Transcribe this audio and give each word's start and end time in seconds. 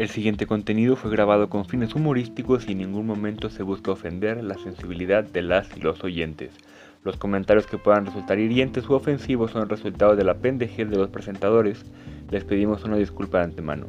El 0.00 0.08
siguiente 0.08 0.46
contenido 0.46 0.96
fue 0.96 1.10
grabado 1.10 1.50
con 1.50 1.66
fines 1.66 1.94
humorísticos 1.94 2.66
y 2.66 2.72
en 2.72 2.78
ningún 2.78 3.06
momento 3.06 3.50
se 3.50 3.62
busca 3.62 3.90
ofender 3.90 4.42
la 4.42 4.56
sensibilidad 4.56 5.24
de 5.24 5.42
las 5.42 5.76
y 5.76 5.80
los 5.80 6.02
oyentes. 6.02 6.52
Los 7.04 7.18
comentarios 7.18 7.66
que 7.66 7.76
puedan 7.76 8.06
resultar 8.06 8.38
hirientes 8.38 8.88
u 8.88 8.94
ofensivos 8.94 9.50
son 9.50 9.60
el 9.60 9.68
resultado 9.68 10.16
de 10.16 10.24
la 10.24 10.38
pendejez 10.38 10.88
de 10.88 10.96
los 10.96 11.10
presentadores. 11.10 11.84
Les 12.30 12.44
pedimos 12.44 12.82
una 12.84 12.96
disculpa 12.96 13.40
de 13.40 13.44
antemano. 13.44 13.88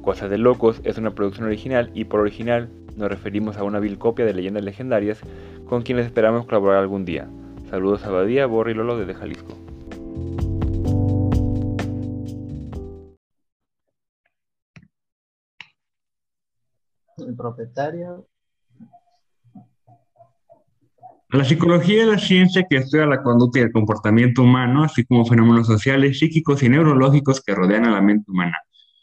Cosas 0.00 0.30
de 0.30 0.38
Locos 0.38 0.80
es 0.82 0.96
una 0.96 1.10
producción 1.10 1.46
original 1.46 1.90
y 1.92 2.04
por 2.04 2.20
original 2.20 2.70
nos 2.96 3.10
referimos 3.10 3.58
a 3.58 3.64
una 3.64 3.80
vil 3.80 3.98
copia 3.98 4.24
de 4.24 4.32
leyendas 4.32 4.64
legendarias 4.64 5.20
con 5.68 5.82
quienes 5.82 6.06
esperamos 6.06 6.46
colaborar 6.46 6.78
algún 6.78 7.04
día. 7.04 7.28
Saludos 7.68 8.02
a 8.06 8.10
Badía, 8.10 8.46
Borri 8.46 8.72
y 8.72 8.76
Lolo 8.76 8.96
desde 8.96 9.12
Jalisco. 9.12 9.63
El 17.34 17.36
propietario. 17.36 18.28
La 21.30 21.44
psicología 21.44 22.02
es 22.02 22.08
la 22.08 22.18
ciencia 22.18 22.64
que 22.68 22.76
estudia 22.76 23.06
la 23.06 23.22
conducta 23.22 23.58
y 23.58 23.62
el 23.62 23.72
comportamiento 23.72 24.42
humano, 24.42 24.84
así 24.84 25.04
como 25.04 25.26
fenómenos 25.26 25.66
sociales, 25.66 26.20
psíquicos 26.20 26.62
y 26.62 26.68
neurológicos 26.68 27.42
que 27.42 27.54
rodean 27.54 27.86
a 27.86 27.90
la 27.90 28.00
mente 28.00 28.30
humana. 28.30 28.56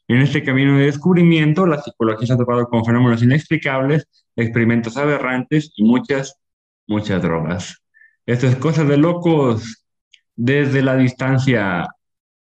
En 0.07 0.21
este 0.21 0.43
camino 0.43 0.77
de 0.77 0.85
descubrimiento, 0.85 1.65
la 1.65 1.81
psicología 1.81 2.27
se 2.27 2.33
ha 2.33 2.37
topado 2.37 2.67
con 2.67 2.85
fenómenos 2.85 3.21
inexplicables, 3.21 4.07
experimentos 4.35 4.95
aberrantes 4.95 5.73
y 5.75 5.83
muchas, 5.83 6.39
muchas 6.87 7.21
drogas. 7.21 7.77
Esto 8.25 8.47
es 8.47 8.55
cosas 8.55 8.87
de 8.87 8.97
locos 8.97 9.85
desde 10.35 10.81
la 10.81 10.95
distancia 10.95 11.87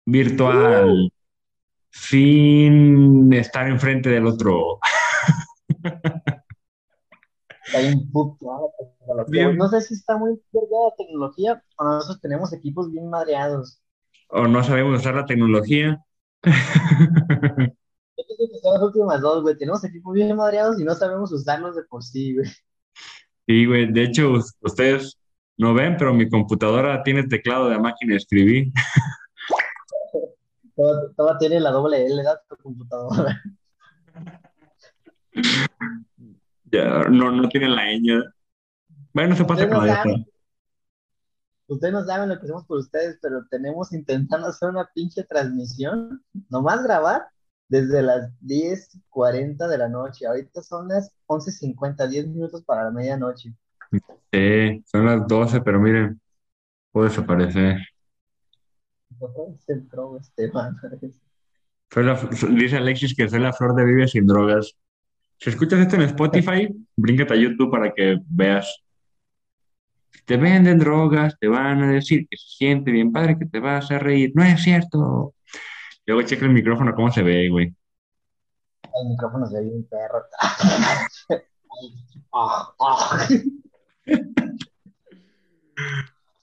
virtual, 0.05 1.11
sin 1.93 3.33
estar 3.33 3.69
enfrente 3.69 4.09
del 4.11 4.27
otro. 4.27 4.79
No 9.57 9.69
sé 9.69 9.81
si 9.83 9.95
está 9.95 10.17
muy 10.17 10.41
cargada 10.53 10.89
la 10.89 10.97
tecnología 10.97 11.63
o 11.77 11.85
nosotros 11.85 12.21
tenemos 12.21 12.53
equipos 12.53 12.91
bien 12.91 13.09
madreados. 13.09 13.81
O 14.29 14.47
no 14.47 14.63
sabemos 14.65 15.01
usar 15.01 15.15
la 15.15 15.27
tecnología. 15.27 16.05
Yo 16.45 16.53
creo 18.37 18.49
que 18.51 18.59
son 18.63 18.75
las 18.75 18.83
últimas 18.83 19.21
dos, 19.21 19.43
güey. 19.43 19.57
Tenemos 19.57 19.85
equipos 19.85 20.15
bien 20.15 20.35
madreados 20.37 20.81
y 20.81 20.85
no 20.85 20.95
sabemos 20.95 21.33
usarlos 21.33 21.77
de 21.77 21.85
por 21.85 22.03
sí, 22.03 22.35
güey. 22.35 22.49
Sí, 23.47 23.67
güey. 23.67 23.93
De 23.93 24.05
hecho, 24.05 24.33
ustedes 24.61 25.19
no 25.57 25.75
ven, 25.75 25.97
pero 25.97 26.15
mi 26.15 26.29
computadora 26.29 27.03
tiene 27.03 27.27
teclado 27.29 27.69
de 27.69 27.79
máquina 27.79 28.13
de 28.13 28.19
escribir. 28.19 28.73
Toda, 30.75 31.39
tiene 31.39 31.61
la 31.61 31.71
doble 31.71 32.07
L, 32.07 32.17
¿verdad? 32.17 32.41
Tu 32.49 32.57
computadora. 32.57 33.41
Ya, 36.71 37.05
no, 37.11 37.31
no 37.31 37.49
tiene 37.49 37.69
la 37.69 37.85
ñ. 37.93 38.23
Bueno, 39.13 39.37
se 39.37 39.45
pasa 39.45 39.69
con 39.69 39.87
la 39.87 40.03
Ustedes 41.69 41.93
no 41.93 42.05
saben 42.05 42.29
lo 42.29 42.39
que 42.39 42.45
hacemos 42.45 42.67
por 42.67 42.79
ustedes, 42.79 43.19
pero 43.23 43.47
tenemos 43.51 43.93
intentando 43.93 44.49
hacer 44.49 44.69
una 44.69 44.91
pinche 44.95 45.23
transmisión, 45.25 46.23
nomás 46.51 46.83
grabar 46.83 47.29
desde 47.69 48.03
las 48.03 48.31
10.40 48.41 49.67
de 49.69 49.79
la 49.79 49.89
noche. 49.89 50.27
Ahorita 50.27 50.61
son 50.63 50.89
las 50.89 51.11
11.50, 51.27 52.09
10 52.09 52.29
minutos 52.29 52.63
para 52.65 52.85
la 52.85 52.91
medianoche. 52.91 53.55
Sí, 54.31 54.85
son 54.87 55.07
las 55.07 55.27
12, 55.27 55.63
pero 55.63 55.81
miren, 55.81 56.21
puede 56.91 57.09
desaparecer. 57.09 57.79
dice 62.51 62.77
Alexis 62.77 63.15
que 63.15 63.29
soy 63.29 63.41
la 63.41 63.53
flor 63.53 63.75
de 63.75 63.85
vive 63.85 64.09
sin 64.09 64.27
drogas. 64.27 64.75
Si 65.43 65.51
escuchas 65.51 65.81
esto 65.81 65.97
en 65.97 66.03
Spotify, 66.03 66.69
bríncate 66.95 67.35
a 67.35 67.37
YouTube 67.37 67.69
para 67.69 67.93
que 67.93 68.17
veas. 68.29 68.85
Te 70.25 70.37
venden 70.37 70.79
drogas, 70.79 71.37
te 71.41 71.49
van 71.49 71.83
a 71.83 71.91
decir 71.91 72.29
que 72.31 72.37
se 72.37 72.47
siente 72.59 72.93
bien 72.93 73.11
padre, 73.11 73.37
que 73.37 73.47
te 73.47 73.59
vas 73.59 73.91
a 73.91 73.99
reír. 73.99 74.31
No 74.37 74.45
es 74.45 74.63
cierto. 74.63 75.35
Luego 76.07 76.23
checa 76.23 76.45
el 76.45 76.53
micrófono, 76.53 76.95
cómo 76.95 77.11
se 77.11 77.25
ve, 77.25 77.49
güey. 77.49 77.75
El 78.85 79.09
micrófono 79.09 79.45
se 79.49 79.57
ve 79.59 79.65
bien 79.65 79.85
perro. 79.91 80.23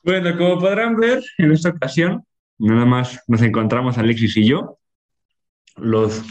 bueno, 0.03 0.37
como 0.37 0.59
podrán 0.59 0.97
ver, 0.97 1.23
en 1.37 1.53
esta 1.53 1.69
ocasión, 1.69 2.25
nada 2.57 2.83
más 2.83 3.23
nos 3.27 3.41
encontramos 3.43 3.97
Alexis 3.97 4.35
y 4.35 4.45
yo. 4.45 4.77
Los 5.77 6.21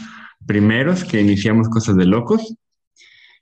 primeros 0.45 1.03
que 1.03 1.19
iniciamos 1.19 1.67
cosas 1.67 1.95
de 1.95 2.05
locos 2.05 2.58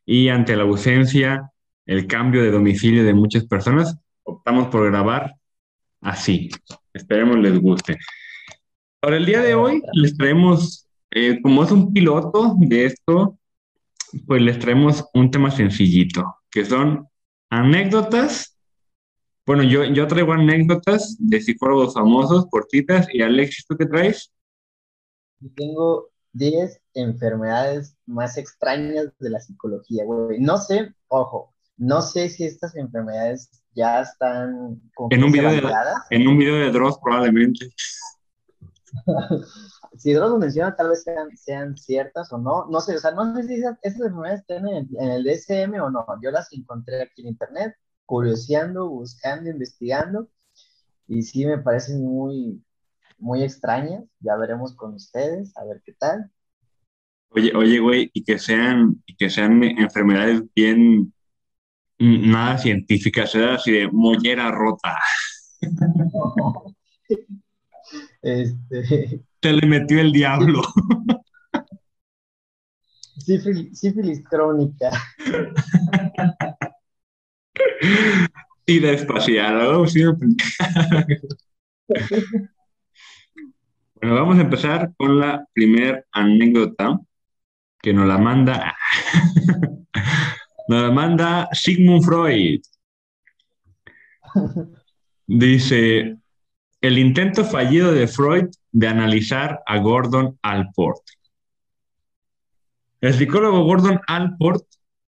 y 0.08 0.30
ante 0.30 0.56
la 0.56 0.64
ausencia, 0.64 1.52
el 1.86 2.08
cambio 2.08 2.42
de 2.42 2.50
domicilio 2.50 3.04
de 3.04 3.14
muchas 3.14 3.46
personas, 3.46 4.00
optamos 4.24 4.70
por 4.70 4.90
grabar 4.90 5.36
así. 6.02 6.50
Esperemos 6.94 7.38
les 7.38 7.60
guste. 7.60 7.98
Para 9.02 9.18
el 9.18 9.26
día 9.26 9.42
de 9.42 9.54
hoy 9.54 9.82
les 9.92 10.16
traemos, 10.16 10.88
eh, 11.12 11.40
como 11.44 11.64
es 11.64 11.72
un 11.72 11.92
piloto 11.92 12.56
de 12.58 12.86
esto, 12.86 13.38
pues 14.26 14.42
les 14.42 14.58
traemos 14.58 15.04
un 15.14 15.30
tema 15.30 15.52
sencillito, 15.52 16.38
que 16.50 16.64
son 16.64 17.06
anécdotas. 17.50 18.58
Bueno, 19.46 19.64
yo, 19.64 19.84
yo 19.84 20.08
traigo 20.08 20.32
anécdotas 20.32 21.18
de 21.20 21.42
psicólogos 21.42 21.94
famosos, 21.94 22.48
cortitas, 22.50 23.08
y 23.14 23.22
Alexis, 23.22 23.66
¿tú 23.68 23.76
qué 23.78 23.86
traes? 23.86 24.32
tengo 25.56 26.10
10 26.38 26.82
enfermedades 26.94 27.98
más 28.06 28.38
extrañas 28.38 29.08
de 29.20 29.30
la 29.30 29.40
psicología, 29.40 30.06
güey. 30.06 30.40
No 30.40 30.58
sé, 30.58 30.94
ojo, 31.08 31.54
no 31.78 32.02
sé 32.02 32.30
si 32.30 32.46
estas 32.46 32.76
enfermedades 32.76 33.50
ya 33.74 34.02
están 34.02 34.82
en 35.12 35.24
un 35.24 35.32
video 35.32 35.52
de, 35.52 35.62
en 36.10 36.28
un 36.28 36.38
video 36.38 36.56
de 36.56 36.72
Dross 36.72 36.98
probablemente. 37.00 37.70
si 39.98 40.14
Dross 40.14 40.32
lo 40.32 40.38
menciona, 40.40 40.76
tal 40.76 40.90
vez 40.90 41.04
sean, 41.04 41.36
sean 41.38 41.78
ciertas 41.78 42.32
o 42.34 42.38
no. 42.38 42.66
No 42.70 42.82
sé, 42.82 42.96
o 42.96 43.00
sea, 43.00 43.12
no 43.12 43.36
sé 43.36 43.44
si 43.44 43.56
esas, 43.56 43.78
enfermedades 43.84 44.42
están 44.42 44.68
en, 44.68 44.90
en 45.00 45.12
el 45.12 45.24
DSM 45.24 45.74
o 45.82 45.90
no. 45.90 46.06
Yo 46.22 46.32
las 46.32 46.52
encontré 46.54 47.04
aquí 47.04 47.22
en 47.22 47.28
internet, 47.30 47.76
curioseando, 48.06 48.90
buscando, 48.90 49.50
investigando, 49.50 50.30
y 51.08 51.22
sí 51.22 51.46
me 51.46 51.60
parecen 51.60 52.04
muy, 52.04 52.64
muy 53.18 53.44
extrañas. 53.44 54.04
Ya 54.20 54.36
veremos 54.36 54.76
con 54.76 54.94
ustedes, 54.96 55.56
a 55.58 55.66
ver 55.66 55.82
qué 55.86 55.94
tal. 55.94 56.32
Oye, 57.30 57.52
oye, 57.56 57.80
güey, 57.80 58.10
y 58.14 58.24
que 58.24 58.40
sean, 58.40 59.02
y 59.06 59.16
que 59.16 59.30
sean 59.30 59.64
enfermedades 59.64 60.44
bien 60.56 61.14
nada 62.00 62.58
científicas, 62.58 63.32
sea 63.32 63.56
así 63.56 63.72
de 63.72 63.90
mollera 63.92 64.52
rota. 64.52 64.98
Este... 68.22 69.22
Te 69.40 69.54
le 69.54 69.66
metió 69.68 70.02
el 70.02 70.12
diablo. 70.12 70.62
Sífilis, 73.20 73.80
sífilis 73.80 74.24
crónica. 74.24 74.92
Y 78.70 78.80
despaciado, 78.80 79.86
Bueno, 84.00 84.16
vamos 84.16 84.38
a 84.38 84.42
empezar 84.42 84.92
con 84.96 85.20
la 85.20 85.48
primera 85.54 86.04
anécdota 86.12 87.00
que 87.82 87.94
nos 87.94 88.08
la 88.08 88.20
manda, 88.20 88.76
nos 90.68 90.82
la 90.84 90.92
manda 90.92 91.50
Sigmund 91.52 92.04
Freud. 92.04 92.62
Dice, 95.26 96.16
el 96.82 96.98
intento 97.00 97.44
fallido 97.44 97.92
de 97.92 98.08
Freud 98.08 98.46
de 98.72 98.88
analizar 98.88 99.62
a 99.66 99.80
Gordon 99.80 100.38
Alport. 100.44 101.02
El 103.02 103.16
psicólogo 103.16 103.64
Gordon 103.64 104.00
Alport, 104.06 104.64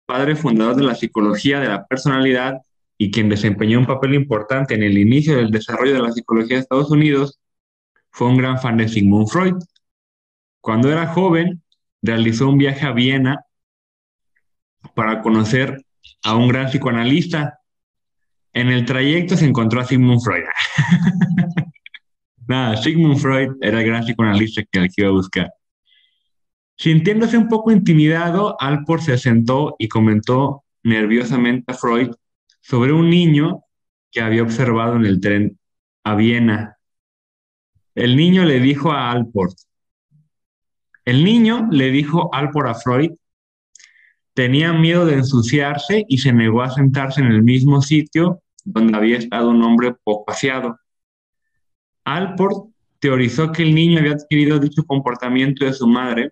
padre 0.05 0.35
fundador 0.35 0.75
de 0.75 0.83
la 0.83 0.93
psicología 0.93 1.59
de 1.59 1.69
la 1.69 1.87
personalidad 1.87 2.61
y 2.99 3.09
quien 3.09 3.29
desempeñó 3.29 3.79
un 3.79 3.87
papel 3.87 4.13
importante 4.13 4.75
en 4.75 4.83
el 4.83 4.95
inicio 4.95 5.37
del 5.37 5.49
desarrollo 5.49 5.95
de 5.95 6.03
la 6.03 6.11
psicología 6.11 6.57
de 6.57 6.61
Estados 6.61 6.91
Unidos, 6.91 7.39
fue 8.15 8.27
un 8.27 8.37
gran 8.37 8.57
fan 8.61 8.77
de 8.77 8.87
Sigmund 8.87 9.27
Freud. 9.27 9.55
Cuando 10.61 10.89
era 10.89 11.07
joven, 11.07 11.61
realizó 12.01 12.47
un 12.47 12.57
viaje 12.57 12.85
a 12.85 12.93
Viena 12.93 13.43
para 14.93 15.21
conocer 15.21 15.83
a 16.23 16.37
un 16.37 16.47
gran 16.47 16.67
psicoanalista. 16.67 17.59
En 18.53 18.69
el 18.69 18.85
trayecto 18.85 19.35
se 19.35 19.43
encontró 19.43 19.81
a 19.81 19.85
Sigmund 19.85 20.21
Freud. 20.21 20.45
Nada, 22.47 22.77
Sigmund 22.77 23.17
Freud 23.17 23.57
era 23.59 23.81
el 23.81 23.85
gran 23.85 24.05
psicoanalista 24.05 24.63
que 24.63 24.79
él 24.79 24.89
iba 24.95 25.09
a 25.09 25.11
buscar. 25.11 25.53
Sintiéndose 26.77 27.37
un 27.37 27.49
poco 27.49 27.73
intimidado, 27.73 28.55
Alport 28.61 29.01
se 29.01 29.17
sentó 29.17 29.75
y 29.77 29.89
comentó 29.89 30.63
nerviosamente 30.83 31.69
a 31.69 31.75
Freud 31.75 32.11
sobre 32.61 32.93
un 32.93 33.09
niño 33.09 33.63
que 34.09 34.21
había 34.21 34.43
observado 34.43 34.95
en 34.95 35.05
el 35.05 35.19
tren 35.19 35.59
a 36.05 36.15
Viena 36.15 36.74
el 37.95 38.15
niño 38.15 38.43
le 38.43 38.59
dijo 38.59 38.91
a 38.91 39.11
Alport, 39.11 39.57
El 41.05 41.23
niño 41.23 41.67
le 41.71 41.91
dijo 41.91 42.29
Alport 42.33 42.67
a 42.67 42.73
Freud, 42.75 43.11
tenía 44.33 44.73
miedo 44.73 45.05
de 45.05 45.15
ensuciarse 45.15 46.03
y 46.07 46.17
se 46.17 46.33
negó 46.33 46.61
a 46.61 46.71
sentarse 46.71 47.21
en 47.21 47.27
el 47.27 47.41
mismo 47.41 47.81
sitio 47.81 48.41
donde 48.65 48.97
había 48.97 49.17
estado 49.17 49.49
un 49.49 49.63
hombre 49.63 49.95
poco 50.03 50.31
aseado. 50.31 50.77
Alport 52.03 52.69
teorizó 52.99 53.51
que 53.51 53.63
el 53.63 53.73
niño 53.73 53.99
había 53.99 54.13
adquirido 54.13 54.59
dicho 54.59 54.83
comportamiento 54.83 55.63
de 55.63 55.73
su 55.73 55.87
madre, 55.87 56.31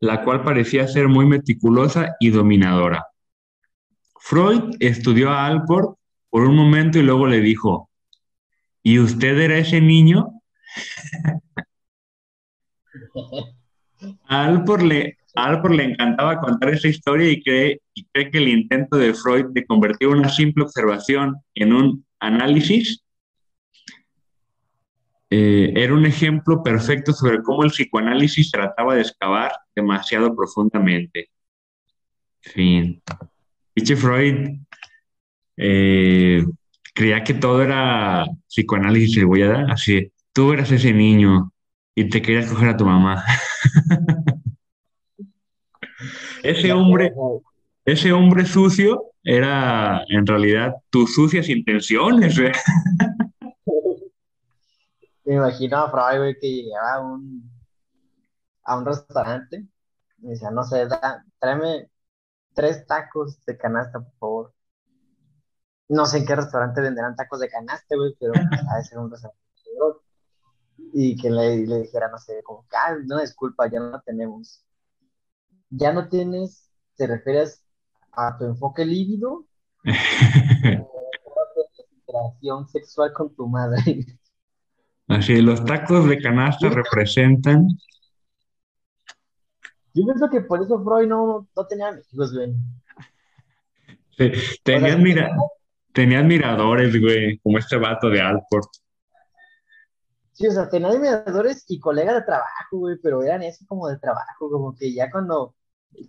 la 0.00 0.24
cual 0.24 0.42
parecía 0.42 0.88
ser 0.88 1.08
muy 1.08 1.26
meticulosa 1.26 2.16
y 2.18 2.30
dominadora. 2.30 3.04
Freud 4.18 4.74
estudió 4.80 5.30
a 5.30 5.46
Alport 5.46 5.98
por 6.30 6.42
un 6.42 6.56
momento 6.56 6.98
y 6.98 7.02
luego 7.02 7.26
le 7.26 7.40
dijo, 7.40 7.90
¿y 8.82 8.98
usted 8.98 9.38
era 9.38 9.58
ese 9.58 9.80
niño? 9.80 10.33
A 14.28 14.44
Alport 14.46 14.82
le, 14.82 15.16
le 15.70 15.84
encantaba 15.84 16.40
contar 16.40 16.70
esa 16.70 16.88
historia 16.88 17.30
y 17.30 17.42
cree, 17.42 17.80
y 17.94 18.04
cree 18.06 18.30
que 18.30 18.38
el 18.38 18.48
intento 18.48 18.96
de 18.96 19.14
Freud 19.14 19.46
de 19.50 19.66
convertir 19.66 20.08
una 20.08 20.28
simple 20.28 20.64
observación 20.64 21.36
en 21.54 21.72
un 21.72 22.04
análisis 22.20 23.04
eh, 25.30 25.72
era 25.74 25.94
un 25.94 26.06
ejemplo 26.06 26.62
perfecto 26.62 27.12
sobre 27.12 27.42
cómo 27.42 27.64
el 27.64 27.70
psicoanálisis 27.70 28.52
trataba 28.52 28.94
de 28.94 29.00
excavar 29.00 29.52
demasiado 29.74 30.34
profundamente. 30.36 31.30
Fin. 32.40 33.02
Dicho 33.74 33.96
Freud 33.96 34.58
eh, 35.56 36.44
creía 36.94 37.24
que 37.24 37.34
todo 37.34 37.62
era 37.62 38.26
psicoanálisis 38.46 39.24
voy 39.24 39.42
a 39.42 39.48
dar 39.48 39.70
así, 39.72 40.12
tú 40.34 40.52
eras 40.52 40.70
ese 40.70 40.92
niño 40.92 41.50
y 41.94 42.10
te 42.10 42.20
querías 42.20 42.50
coger 42.50 42.70
a 42.70 42.76
tu 42.76 42.84
mamá. 42.84 43.24
ese 46.42 46.72
hombre, 46.72 47.14
ese 47.86 48.12
hombre 48.12 48.44
sucio 48.44 49.12
era 49.22 50.02
en 50.08 50.26
realidad 50.26 50.74
tus 50.90 51.14
sucias 51.14 51.48
intenciones. 51.48 52.36
Me 55.24 55.36
imagino 55.36 55.78
a 55.78 55.90
Freud, 55.90 56.18
güey, 56.18 56.36
que 56.38 56.48
llegaba 56.48 56.94
a 56.96 57.00
un, 57.00 57.50
a 58.64 58.76
un 58.76 58.84
restaurante 58.84 59.64
y 60.18 60.28
decía, 60.28 60.50
no 60.50 60.64
sé, 60.64 60.86
tráeme 61.38 61.88
tres 62.52 62.86
tacos 62.86 63.42
de 63.46 63.56
canasta, 63.56 64.00
por 64.00 64.12
favor. 64.18 64.52
No 65.88 66.04
sé 66.04 66.18
en 66.18 66.26
qué 66.26 66.34
restaurante 66.36 66.82
venderán 66.82 67.16
tacos 67.16 67.40
de 67.40 67.48
canasta, 67.48 67.96
güey, 67.96 68.14
pero 68.20 68.34
a 68.76 68.82
ser 68.82 68.98
un 68.98 69.10
restaurante. 69.10 69.43
Y 70.96 71.16
que 71.16 71.28
le, 71.28 71.66
le 71.66 71.80
dijera, 71.82 72.08
no 72.08 72.18
sé, 72.18 72.40
como, 72.44 72.64
ah, 72.72 72.94
no, 73.04 73.18
disculpa, 73.20 73.68
ya 73.68 73.80
no 73.80 74.00
tenemos. 74.00 74.64
Ya 75.68 75.92
no 75.92 76.08
tienes, 76.08 76.70
¿te 76.96 77.08
refieres 77.08 77.64
a 78.12 78.38
tu 78.38 78.44
enfoque 78.44 78.84
lívido? 78.84 79.44
o 82.52 82.66
sexual 82.66 83.12
con 83.12 83.34
tu 83.34 83.48
madre. 83.48 83.82
Así, 85.08 85.42
los 85.42 85.64
tacos 85.64 86.08
de 86.08 86.18
canasta 86.18 86.68
representan. 86.70 87.68
Yo 89.92 90.04
pienso 90.04 90.28
que 90.30 90.40
por 90.40 90.62
eso 90.62 90.82
Freud 90.82 91.08
no, 91.08 91.46
no 91.54 91.66
tenía 91.66 91.88
amigos, 91.88 92.32
güey. 92.32 92.54
Sí, 94.16 94.32
tenía, 94.62 94.94
admiradores, 96.20 97.00
güey, 97.00 97.38
como 97.38 97.58
este 97.58 97.76
vato 97.76 98.08
de 98.08 98.20
Alport. 98.20 98.68
Sí, 100.34 100.48
o 100.48 100.50
sea, 100.50 100.68
tenía 100.68 100.88
admiradores 100.88 101.64
y 101.68 101.78
colegas 101.78 102.16
de 102.16 102.22
trabajo, 102.22 102.78
güey, 102.78 102.96
pero 103.00 103.22
eran 103.22 103.42
eso 103.42 103.64
como 103.68 103.86
de 103.88 103.98
trabajo, 103.98 104.50
como 104.50 104.74
que 104.74 104.92
ya 104.92 105.08
cuando 105.08 105.54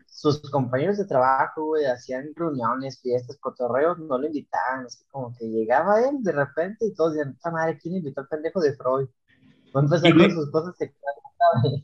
sus 0.08 0.42
compañeros 0.50 0.98
de 0.98 1.06
trabajo, 1.06 1.66
güey, 1.66 1.86
hacían 1.86 2.32
reuniones, 2.36 3.00
fiestas, 3.00 3.38
cotorreos, 3.40 4.00
no 4.00 4.18
lo 4.18 4.26
invitaban, 4.26 4.88
así 4.88 5.06
como 5.12 5.32
que 5.38 5.46
llegaba 5.46 6.02
él 6.02 6.24
de 6.24 6.32
repente 6.32 6.88
y 6.88 6.96
todos 6.96 7.14
decían, 7.14 7.34
esta 7.36 7.52
madre, 7.52 7.78
¿quién 7.80 7.98
invitó 7.98 8.22
al 8.22 8.28
pendejo 8.28 8.62
de 8.62 8.76
Freud? 8.76 9.08
Va 9.76 9.82
a 9.82 9.84
empezar 9.84 10.18
con 10.18 10.32
sus 10.32 10.52
cosas 10.52 10.76
sexuales, 10.76 11.84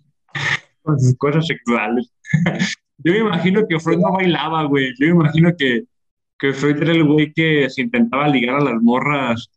Con 0.81 0.99
sus 0.99 1.17
cosas 1.17 1.45
sexuales. 1.45 2.11
Yo 2.97 3.13
me 3.13 3.19
imagino 3.19 3.67
que 3.67 3.79
Freud 3.79 3.99
no 3.99 4.13
bailaba, 4.13 4.63
güey. 4.63 4.93
Yo 4.99 5.07
me 5.07 5.23
imagino 5.23 5.51
que, 5.55 5.83
que 6.39 6.53
Freud 6.53 6.81
era 6.81 6.91
el 6.91 7.03
güey 7.03 7.31
que 7.33 7.69
se 7.69 7.81
intentaba 7.81 8.27
ligar 8.27 8.55
a 8.55 8.63
las 8.63 8.81
morras 8.81 9.47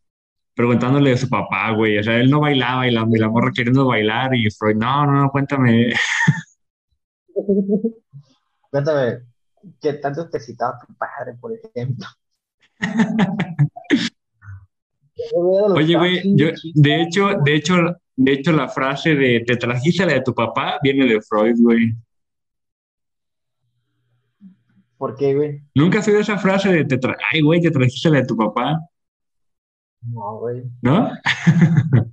preguntándole 0.54 1.12
a 1.12 1.16
su 1.16 1.28
papá, 1.28 1.72
güey. 1.72 1.98
O 1.98 2.02
sea, 2.02 2.16
él 2.16 2.30
no 2.30 2.40
bailaba 2.40 2.86
y 2.86 2.90
la, 2.90 3.06
y 3.10 3.18
la 3.18 3.28
morra 3.28 3.50
queriendo 3.54 3.86
bailar 3.86 4.34
y 4.34 4.50
Freud, 4.50 4.76
no, 4.76 5.06
no, 5.06 5.12
no, 5.12 5.30
cuéntame. 5.30 5.92
Cuéntame, 8.70 9.20
¿qué 9.80 9.92
tanto 9.94 10.28
te 10.28 10.38
excitaba 10.38 10.78
tu 10.84 10.92
padre, 10.94 11.34
por 11.40 11.52
ejemplo? 11.52 12.06
Oye, 15.74 15.96
güey, 15.96 16.22
yo, 16.36 16.48
de 16.74 17.02
hecho, 17.02 17.28
de 17.44 17.54
hecho, 17.54 17.76
de 18.16 18.32
hecho, 18.32 18.52
la 18.52 18.68
frase 18.68 19.14
de 19.14 19.44
te 19.46 19.56
trajiste 19.56 20.04
la 20.04 20.14
de 20.14 20.22
tu 20.22 20.34
papá 20.34 20.78
viene 20.82 21.06
de 21.06 21.20
Freud, 21.22 21.54
güey. 21.60 21.94
¿Por 24.98 25.16
qué, 25.16 25.34
güey? 25.34 25.62
¿Nunca 25.74 26.00
has 26.00 26.08
oído 26.08 26.20
esa 26.20 26.38
frase 26.38 26.72
de 26.72 26.84
te 26.84 26.98
tra 26.98 27.16
ay, 27.32 27.42
güey, 27.42 27.60
te 27.60 27.70
trajiste 27.70 28.10
la 28.10 28.20
de 28.20 28.26
tu 28.26 28.36
papá? 28.36 28.80
No, 30.12 30.38
güey. 30.38 30.62
¿No? 30.82 31.10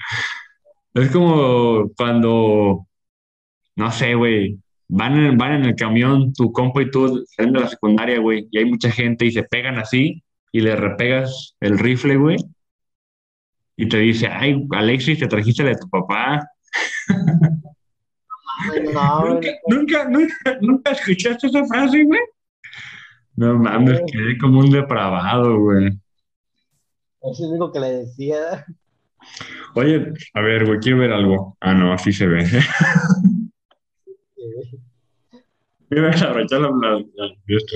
es 0.94 1.12
como 1.12 1.90
cuando, 1.96 2.88
no 3.76 3.92
sé, 3.92 4.16
güey, 4.16 4.60
van 4.88 5.18
en, 5.18 5.38
van 5.38 5.54
en 5.54 5.66
el 5.66 5.76
camión, 5.76 6.34
tu 6.34 6.52
compa 6.52 6.82
y 6.82 6.92
tú 6.92 7.24
salen 7.36 7.54
de 7.54 7.60
la 7.62 7.68
secundaria, 7.68 8.20
güey, 8.20 8.48
y 8.52 8.58
hay 8.60 8.66
mucha 8.66 8.92
gente 8.92 9.26
y 9.26 9.32
se 9.32 9.44
pegan 9.44 9.78
así 9.78 10.24
y 10.52 10.62
le 10.62 10.76
repegas 10.76 11.56
el 11.62 11.80
rifle, 11.80 12.18
güey, 12.18 12.38
y 13.78 13.88
te 13.88 13.98
dice, 13.98 14.28
ay, 14.28 14.68
Alexis, 14.72 15.20
te 15.20 15.28
trajiste 15.28 15.64
de 15.64 15.76
tu 15.76 15.90
papá. 15.90 16.48
No, 18.94 19.40
¿Nunca, 19.68 20.08
nunca, 20.08 20.58
nunca, 20.62 20.92
escuchaste 20.92 21.48
esa 21.48 21.66
frase, 21.66 22.04
güey? 22.04 22.20
No 23.36 23.58
mames, 23.58 24.02
quedé 24.12 24.38
como 24.38 24.60
un 24.60 24.70
depravado, 24.70 25.60
güey. 25.60 25.90
Es 27.22 27.40
lo 27.40 27.50
único 27.50 27.72
que 27.72 27.80
le 27.80 27.92
decía. 27.98 28.66
Oye, 29.76 30.14
a 30.34 30.42
ver, 30.42 30.66
güey, 30.66 30.80
quiero 30.80 30.98
ver 31.00 31.12
algo. 31.12 31.56
Ah, 31.60 31.74
no, 31.74 31.94
así 31.94 32.12
se 32.12 32.26
ve. 32.26 32.44
Iba 35.92 36.10
a 36.10 36.30
abrochar 36.30 36.62
la, 36.62 36.70
la, 36.70 37.36
esto, 37.48 37.76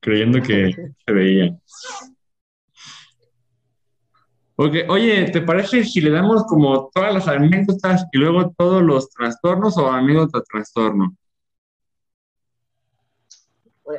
creyendo 0.00 0.40
que 0.40 0.72
se 1.04 1.12
veía. 1.12 1.58
Okay. 4.54 4.84
Oye, 4.88 5.30
¿te 5.30 5.42
parece 5.42 5.84
si 5.84 6.00
le 6.00 6.10
damos 6.10 6.44
como 6.44 6.90
todas 6.94 7.12
las 7.12 7.26
anécdotas 7.26 8.06
y 8.12 8.18
luego 8.18 8.54
todos 8.56 8.82
los 8.82 9.10
trastornos 9.10 9.76
o 9.76 9.90
anécdota 9.90 10.42
trastorno? 10.42 11.16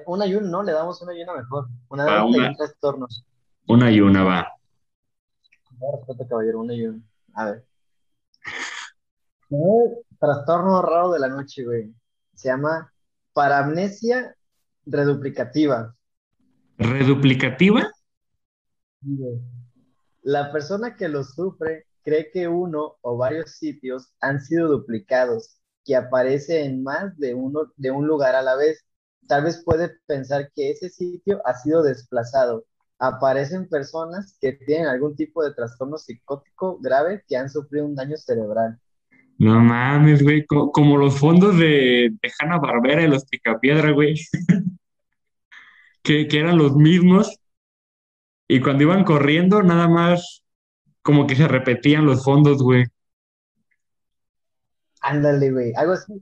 Una 0.05 0.25
y 0.25 0.35
una, 0.35 0.47
¿no? 0.47 0.63
Le 0.63 0.71
damos 0.71 1.01
una 1.01 1.13
y 1.13 1.21
una 1.21 1.35
mejor. 1.35 1.67
Una 1.89 2.05
de 2.05 2.21
una, 2.21 2.53
trastornos. 2.55 3.25
Una 3.67 3.91
y 3.91 4.01
una 4.01 4.23
va. 4.23 4.47
Respeto, 5.79 6.27
caballero, 6.27 6.59
una 6.61 6.73
y 6.73 6.85
una. 6.85 7.01
A 7.33 7.45
ver. 7.51 7.65
Trastorno 10.19 10.81
raro 10.81 11.11
de 11.11 11.19
la 11.19 11.29
noche, 11.29 11.63
güey. 11.63 11.93
Se 12.33 12.49
llama 12.49 12.91
Paramnesia 13.33 14.35
reduplicativa. 14.85 15.95
¿Reduplicativa? 16.77 17.91
La 20.21 20.51
persona 20.51 20.95
que 20.95 21.07
lo 21.07 21.23
sufre 21.23 21.85
cree 22.03 22.31
que 22.31 22.47
uno 22.47 22.97
o 23.01 23.17
varios 23.17 23.51
sitios 23.57 24.13
han 24.19 24.41
sido 24.41 24.67
duplicados, 24.67 25.57
que 25.85 25.95
aparece 25.95 26.63
en 26.63 26.83
más 26.83 27.17
de, 27.17 27.33
uno, 27.33 27.71
de 27.75 27.91
un 27.91 28.07
lugar 28.07 28.35
a 28.35 28.41
la 28.41 28.55
vez. 28.55 28.85
Tal 29.27 29.43
vez 29.43 29.63
puede 29.63 29.97
pensar 30.05 30.51
que 30.53 30.71
ese 30.71 30.89
sitio 30.89 31.41
ha 31.45 31.53
sido 31.55 31.83
desplazado. 31.83 32.65
Aparecen 33.05 33.67
personas 33.67 34.37
que 34.39 34.53
tienen 34.53 34.87
algún 34.87 35.13
tipo 35.13 35.43
de 35.43 35.53
trastorno 35.53 35.97
psicótico 35.97 36.79
grave 36.79 37.23
que 37.27 37.35
han 37.35 37.49
sufrido 37.49 37.85
un 37.85 37.95
daño 37.95 38.15
cerebral. 38.15 38.79
No 39.37 39.59
mames, 39.59 40.23
güey, 40.23 40.45
como, 40.45 40.95
los 40.95 41.19
fondos 41.19 41.57
de, 41.57 42.11
de 42.21 42.31
Hanna 42.39 42.59
Barbera 42.59 43.03
y 43.03 43.09
los 43.09 43.25
Picapiedra, 43.25 43.91
güey. 43.91 44.15
que, 46.01 46.27
que 46.29 46.39
eran 46.39 46.57
los 46.57 46.77
mismos. 46.77 47.37
Y 48.47 48.61
cuando 48.61 48.83
iban 48.83 49.03
corriendo, 49.03 49.63
nada 49.63 49.89
más 49.89 50.43
como 51.01 51.27
que 51.27 51.35
se 51.35 51.47
repetían 51.47 52.05
los 52.05 52.23
fondos, 52.23 52.63
güey. 52.63 52.85
Ándale, 55.01 55.51
güey, 55.51 55.73
algo 55.75 55.93
así. 55.93 56.13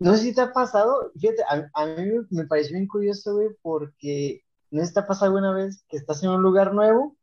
No 0.00 0.14
sé 0.16 0.24
si 0.24 0.34
te 0.34 0.40
ha 0.40 0.52
pasado, 0.52 1.12
fíjate, 1.18 1.42
a, 1.48 1.86
mí 1.86 2.10
me 2.30 2.46
pareció 2.46 2.74
bien 2.74 2.88
curioso, 2.88 3.34
güey, 3.34 3.48
porque 3.62 4.43
no 4.74 4.92
te 4.92 5.00
ha 5.00 5.06
pasado 5.06 5.26
alguna 5.26 5.52
vez 5.52 5.84
que 5.88 5.96
estás 5.96 6.22
en 6.22 6.30
un 6.30 6.42
lugar 6.42 6.74
nuevo, 6.74 7.16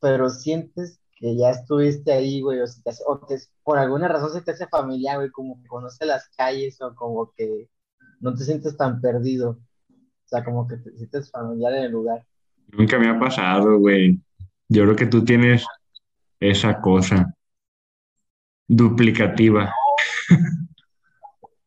pero 0.00 0.28
sientes 0.30 1.00
que 1.18 1.36
ya 1.36 1.50
estuviste 1.50 2.12
ahí, 2.12 2.42
güey, 2.42 2.60
o, 2.60 2.66
si 2.66 2.82
te 2.82 2.90
hace- 2.90 3.04
o 3.06 3.18
te- 3.20 3.38
por 3.62 3.78
alguna 3.78 4.08
razón 4.08 4.32
se 4.32 4.42
te 4.42 4.50
hace 4.50 4.66
familiar, 4.66 5.16
güey, 5.16 5.30
como 5.30 5.60
que 5.62 5.68
conoces 5.68 6.06
las 6.06 6.28
calles 6.36 6.80
o 6.82 6.94
como 6.94 7.32
que 7.36 7.68
no 8.20 8.34
te 8.34 8.44
sientes 8.44 8.76
tan 8.76 9.00
perdido. 9.00 9.58
O 9.90 10.28
sea, 10.28 10.44
como 10.44 10.66
que 10.66 10.76
te 10.76 10.90
sientes 10.96 11.30
familiar 11.30 11.72
en 11.74 11.84
el 11.84 11.92
lugar. 11.92 12.26
Nunca 12.68 12.98
me 12.98 13.08
ha 13.08 13.18
pasado, 13.18 13.78
güey. 13.78 14.20
Yo 14.68 14.82
creo 14.82 14.96
que 14.96 15.06
tú 15.06 15.24
tienes 15.24 15.64
esa 16.40 16.80
cosa 16.80 17.32
duplicativa. 18.68 19.72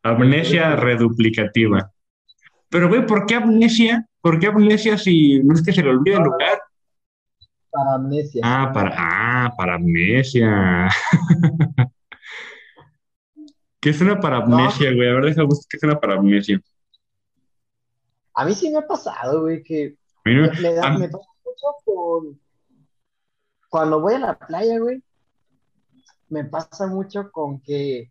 Amnesia 0.02 0.76
reduplicativa. 0.76 1.90
Pero, 2.68 2.88
güey, 2.88 3.06
¿por 3.06 3.26
qué 3.26 3.34
amnesia? 3.36 4.06
¿Por 4.20 4.38
qué 4.38 4.48
amnesia 4.48 4.98
si 4.98 5.40
no 5.42 5.54
es 5.54 5.62
que 5.62 5.72
se 5.72 5.82
le 5.82 5.90
olvide 5.90 6.16
el 6.16 6.22
lugar? 6.22 6.60
Para 7.70 7.94
amnesia. 7.94 8.40
Ah, 8.44 8.70
para, 8.72 8.94
ah, 8.96 9.54
para 9.56 9.74
amnesia. 9.76 10.88
¿Qué 13.80 13.90
es 13.90 14.00
una 14.02 14.20
paramnesia, 14.20 14.92
güey? 14.94 15.08
A 15.08 15.14
ver, 15.14 15.24
déjame 15.26 15.46
buscar 15.46 15.66
qué 15.70 15.76
es 15.78 15.82
una 15.84 15.98
paramnesia. 15.98 16.60
A 18.34 18.44
mí 18.44 18.54
sí 18.54 18.70
me 18.70 18.78
ha 18.78 18.86
pasado, 18.86 19.42
güey, 19.42 19.62
que 19.62 19.96
no- 20.24 20.50
me, 20.60 20.74
da- 20.74 20.86
a- 20.88 20.98
me 20.98 21.08
pasa 21.08 21.26
mucho 21.44 21.66
con... 21.84 22.40
Cuando 23.70 24.00
voy 24.00 24.14
a 24.14 24.18
la 24.18 24.38
playa, 24.38 24.78
güey, 24.78 25.02
me 26.28 26.44
pasa 26.44 26.86
mucho 26.88 27.30
con 27.30 27.60
que 27.60 28.10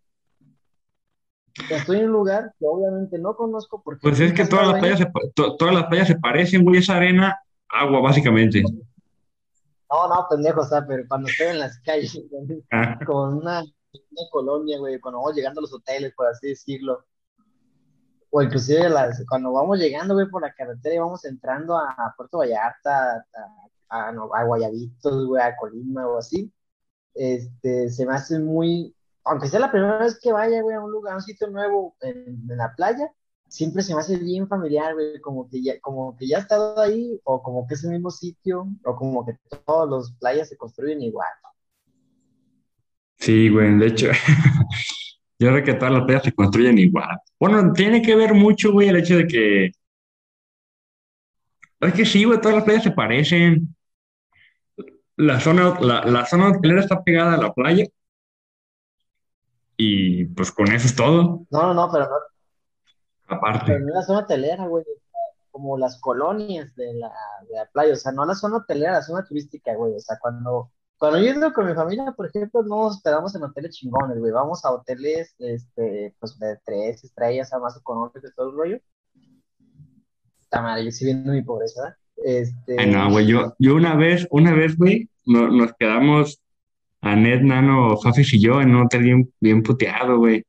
estoy 1.70 1.98
en 1.98 2.06
un 2.06 2.12
lugar 2.12 2.52
que 2.58 2.66
obviamente 2.66 3.18
no 3.18 3.34
conozco 3.34 3.82
porque 3.82 4.00
Pues 4.02 4.20
es 4.20 4.32
que 4.32 4.46
todas 4.46 4.68
las 4.68 4.78
playas 4.80 4.98
se, 4.98 5.06
to- 5.34 5.56
todas 5.56 5.74
las 5.74 5.84
playas 5.86 6.08
se 6.08 6.16
parecen, 6.18 6.64
güey, 6.64 6.78
esa 6.78 6.96
arena, 6.96 7.38
agua, 7.68 8.00
básicamente. 8.00 8.62
No, 9.90 10.08
no, 10.08 10.26
pendejo, 10.30 10.60
o 10.60 10.64
sea, 10.64 10.86
pero 10.86 11.02
cuando 11.08 11.28
estoy 11.28 11.48
en 11.48 11.58
las 11.58 11.78
calles 11.80 12.12
con, 12.30 12.62
Ah, 12.70 12.98
con 13.04 13.34
una, 13.38 13.60
una 13.62 14.28
colonia, 14.30 14.78
güey, 14.78 15.00
cuando 15.00 15.18
vamos 15.18 15.34
llegando 15.34 15.60
a 15.60 15.62
los 15.62 15.74
hoteles, 15.74 16.12
por 16.14 16.26
así 16.28 16.48
decirlo, 16.48 17.04
o 18.30 18.42
inclusive 18.42 18.88
las, 18.88 19.24
cuando 19.28 19.52
vamos 19.52 19.78
llegando, 19.78 20.14
güey, 20.14 20.28
por 20.28 20.42
la 20.42 20.52
carretera 20.54 20.94
y 20.94 20.98
vamos 20.98 21.24
entrando 21.24 21.76
a, 21.76 21.90
a 21.90 22.14
Puerto 22.16 22.38
Vallarta, 22.38 23.24
a, 23.88 24.08
a 24.10 24.44
Guayabitos, 24.44 25.26
güey, 25.26 25.42
a 25.42 25.56
Colima 25.56 26.06
o 26.06 26.18
así, 26.18 26.52
este, 27.14 27.90
se 27.90 28.06
me 28.06 28.14
hace 28.14 28.38
muy, 28.38 28.94
aunque 29.24 29.48
sea 29.48 29.60
la 29.60 29.70
primera 29.70 29.98
vez 29.98 30.18
que 30.20 30.32
vaya, 30.32 30.60
a 30.60 30.84
un 30.84 30.90
lugar, 30.90 31.14
a 31.14 31.16
un 31.16 31.22
sitio 31.22 31.48
nuevo 31.48 31.96
en, 32.00 32.50
en 32.50 32.56
la 32.56 32.74
playa, 32.74 33.10
siempre 33.50 33.82
se 33.82 33.94
me 33.94 34.00
hace 34.00 34.16
bien 34.16 34.48
familiar, 34.48 34.94
güey, 34.94 35.20
como 35.20 35.48
que 35.50 35.62
ya, 35.62 35.78
como 35.80 36.16
que 36.16 36.26
ya 36.28 36.38
he 36.38 36.40
estado 36.40 36.80
ahí, 36.80 37.20
o 37.24 37.42
como 37.42 37.66
que 37.66 37.74
es 37.74 37.84
el 37.84 37.90
mismo 37.90 38.10
sitio, 38.10 38.66
o 38.84 38.96
como 38.96 39.26
que 39.26 39.36
todas 39.66 39.90
las 39.90 40.16
playas 40.18 40.48
se 40.48 40.56
construyen 40.56 41.02
igual. 41.02 41.28
sí, 43.18 43.48
güey, 43.50 43.76
de 43.78 43.86
hecho, 43.86 44.06
yo 45.38 45.48
creo 45.48 45.64
que 45.64 45.74
todas 45.74 45.92
las 45.92 46.04
playas 46.04 46.24
se 46.24 46.32
construyen 46.32 46.78
igual. 46.78 47.18
Bueno, 47.38 47.72
tiene 47.72 48.02
que 48.02 48.14
ver 48.14 48.34
mucho, 48.34 48.72
güey, 48.72 48.88
el 48.88 48.96
hecho 48.96 49.16
de 49.16 49.26
que, 49.26 49.70
es 51.80 51.94
que 51.94 52.06
sí, 52.06 52.24
güey, 52.24 52.40
todas 52.40 52.56
las 52.56 52.64
playas 52.64 52.84
se 52.84 52.90
parecen. 52.92 53.74
La 55.16 55.38
zona, 55.40 55.78
la, 55.80 56.04
la 56.06 56.24
zona 56.24 56.50
hotelera 56.50 56.80
está 56.80 57.02
pegada 57.02 57.34
a 57.34 57.36
la 57.36 57.52
playa 57.52 57.84
y 59.82 60.24
pues 60.26 60.50
con 60.52 60.66
eso 60.72 60.86
es 60.86 60.94
todo, 60.96 61.46
No, 61.50 61.62
no, 61.62 61.74
no, 61.74 61.90
pero 61.92 62.06
no, 62.08 62.16
aparte. 63.36 63.64
pero 63.72 63.78
no 63.86 63.94
la 63.94 64.02
zona 64.02 64.20
hotelera, 64.20 64.66
güey, 64.66 64.84
como 65.50 65.78
las 65.78 66.00
colonias 66.00 66.74
de 66.76 66.94
la, 66.94 67.12
de 67.48 67.56
la 67.56 67.66
playa, 67.72 67.92
o 67.92 67.96
sea, 67.96 68.12
no 68.12 68.24
la 68.24 68.34
zona 68.34 68.58
hotelera, 68.58 68.92
la 68.92 69.02
zona 69.02 69.24
turística, 69.26 69.74
güey, 69.74 69.94
o 69.94 70.00
sea, 70.00 70.16
cuando, 70.20 70.70
cuando 70.98 71.18
yo 71.18 71.32
ido 71.32 71.52
con 71.52 71.66
mi 71.66 71.74
familia, 71.74 72.12
por 72.16 72.26
ejemplo, 72.26 72.62
no 72.62 72.76
nos 72.84 72.96
hospedamos 72.96 73.34
en 73.34 73.42
hoteles 73.44 73.74
chingones, 73.76 74.18
güey, 74.18 74.32
vamos 74.32 74.64
a 74.64 74.70
hoteles, 74.72 75.34
este, 75.38 76.14
pues, 76.20 76.38
de 76.38 76.58
tres 76.64 77.02
estrellas, 77.04 77.52
a 77.52 77.58
más 77.58 77.76
económicos 77.76 78.22
y 78.24 78.34
todo 78.34 78.50
el 78.50 78.56
rollo. 78.56 78.78
Está 80.42 80.62
mal, 80.62 80.84
yo 80.84 80.90
sí 80.90 81.04
viendo 81.04 81.32
mi 81.32 81.42
pobreza, 81.42 81.96
este, 82.16 82.76
Ay, 82.78 82.90
no, 82.90 83.10
güey, 83.10 83.26
yo, 83.26 83.54
yo 83.58 83.74
una 83.76 83.94
vez, 83.96 84.26
una 84.30 84.52
vez, 84.54 84.76
güey, 84.76 85.08
no- 85.26 85.48
nos 85.48 85.72
quedamos, 85.78 86.40
Anet, 87.02 87.42
Nano, 87.42 87.96
Fafis 87.96 88.34
y 88.34 88.40
yo, 88.40 88.60
en 88.60 88.74
un 88.74 88.82
hotel 88.82 89.02
bien, 89.02 89.32
bien 89.40 89.62
puteado, 89.62 90.18
güey. 90.18 90.44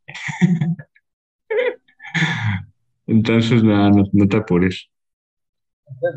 Entonces, 3.08 3.63
nada, 3.63 3.89
no, 3.89 4.03
no 4.12 4.27
te 4.27 4.38
apures. 4.38 4.89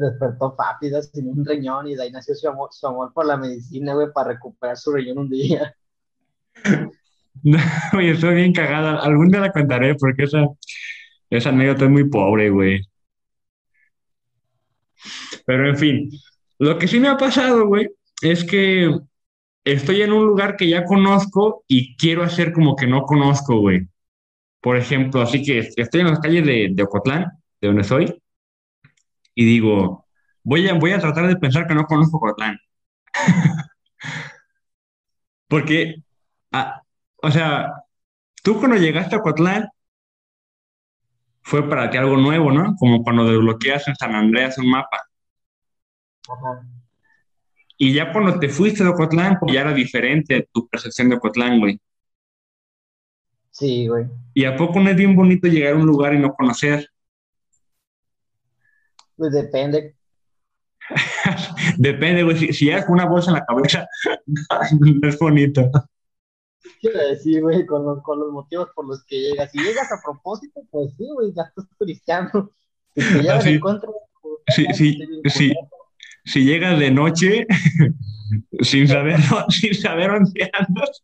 Despertó 0.01 0.55
Pápida 0.57 1.03
sin 1.03 1.29
un 1.29 1.45
riñón 1.45 1.89
y 1.89 1.95
de 1.95 2.05
ahí 2.05 2.11
nació 2.11 2.35
su 2.35 2.49
amor, 2.49 2.69
su 2.73 2.87
amor 2.87 3.13
por 3.13 3.27
la 3.27 3.37
medicina, 3.37 3.95
güey, 3.95 4.13
para 4.13 4.33
recuperar 4.33 4.77
su 4.77 4.93
riñón 4.93 5.19
un 5.19 5.31
día. 5.31 5.75
No, 7.43 7.59
Oye, 7.99 8.13
estoy 8.13 8.35
bien 8.37 8.53
cagada. 8.53 9.01
Algún 9.01 9.29
día 9.29 9.41
la 9.41 9.53
contaré 9.53 9.95
porque 9.97 10.25
esa, 10.25 10.47
esa 11.31 11.49
anécdota 11.51 11.85
es 11.85 11.91
muy 11.91 12.09
pobre, 12.09 12.51
güey. 12.51 12.81
Pero 15.47 15.69
en 15.69 15.77
fin, 15.77 16.11
lo 16.59 16.79
que 16.79 16.89
sí 16.89 17.01
me 17.01 17.09
ha 17.09 17.17
pasado, 17.17 17.67
güey, 17.67 17.89
es 18.23 18.45
que 18.45 18.91
estoy 19.65 20.03
en 20.03 20.13
un 20.13 20.27
lugar 20.27 20.57
que 20.57 20.69
ya 20.69 20.85
conozco 20.85 21.65
y 21.67 21.97
quiero 21.97 22.23
hacer 22.23 22.53
como 22.53 22.77
que 22.77 22.87
no 22.87 23.03
conozco, 23.05 23.59
güey. 23.59 23.89
Por 24.61 24.77
ejemplo, 24.77 25.23
así 25.23 25.43
que 25.43 25.59
estoy 25.77 26.01
en 26.03 26.09
las 26.09 26.21
calles 26.21 26.45
de, 26.47 26.83
Ocotlán, 26.83 27.27
de 27.61 27.69
donde 27.69 27.85
soy, 27.85 28.23
y 29.35 29.45
digo, 29.45 30.07
voy 30.43 30.69
a, 30.69 30.75
voy 30.75 30.93
a 30.93 31.01
tratar 31.01 31.27
de 31.29 31.37
pensar 31.37 31.67
que 31.67 31.75
no 31.75 31.87
conozco 31.87 32.19
Ocotlán. 32.19 32.59
Porque, 35.49 35.97
o 37.23 37.31
sea, 37.31 37.73
tú 38.43 38.59
cuando 38.59 38.77
llegaste 38.77 39.17
a 39.17 39.19
Ocotlán, 39.19 39.69
fue 41.43 41.69
para 41.69 41.91
ti 41.91 41.99
algo 41.99 42.17
nuevo, 42.17 42.51
¿no? 42.51 42.75
Como 42.79 43.03
cuando 43.03 43.27
desbloqueas 43.27 43.87
en 43.89 43.97
San 43.97 44.15
Andreas 44.15 44.57
un 44.59 44.71
mapa. 44.71 44.99
Y 47.77 47.93
ya 47.95 48.13
cuando 48.13 48.39
te 48.39 48.49
fuiste 48.49 48.83
de 48.85 48.91
Ocotlán, 48.91 49.39
pues 49.41 49.55
ya 49.55 49.63
era 49.63 49.75
diferente 49.75 50.49
tu 50.53 50.69
percepción 50.69 51.09
de 51.09 51.17
Ocotlán, 51.17 51.61
güey. 51.61 51.81
Sí, 53.51 53.89
güey. 53.89 54.07
¿Y 54.35 54.45
a 54.45 54.57
poco 54.57 54.81
no 54.81 54.91
es 54.91 54.97
bien 54.97 55.17
bonito 55.17 55.49
llegar 55.49 55.75
a 55.75 55.77
un 55.77 55.87
lugar 55.87 56.13
y 56.15 56.19
no 56.19 56.35
conocer? 56.35 56.89
Pues 59.17 59.33
depende. 59.33 59.97
Depende, 61.79 62.23
güey. 62.23 62.37
Si, 62.37 62.53
si 62.53 62.67
llegas 62.67 62.85
con 62.85 62.95
una 62.95 63.07
bolsa 63.07 63.31
en 63.31 63.35
la 63.37 63.45
cabeza, 63.45 63.87
no 64.81 65.09
es 65.09 65.19
bonito. 65.19 65.71
Quiero 66.81 66.99
decir, 67.09 67.43
güey, 67.43 67.67
con 67.67 67.85
los, 67.85 68.03
con 68.03 68.19
los 68.21 68.31
motivos 68.33 68.69
por 68.75 68.87
los 68.87 69.05
que 69.05 69.21
llegas. 69.21 69.51
Si 69.51 69.59
llegas 69.59 69.91
a 69.93 70.01
propósito, 70.05 70.61
pues 70.71 70.95
sí, 70.97 71.07
güey, 71.13 71.33
ya 71.35 71.43
estás 71.43 71.67
turisteando. 71.79 72.53
Si 72.95 73.03
te 73.03 73.21
llevas 73.23 73.39
Así. 73.41 73.51
en 73.51 73.61
contra, 73.61 73.91
pues, 74.23 74.35
Sí, 74.49 74.67
ya 74.67 74.75
sí, 74.75 74.99
bien 75.07 75.23
sí. 75.27 75.53
Si 76.25 76.45
llegas 76.45 76.79
de 76.79 76.91
noche, 76.91 77.47
sin 78.61 78.89
saber, 78.89 79.19
sin 79.51 79.75
saber 79.75 80.11
dónde 80.13 80.51
andas, 80.53 81.03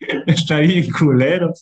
está 0.26 0.58
bien 0.58 0.90
culero. 0.90 1.52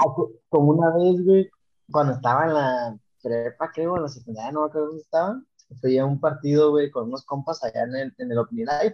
Ah, 0.00 0.04
co- 0.14 0.32
Como 0.48 0.72
una 0.72 0.94
vez, 0.96 1.24
güey, 1.24 1.50
cuando 1.90 2.14
estaba 2.14 2.46
en 2.46 2.54
la 2.54 2.98
prepa, 3.22 3.70
creo, 3.72 3.96
en 3.96 4.02
la 4.02 4.08
secundaria, 4.08 4.52
no 4.52 4.66
me 4.66 4.70
dónde 4.80 5.02
estaba, 5.02 5.40
fui 5.80 5.98
a 5.98 6.06
un 6.06 6.20
partido, 6.20 6.70
güey, 6.70 6.90
con 6.90 7.08
unos 7.08 7.24
compas 7.24 7.62
allá 7.62 7.82
en 7.84 7.94
el, 7.96 8.14
en 8.18 8.32
el 8.32 8.38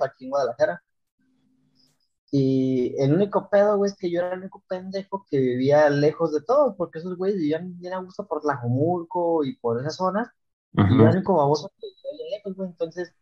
aquí 0.02 0.24
en 0.24 0.30
Guadalajara. 0.30 0.82
Y 2.30 2.94
el 3.00 3.12
único 3.14 3.48
pedo, 3.48 3.76
güey, 3.76 3.92
es 3.92 3.96
que 3.96 4.10
yo 4.10 4.18
era 4.20 4.32
el 4.32 4.40
único 4.40 4.64
pendejo 4.68 5.24
que 5.30 5.38
vivía 5.38 5.88
lejos 5.88 6.32
de 6.32 6.42
todos, 6.42 6.74
porque 6.76 6.98
esos 6.98 7.16
güeyes 7.16 7.38
vivían 7.38 7.78
bien 7.78 7.92
a 7.92 7.98
gusto 7.98 8.26
por 8.26 8.40
Tlajomulco 8.40 9.44
y 9.44 9.56
por 9.56 9.80
esas 9.80 9.94
zonas, 9.96 10.28
y 10.74 10.80
Ajá. 10.80 11.10
único 11.10 11.34
baboso 11.34 11.70
que 11.80 11.86
vivía 11.86 12.36
lejos, 12.36 12.56
güey, 12.56 12.70
entonces 12.70 13.14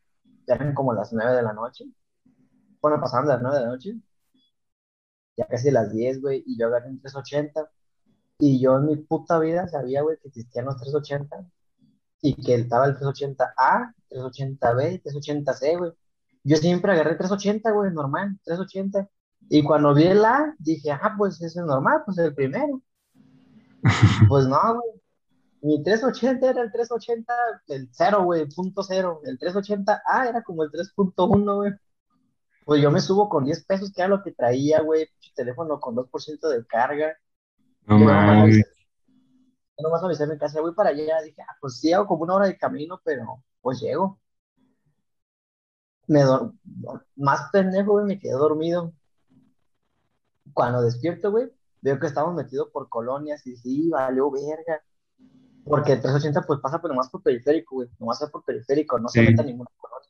ya 0.47 0.55
eran 0.55 0.75
como 0.75 0.95
las 0.95 1.13
nueve 1.13 1.37
de 1.37 1.43
la 1.43 1.53
noche, 1.53 1.85
bueno, 2.81 3.01
pasaban 3.01 3.27
de 3.27 3.33
las 3.35 3.43
nueve 3.43 3.59
de 3.59 3.65
la 3.65 3.71
noche, 3.71 3.95
ya 5.37 5.47
casi 5.47 5.71
las 5.71 5.93
diez, 5.93 6.21
güey, 6.21 6.43
y 6.47 6.59
yo 6.59 6.67
agarré 6.67 6.91
un 6.91 7.01
380, 7.01 7.71
y 8.39 8.61
yo 8.61 8.77
en 8.77 8.87
mi 8.87 8.97
puta 8.97 9.39
vida 9.39 9.69
sabía, 9.69 10.03
güey, 10.03 10.19
que 10.19 10.29
existían 10.29 10.65
los 10.65 10.77
380, 10.77 11.47
y 12.23 12.35
que 12.35 12.55
estaba 12.55 12.87
el 12.87 12.97
380A, 12.97 13.95
380B, 14.11 15.03
380C, 15.03 15.79
güey. 15.79 15.93
Yo 16.45 16.57
siempre 16.57 16.93
agarré 16.93 17.17
380, 17.17 17.71
güey, 17.73 17.93
normal, 17.93 18.39
380. 18.45 19.09
Y 19.49 19.63
cuando 19.65 19.93
vi 19.93 20.05
el 20.05 20.25
A, 20.25 20.55
dije, 20.59 20.93
ah, 20.93 21.15
pues 21.19 21.35
ese 21.43 21.61
es 21.61 21.67
normal, 21.67 22.03
pues 22.05 22.19
el 22.19 22.35
primero. 22.35 22.81
Pues 24.29 24.47
no, 24.47 24.59
güey. 24.75 25.02
Mi 25.63 25.81
380 25.81 26.51
era 26.51 26.63
el 26.63 26.73
380, 26.73 27.35
el 27.69 27.89
0, 27.93 28.25
güey, 28.25 28.49
punto 28.49 28.83
cero. 28.83 29.21
El 29.25 29.39
380A 29.39 30.29
era 30.29 30.43
como 30.43 30.65
el 30.65 30.71
3.1, 30.71 31.55
güey. 31.55 31.73
Pues 32.65 32.83
yo 32.83 32.91
me 32.91 33.01
subo 33.01 33.29
con 33.29 33.45
10 33.45 33.65
pesos, 33.65 33.93
que 33.93 34.03
era 34.03 34.09
lo 34.09 34.23
que 34.25 34.33
traía, 34.33 34.83
güey. 34.83 35.09
Teléfono 35.37 35.79
con 35.79 35.95
2% 35.95 36.49
de 36.49 36.67
carga. 36.67 37.17
No 37.87 37.99
mames. 37.99 38.57
yo 38.57 39.83
nomás 39.83 40.03
avisé 40.03 40.25
en 40.25 40.31
mi 40.31 40.39
casa, 40.39 40.61
voy 40.61 40.75
para 40.75 40.91
allá. 40.91 41.23
Dije, 41.23 41.43
ah, 41.43 41.57
pues 41.61 41.79
sí, 41.79 41.93
hago 41.93 42.09
como 42.09 42.25
una 42.25 42.35
hora 42.35 42.47
de 42.47 42.59
camino, 42.59 43.01
pero 43.05 43.45
pues 43.61 43.81
llego. 43.81 44.21
me 46.09 46.23
más 47.17 47.51
pendejo, 47.53 47.93
güey, 47.93 48.07
me 48.07 48.19
quedé 48.19 48.33
dormido. 48.33 48.93
Cuando 50.53 50.83
despierto, 50.83 51.31
güey, 51.31 51.51
veo 51.81 52.01
que 52.01 52.09
estamos 52.09 52.35
metidos 52.35 52.69
por 52.71 52.89
colonias 52.89 53.47
y 53.47 53.57
sí, 53.57 53.89
valió 53.91 54.29
verga. 54.31 54.83
Porque 55.65 55.93
el 55.93 56.01
380 56.01 56.43
pues 56.43 56.61
pasa 56.61 56.81
pues 56.81 56.91
nomás 56.91 57.09
por 57.11 57.23
periférico, 57.23 57.77
güey, 57.77 57.89
nomás 57.99 58.21
es 58.23 58.31
por 58.31 58.45
periférico, 58.45 58.99
no 58.99 59.09
se 59.09 59.21
Sí. 59.21 59.27
mete 59.27 59.43
a 59.43 59.45
ninguna 59.45 59.71
colonia. 59.77 60.09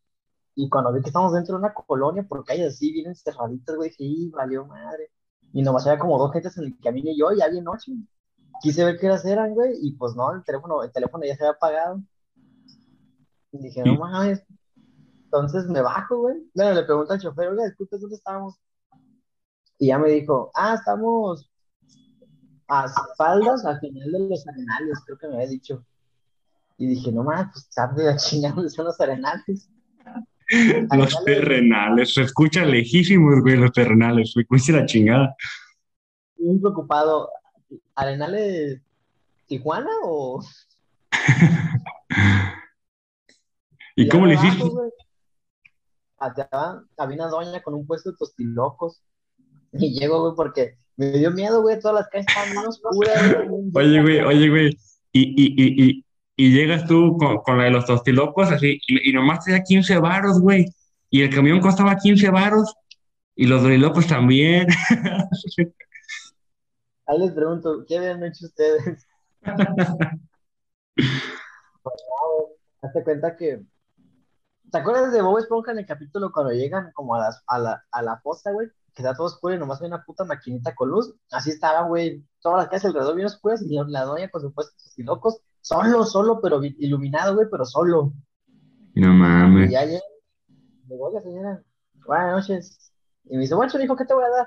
Y 0.54 0.68
cuando 0.68 0.92
vi 0.92 1.00
que 1.02 1.08
estamos 1.08 1.32
dentro 1.32 1.54
de 1.56 1.60
una 1.60 1.74
colonia, 1.74 2.22
por 2.22 2.44
calles 2.44 2.74
así, 2.74 2.92
bien 2.92 3.14
cerraditas, 3.14 3.76
güey, 3.76 3.90
dije, 3.90 4.04
"Y, 4.04 4.30
valió 4.30 4.66
madre. 4.66 5.10
Y 5.52 5.62
nomás 5.62 5.86
había 5.86 5.98
como 5.98 6.18
dos 6.18 6.32
gentes 6.32 6.56
en 6.58 6.64
el 6.64 6.78
camino 6.78 7.10
y 7.10 7.18
yo, 7.18 7.32
ya 7.32 7.48
bien 7.48 7.64
noche. 7.64 7.92
Quise 8.62 8.84
ver 8.84 8.98
qué 8.98 9.06
horas 9.06 9.24
eran, 9.24 9.54
güey, 9.54 9.74
y 9.80 9.92
pues 9.92 10.14
no, 10.14 10.32
el 10.32 10.44
teléfono, 10.44 10.82
el 10.82 10.92
teléfono 10.92 11.24
ya 11.24 11.36
se 11.36 11.44
había 11.44 11.52
apagado. 11.52 12.00
Y 13.52 13.58
dije, 13.58 13.82
no 13.82 13.96
mames. 13.96 14.42
Entonces 15.24 15.66
me 15.66 15.80
bajo, 15.82 16.18
güey. 16.18 16.36
Bueno, 16.54 16.72
le 16.74 16.84
pregunto 16.84 17.12
al 17.12 17.20
chofer, 17.20 17.48
oiga, 17.48 17.64
disculpe, 17.64 17.98
¿dónde 17.98 18.16
estamos? 18.16 18.58
Y 19.78 19.88
ya 19.88 19.98
me 19.98 20.08
dijo, 20.10 20.50
ah, 20.54 20.74
estamos 20.74 21.50
a 22.72 22.86
espaldas 22.86 23.64
al 23.66 23.78
final 23.80 24.10
de 24.10 24.28
los 24.30 24.48
arenales, 24.48 25.02
creo 25.04 25.18
que 25.18 25.28
me 25.28 25.34
había 25.34 25.48
dicho. 25.48 25.84
Y 26.78 26.86
dije, 26.86 27.12
no 27.12 27.22
mames, 27.22 27.48
pues 27.52 27.66
sabe 27.68 28.04
la 28.04 28.16
chingada 28.16 28.54
dónde 28.54 28.70
son 28.70 28.86
los 28.86 28.98
arenales. 29.00 29.68
Los 30.94 31.24
terrenales, 31.24 32.12
se 32.12 32.22
escucha 32.22 32.64
lejísimos, 32.64 33.40
güey, 33.40 33.56
los 33.56 33.72
terrenales, 33.72 34.34
me 34.36 34.44
cuesta 34.44 34.72
la 34.72 34.84
chingada. 34.84 35.34
bien 36.36 36.60
preocupado. 36.60 37.30
¿Arenales 37.94 38.82
Tijuana 39.46 39.88
o...? 40.04 40.44
¿Y 43.96 44.08
cómo 44.08 44.26
le 44.26 44.34
hiciste? 44.34 44.64
Acá 46.18 46.82
había 46.98 47.16
una 47.16 47.28
doña 47.28 47.62
con 47.62 47.74
un 47.74 47.86
puesto 47.86 48.10
de 48.10 48.18
tostilocos. 48.18 49.02
Y 49.72 49.98
llego, 49.98 50.20
güey, 50.20 50.34
porque 50.36 50.81
me 50.96 51.12
dio 51.12 51.30
miedo, 51.30 51.62
güey. 51.62 51.78
Todas 51.80 52.00
las 52.00 52.08
calles 52.08 52.26
estaban 52.28 52.52
bien 52.52 52.66
oscuras, 52.66 53.48
güey. 53.48 53.70
Oye, 53.74 54.02
güey, 54.02 54.20
oye, 54.20 54.48
güey, 54.48 54.78
y, 55.12 55.22
y, 55.22 55.54
y, 55.56 55.84
y, 55.84 56.04
y 56.36 56.52
llegas 56.52 56.86
tú 56.86 57.16
con, 57.18 57.38
con 57.38 57.58
la 57.58 57.64
de 57.64 57.70
los 57.70 57.86
tostilocos 57.86 58.50
así, 58.50 58.80
y, 58.86 59.10
y 59.10 59.12
nomás 59.12 59.44
te 59.44 59.52
da 59.52 59.62
15 59.62 59.98
varos, 59.98 60.40
güey, 60.40 60.66
y 61.10 61.22
el 61.22 61.30
camión 61.34 61.60
costaba 61.60 61.96
15 61.96 62.30
varos, 62.30 62.74
y 63.34 63.46
los 63.46 63.62
dorilocos 63.62 64.06
también. 64.06 64.66
Ahí 67.06 67.18
les 67.18 67.32
pregunto, 67.32 67.84
¿qué 67.86 67.98
habían 67.98 68.22
hecho 68.24 68.46
ustedes? 68.46 69.06
Hazte 72.82 73.04
cuenta 73.04 73.36
que. 73.36 73.62
¿Te 74.70 74.78
acuerdas 74.78 75.12
de 75.12 75.20
Bob 75.20 75.38
Esponja 75.38 75.72
en 75.72 75.80
el 75.80 75.86
capítulo 75.86 76.32
cuando 76.32 76.52
llegan 76.52 76.92
como 76.94 77.14
a, 77.14 77.18
las, 77.18 77.42
a, 77.46 77.58
la, 77.58 77.84
a 77.90 78.02
la 78.02 78.18
fosa, 78.20 78.52
güey? 78.52 78.68
Que 78.94 79.02
está 79.02 79.14
todo 79.14 79.26
oscuro 79.26 79.54
y 79.54 79.58
nomás 79.58 79.80
hay 79.80 79.88
una 79.88 80.04
puta 80.04 80.24
maquinita 80.24 80.74
con 80.74 80.90
luz. 80.90 81.14
Así 81.30 81.50
estaba, 81.50 81.86
güey. 81.86 82.24
Todas 82.40 82.58
las 82.58 82.68
calles 82.68 82.84
alrededor 82.84 83.14
bien 83.14 83.26
oscuras 83.26 83.62
y 83.62 83.74
la, 83.86 84.02
doña 84.04 84.28
con 84.30 84.42
sus 84.42 84.52
puestos 84.52 84.98
y 84.98 85.02
locos. 85.02 85.40
Solo, 85.60 86.04
solo, 86.04 86.40
pero 86.42 86.60
iluminado, 86.62 87.34
güey, 87.34 87.46
pero 87.50 87.64
solo. 87.64 88.12
No 88.94 89.08
Y 89.12 89.16
mames. 89.16 89.70
ya 89.70 89.84
llega. 89.84 90.00
Digo, 90.88 91.06
oiga, 91.06 91.22
señora, 91.22 91.62
buenas 92.06 92.32
noches. 92.32 92.92
Y 93.24 93.36
me 93.36 93.42
dice, 93.42 93.54
bueno, 93.54 93.72
hijo, 93.82 93.96
¿qué 93.96 94.04
te 94.04 94.12
voy 94.14 94.24
a 94.24 94.28
dar? 94.28 94.46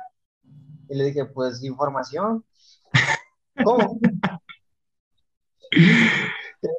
Y 0.89 0.95
le 0.95 1.05
dije, 1.05 1.25
pues 1.25 1.63
información. 1.63 2.43
¿Cómo? 3.63 3.99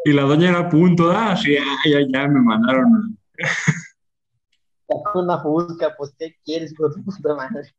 Y 0.05 0.13
la 0.13 0.23
doña 0.23 0.49
era 0.49 0.59
a 0.61 0.69
punto, 0.71 1.11
ah, 1.11 1.37
sí, 1.37 1.57
ah, 1.57 1.77
ya, 1.89 1.99
ya 2.09 2.27
me 2.29 2.41
mandaron. 2.41 3.19
Sacó 4.89 5.21
una 5.21 5.41
fusca, 5.41 5.95
pues, 5.97 6.15
¿qué 6.19 6.37
quieres, 6.45 6.73
hijo 6.73 6.89
de 6.89 6.95
tu 6.97 7.05
puta 7.05 7.35
madre? 7.35 7.75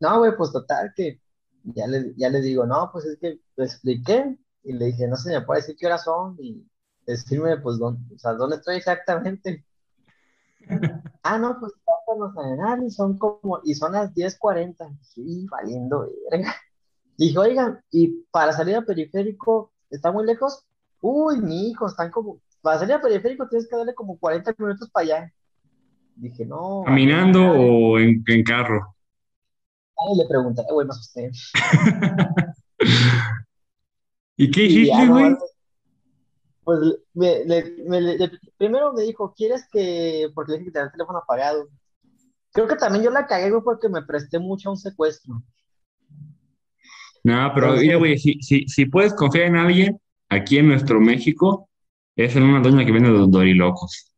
No, 0.00 0.18
güey, 0.18 0.36
pues 0.36 0.52
total, 0.52 0.92
que 0.96 1.20
ya 1.64 1.86
le, 1.86 2.12
ya 2.16 2.28
le 2.28 2.40
digo, 2.40 2.66
no, 2.66 2.90
pues 2.92 3.04
es 3.04 3.18
que 3.18 3.40
le 3.56 3.64
expliqué 3.64 4.38
y 4.64 4.72
le 4.72 4.86
dije, 4.86 5.06
no 5.06 5.16
sé, 5.16 5.30
me 5.30 5.42
puede 5.42 5.60
decir 5.60 5.76
qué 5.78 5.86
horas 5.86 6.04
son 6.04 6.36
y 6.40 6.66
decirme, 7.06 7.56
pues, 7.58 7.78
dónde, 7.78 8.14
o 8.14 8.18
sea, 8.18 8.32
dónde 8.32 8.56
estoy 8.56 8.76
exactamente. 8.76 9.64
Ah, 11.24 11.38
no, 11.38 11.58
pues 11.60 11.72
están 11.72 12.18
los 12.18 12.36
arenales, 12.36 12.94
son 12.96 13.16
como, 13.16 13.60
y 13.62 13.74
son 13.74 13.92
las 13.92 14.12
10:40. 14.12 14.98
Sí, 15.02 15.46
valiendo, 15.48 16.08
verga. 16.30 16.54
Dije, 17.16 17.38
oigan, 17.38 17.80
y 17.90 18.24
para 18.30 18.52
salir 18.52 18.76
a 18.76 18.82
periférico, 18.82 19.72
¿está 19.90 20.10
muy 20.10 20.24
lejos? 20.26 20.64
Uy, 21.00 21.40
mi 21.40 21.68
hijo, 21.70 21.86
están 21.86 22.10
como, 22.10 22.40
para 22.60 22.80
salir 22.80 22.94
a 22.94 23.00
periférico 23.00 23.48
tienes 23.48 23.68
que 23.68 23.76
darle 23.76 23.94
como 23.94 24.18
40 24.18 24.54
minutos 24.58 24.90
para 24.90 25.04
allá. 25.04 25.32
Dije, 26.16 26.44
no, 26.46 26.82
¿Caminando 26.84 27.42
o 27.44 27.98
en, 27.98 28.22
en 28.26 28.44
carro? 28.44 28.94
Ay, 29.96 30.16
le 30.18 30.28
pregunté, 30.28 30.62
güey, 30.70 30.86
me 30.86 30.90
asusté. 30.92 31.30
¿Y 34.36 34.50
qué 34.50 34.64
hiciste, 34.64 35.06
no, 35.06 35.12
güey? 35.14 35.36
pues 36.64 36.78
me- 37.14 37.44
le- 37.44 37.76
me- 37.88 38.00
le- 38.00 38.30
primero 38.56 38.92
me 38.92 39.02
dijo, 39.02 39.34
¿quieres 39.36 39.66
que, 39.72 40.28
porque 40.34 40.52
le 40.52 40.58
dije 40.58 40.70
que 40.70 40.72
tenía 40.72 40.86
el 40.86 40.92
teléfono 40.92 41.18
apagado. 41.18 41.68
Creo 42.52 42.68
que 42.68 42.76
también 42.76 43.04
yo 43.04 43.10
la 43.10 43.26
cagué, 43.26 43.50
güey, 43.50 43.62
porque 43.62 43.88
me 43.88 44.02
presté 44.02 44.38
mucho 44.38 44.68
a 44.68 44.72
un 44.72 44.78
secuestro. 44.78 45.42
No, 47.24 47.50
pero 47.54 47.74
mira, 47.74 47.96
güey, 47.96 48.18
si, 48.18 48.40
si, 48.42 48.66
si 48.68 48.86
puedes 48.86 49.14
confiar 49.14 49.46
en 49.46 49.56
alguien 49.56 50.00
aquí 50.28 50.58
en 50.58 50.68
nuestro 50.68 51.00
México, 51.00 51.68
es 52.16 52.34
en 52.36 52.42
una 52.44 52.60
doña 52.60 52.84
que 52.84 52.92
vende 52.92 53.10
los 53.10 53.30
dorilocos. 53.30 54.11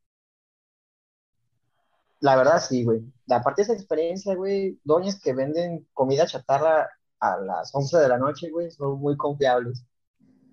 La 2.24 2.36
verdad 2.36 2.58
sí, 2.58 2.84
güey. 2.84 3.02
Aparte 3.28 3.60
de 3.60 3.64
esa 3.64 3.72
experiencia, 3.74 4.34
güey, 4.34 4.78
doñas 4.82 5.20
que 5.20 5.34
venden 5.34 5.86
comida 5.92 6.24
chatarra 6.24 6.88
a 7.20 7.36
las 7.36 7.74
11 7.74 7.98
de 7.98 8.08
la 8.08 8.16
noche, 8.16 8.48
güey, 8.50 8.70
son 8.70 8.98
muy 8.98 9.14
confiables. 9.14 9.84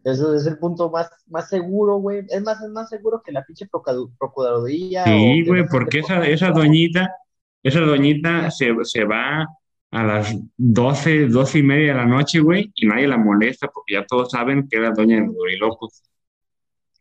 Eso 0.03 0.36
es 0.36 0.45
el 0.47 0.57
punto 0.57 0.91
más, 0.91 1.10
más 1.27 1.47
seguro, 1.47 1.95
güey. 1.95 2.25
Es 2.27 2.43
más, 2.43 2.62
es 2.62 2.69
más 2.71 2.89
seguro 2.89 3.21
que 3.23 3.31
la 3.31 3.45
pinche 3.45 3.69
procuraduría 4.19 5.05
Sí, 5.05 5.45
güey, 5.47 5.65
porque 5.65 5.99
esa, 5.99 6.27
esa 6.27 6.51
doñita, 6.51 7.15
esa 7.63 7.79
doñita 7.79 8.51
se, 8.51 8.75
se 8.84 9.05
va 9.05 9.47
a 9.91 10.03
las 10.03 10.36
12, 10.57 11.27
12 11.27 11.60
y 11.60 11.63
media 11.63 11.93
de 11.93 11.99
la 11.99 12.05
noche, 12.05 12.41
güey, 12.41 12.69
y 12.75 12.86
nadie 12.86 13.07
la 13.07 13.17
molesta 13.17 13.69
porque 13.69 13.93
ya 13.93 14.05
todos 14.05 14.31
saben 14.31 14.67
que 14.67 14.75
es 14.75 14.84
la 14.84 14.91
doña 14.91 15.21
de 15.21 15.57
los. 15.57 16.03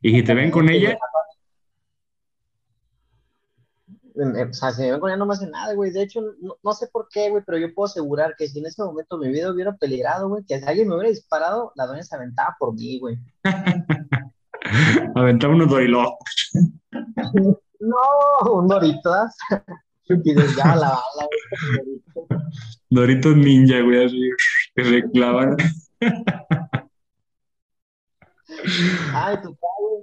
Y 0.00 0.12
si 0.12 0.22
te 0.22 0.32
ven 0.32 0.52
con 0.52 0.68
ella, 0.68 0.96
O 4.20 4.52
sea, 4.52 4.72
si 4.72 4.82
me 4.82 4.90
ven 4.90 5.00
con 5.00 5.08
ella 5.08 5.16
no 5.16 5.24
me 5.24 5.32
hace 5.32 5.48
nada, 5.48 5.72
güey. 5.74 5.90
De 5.92 6.02
hecho, 6.02 6.20
no, 6.40 6.56
no 6.62 6.72
sé 6.72 6.88
por 6.92 7.08
qué, 7.08 7.30
güey, 7.30 7.42
pero 7.46 7.58
yo 7.58 7.72
puedo 7.72 7.86
asegurar 7.86 8.34
que 8.36 8.48
si 8.48 8.58
en 8.58 8.66
ese 8.66 8.82
momento 8.82 9.16
mi 9.16 9.28
vida 9.28 9.50
hubiera 9.50 9.74
peligrado, 9.76 10.28
güey, 10.28 10.44
que 10.44 10.58
si 10.58 10.66
alguien 10.66 10.88
me 10.88 10.94
hubiera 10.94 11.10
disparado, 11.10 11.72
la 11.74 11.86
doña 11.86 12.02
se 12.02 12.14
aventaba 12.14 12.54
por 12.58 12.74
mí, 12.74 12.98
güey. 12.98 13.18
aventaba 15.14 15.54
unos 15.54 15.70
dorilocos. 15.70 16.50
No, 17.82 18.52
un 18.52 18.68
doritas. 18.68 19.36
Y 20.12 20.34
desviaba 20.34 20.74
la 20.74 20.88
bala, 20.88 21.28
güey. 21.30 22.40
Doritos 22.90 23.36
ninja, 23.36 23.80
güey, 23.80 24.04
así, 24.04 24.20
que 24.74 24.84
se 24.84 25.10
clavan. 25.12 25.56
Ay, 29.14 29.36
total, 29.36 29.56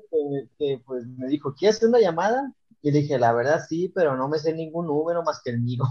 que, 0.10 0.48
que, 0.58 0.82
pues 0.86 1.06
me 1.06 1.28
dijo, 1.28 1.54
¿quieres 1.54 1.76
hacer 1.76 1.90
una 1.90 2.00
llamada? 2.00 2.54
Y 2.88 2.92
le 2.92 3.00
dije, 3.00 3.20
la 3.20 3.34
verdad 3.34 3.66
sí, 3.68 3.92
pero 3.94 4.16
no 4.16 4.30
me 4.30 4.40
sé 4.40 4.54
ningún 4.54 4.88
número 4.88 5.22
más 5.22 5.42
que 5.44 5.50
el 5.50 5.60
mío. 5.60 5.84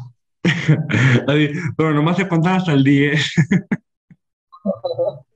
Pero 1.76 1.92
nomás 1.92 2.16
se 2.16 2.26
contar 2.26 2.56
hasta 2.56 2.72
el 2.72 2.82
10. 2.82 3.34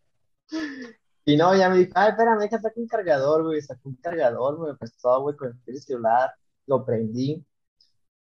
Y 1.26 1.36
no, 1.36 1.54
ya 1.54 1.68
me 1.68 1.76
dijo, 1.76 1.92
ay, 1.94 2.10
espérame, 2.10 2.40
deja 2.40 2.58
sacar 2.58 2.72
un 2.76 2.88
cargador, 2.88 3.44
güey. 3.44 3.60
Sacó 3.60 3.90
un 3.90 3.96
cargador, 3.96 4.58
me 4.58 4.74
prestó, 4.74 5.20
güey, 5.20 5.36
con 5.36 5.62
el 5.66 5.80
celular, 5.80 6.32
lo 6.66 6.84
prendí. 6.84 7.44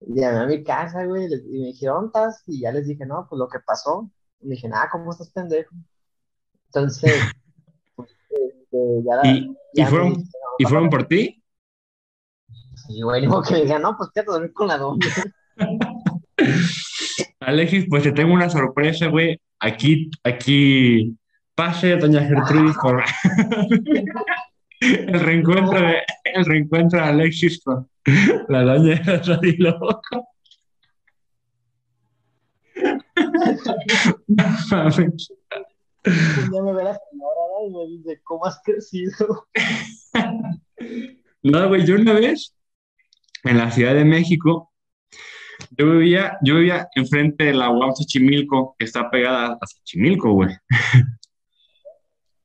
Llamé 0.01 0.39
a 0.39 0.47
mi 0.47 0.65
casa, 0.65 1.05
güey, 1.05 1.27
y 1.27 1.61
me 1.61 1.67
dijeron, 1.67 2.11
¿dónde 2.11 2.31
estás? 2.31 2.43
Y 2.47 2.63
ya 2.63 2.73
les 2.73 2.89
dije, 2.89 3.05
no, 3.05 3.27
pues 3.29 3.39
lo 3.39 3.49
que 3.49 3.61
pasó. 3.61 4.11
Y 4.41 4.47
me 4.49 4.55
dije, 4.55 4.69
nada, 4.69 4.89
¿cómo 4.91 5.13
estás, 5.13 5.31
pendejo? 5.31 5.73
Entonces, 6.69 7.15
pues, 7.95 8.11
este, 8.31 9.03
ya, 9.05 9.17
la- 9.17 9.29
¿Y, 9.29 9.55
ya 9.75 9.87
fueron, 9.89 10.09
dijeron, 10.15 10.51
¿Y 10.59 10.65
fueron 10.65 10.91
por 10.91 11.07
ti? 11.07 11.45
Y 12.89 13.03
güey, 13.03 13.27
modo 13.27 13.43
que 13.43 13.55
me 13.55 13.63
digan, 13.63 13.83
no, 13.83 13.97
pues 13.97 14.11
quédate 14.13 14.31
a 14.31 14.35
dormir 14.35 14.53
con 14.53 14.69
la 14.69 14.79
doña. 14.79 15.07
Alexis, 17.41 17.87
pues 17.89 18.03
te 18.03 18.13
tengo 18.13 18.33
una 18.33 18.51
sorpresa, 18.51 19.07
güey. 19.07 19.41
Aquí, 19.61 20.11
aquí, 20.25 21.17
pase, 21.55 21.97
doña 21.97 22.23
Gertrudis, 22.23 22.77
por 22.77 23.03
el 24.81 25.21
reencuentro 25.21 25.81
de, 25.81 26.03
el 26.25 26.45
reencuentro 26.45 27.01
de 27.01 27.07
Alexis 27.07 27.63
con 27.63 27.89
la 28.49 28.63
doña 28.63 28.97
de. 28.97 29.75
Un 36.07 36.51
día 36.51 36.63
me 36.63 36.73
ve 36.73 36.85
la 36.85 36.99
señora, 37.11 37.67
y 37.67 37.71
me 37.71 37.87
dice, 37.87 38.21
¿cómo 38.23 38.47
has 38.47 38.61
crecido? 38.63 39.49
No, 41.43 41.69
güey, 41.69 41.87
yo 41.87 41.95
una 41.95 42.13
vez 42.13 42.55
en 43.47 43.59
la 43.59 43.71
Ciudad 43.71 43.95
de 43.95 44.05
México, 44.05 44.73
yo 45.71 45.91
vivía, 45.93 46.39
yo 46.43 46.57
vivía 46.57 46.89
enfrente 46.95 47.45
de 47.45 47.55
la 47.55 47.71
UAM 47.71 47.93
Xochimilco, 47.95 48.75
que 48.79 48.85
está 48.85 49.11
pegada 49.11 49.59
a 49.61 49.67
Xochimilco, 49.67 50.33
güey. 50.33 50.55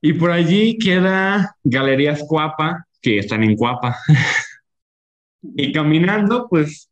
y 0.02 0.14
por 0.14 0.32
allí 0.32 0.78
queda 0.78 1.56
Galerías 1.64 2.24
Cuapa, 2.28 2.86
que 3.02 3.20
están 3.20 3.44
en 3.44 3.56
Cuapa. 3.56 3.98
y 5.42 5.72
caminando, 5.72 6.48
pues, 6.50 6.90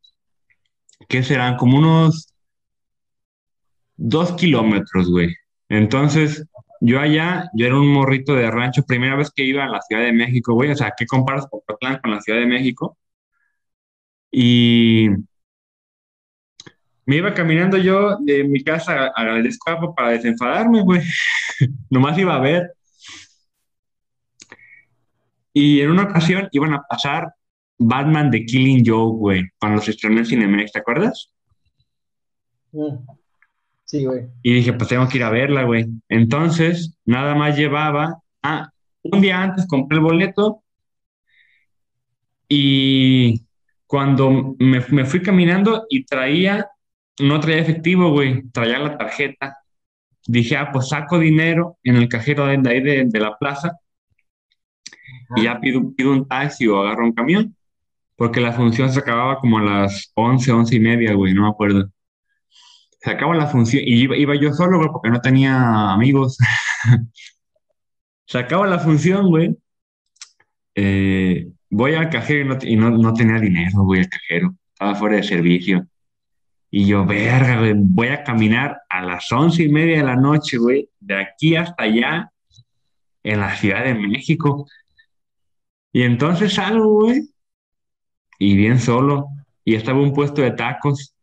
¿qué 1.08 1.24
serán? 1.24 1.58
Como 1.58 1.78
unos 1.78 2.34
dos 3.96 4.34
kilómetros, 4.34 5.10
güey. 5.10 5.36
Entonces, 5.70 6.46
yo 6.82 7.00
allá, 7.00 7.50
yo 7.54 7.66
era 7.66 7.78
un 7.78 7.92
morrito 7.92 8.34
de 8.34 8.50
rancho, 8.50 8.84
primera 8.84 9.16
vez 9.16 9.32
que 9.32 9.44
iba 9.44 9.64
a 9.64 9.70
la 9.70 9.82
Ciudad 9.82 10.04
de 10.04 10.14
México, 10.14 10.54
güey. 10.54 10.72
O 10.72 10.76
sea, 10.76 10.94
¿qué 10.98 11.06
comparas 11.06 11.48
Pocotlán 11.48 12.00
con 12.02 12.12
la 12.12 12.22
Ciudad 12.22 12.40
de 12.40 12.46
México? 12.46 12.98
Y 14.32 15.10
me 17.06 17.16
iba 17.16 17.34
caminando 17.34 17.78
yo 17.78 18.18
de 18.20 18.44
mi 18.44 18.64
casa 18.64 19.12
a 19.16 19.24
la 19.24 19.40
escuapa 19.48 19.94
para 19.96 20.12
desenfadarme, 20.12 20.82
güey. 20.82 21.02
Nomás 21.90 22.18
iba 22.18 22.36
a 22.36 22.40
ver. 22.40 22.74
Y 25.54 25.82
en 25.82 25.92
una 25.92 26.04
ocasión 26.04 26.48
iban 26.52 26.74
a 26.74 26.84
pasar 26.88 27.34
Batman 27.80 28.30
de 28.30 28.46
Killing 28.46 28.84
Joke, 28.86 29.18
güey, 29.18 29.44
cuando 29.58 29.82
se 29.82 29.92
estrenó 29.92 30.20
en 30.20 30.26
Cinemex, 30.26 30.72
¿te 30.72 30.80
acuerdas? 30.80 31.34
Mm. 32.72 32.98
Sí, 33.86 34.06
güey. 34.06 34.28
Y 34.44 34.54
dije, 34.54 34.74
pues 34.74 34.90
tengo 34.90 35.08
que 35.08 35.18
ir 35.18 35.24
a 35.24 35.32
verla, 35.32 35.64
güey. 35.64 35.88
Entonces, 36.10 36.96
nada 37.06 37.34
más 37.34 37.58
llevaba. 37.58 38.20
Ah, 38.44 38.70
un 39.02 39.22
día 39.22 39.42
antes 39.42 39.66
compré 39.66 39.98
el 39.98 40.04
boleto 40.04 40.62
y 42.48 43.46
cuando 43.90 44.56
me, 44.60 44.82
me 44.90 45.04
fui 45.04 45.20
caminando 45.24 45.88
y 45.90 46.06
traía, 46.06 46.68
no 47.22 47.40
traía 47.40 47.58
efectivo, 47.58 48.12
güey, 48.12 48.44
traía 48.52 48.78
la 48.78 48.96
tarjeta. 49.00 49.58
Dije, 50.28 50.58
ah, 50.58 50.70
pues 50.72 50.90
saco 50.90 51.18
dinero 51.18 51.80
en 51.84 51.96
el 51.96 52.08
cajero 52.08 52.46
de 52.46 52.70
ahí 52.70 52.82
de, 52.84 53.06
de 53.08 53.20
la 53.20 53.36
plaza 53.36 53.80
y 55.36 55.44
ya 55.46 55.60
pido, 55.60 55.92
pido 55.96 56.12
un 56.12 56.28
taxi 56.28 56.68
o 56.68 56.80
agarro 56.80 57.04
un 57.04 57.14
camión, 57.14 57.56
porque 58.16 58.42
la 58.42 58.54
función 58.54 58.92
se 58.92 59.00
acababa 59.00 59.40
como 59.40 59.58
a 59.58 59.64
las 59.64 60.12
11, 60.14 60.52
11 60.52 60.76
y 60.76 60.80
media, 60.80 61.14
güey, 61.16 61.34
no 61.34 61.42
me 61.44 61.50
acuerdo. 61.50 61.90
Se 63.02 63.10
acaba 63.10 63.36
la 63.36 63.48
función 63.48 63.82
y 63.84 64.04
iba, 64.04 64.16
iba 64.16 64.36
yo 64.36 64.54
solo, 64.54 64.78
güey, 64.78 64.90
porque 64.92 65.10
no 65.10 65.20
tenía 65.20 65.94
amigos. 65.94 66.38
se 68.28 68.38
acaba 68.38 68.68
la 68.68 68.78
función, 68.78 69.28
güey. 69.30 69.58
Eh, 70.76 71.48
voy 71.70 71.94
al 71.94 72.10
cajero 72.10 72.42
y 72.42 72.48
no, 72.48 72.58
y 72.62 72.76
no, 72.76 72.90
no 72.98 73.14
tenía 73.14 73.40
dinero, 73.40 73.84
güey, 73.84 74.02
el 74.02 74.10
cajero. 74.10 74.54
Estaba 74.74 74.96
fuera 74.96 75.16
de 75.18 75.24
servicio. 75.24 75.88
Y 76.72 76.86
yo, 76.86 77.06
verga, 77.06 77.60
güey, 77.60 77.74
voy 77.76 78.08
a 78.10 78.24
caminar 78.24 78.82
a 78.90 79.02
las 79.02 79.32
once 79.32 79.64
y 79.64 79.70
media 79.70 79.98
de 79.98 80.04
la 80.04 80.16
noche, 80.16 80.58
güey, 80.58 80.90
de 81.00 81.16
aquí 81.16 81.56
hasta 81.56 81.84
allá, 81.84 82.32
en 83.24 83.40
la 83.40 83.56
Ciudad 83.56 83.84
de 83.84 83.96
México. 83.96 84.68
Y 85.92 86.04
entonces 86.04 86.54
salgo, 86.54 87.02
güey, 87.02 87.30
y 88.38 88.56
bien 88.56 88.80
solo. 88.80 89.28
Y 89.66 89.76
estaba 89.76 90.00
un 90.00 90.14
puesto 90.14 90.42
de 90.42 90.52
tacos, 90.52 91.14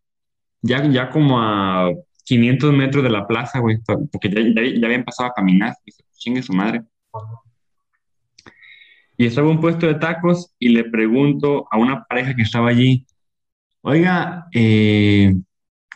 ya, 0.63 0.85
ya 0.91 1.11
como 1.11 1.41
a 1.41 1.91
500 2.25 2.73
metros 2.73 3.05
de 3.05 3.11
la 3.11 3.27
plaza, 3.27 3.61
güey, 3.61 3.79
porque 3.85 4.29
ya, 4.29 4.41
ya, 4.41 4.81
ya 4.81 4.87
habían 4.87 5.05
pasado 5.05 5.31
a 5.31 5.35
caminar. 5.35 5.75
Y 5.85 5.93
dije, 5.93 6.05
chingue 6.13 6.43
su 6.43 6.53
madre. 6.53 6.83
Y 9.17 9.27
estaba 9.27 9.49
un 9.49 9.61
puesto 9.61 9.87
de 9.87 9.95
tacos 9.95 10.53
y 10.59 10.69
le 10.71 10.85
pregunto 10.85 11.67
a 11.71 11.79
una 11.79 12.05
pareja 12.05 12.35
que 12.35 12.43
estaba 12.43 12.69
allí, 12.69 13.07
oiga, 13.83 14.47
eh, 14.53 15.35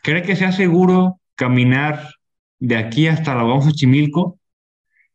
¿cree 0.03 0.23
que 0.23 0.37
sea 0.37 0.53
seguro 0.53 1.21
caminar 1.35 2.09
de 2.59 2.77
aquí 2.77 3.09
hasta 3.09 3.35
la 3.35 3.43
Vamos 3.43 3.75
Chimilco? 3.75 4.39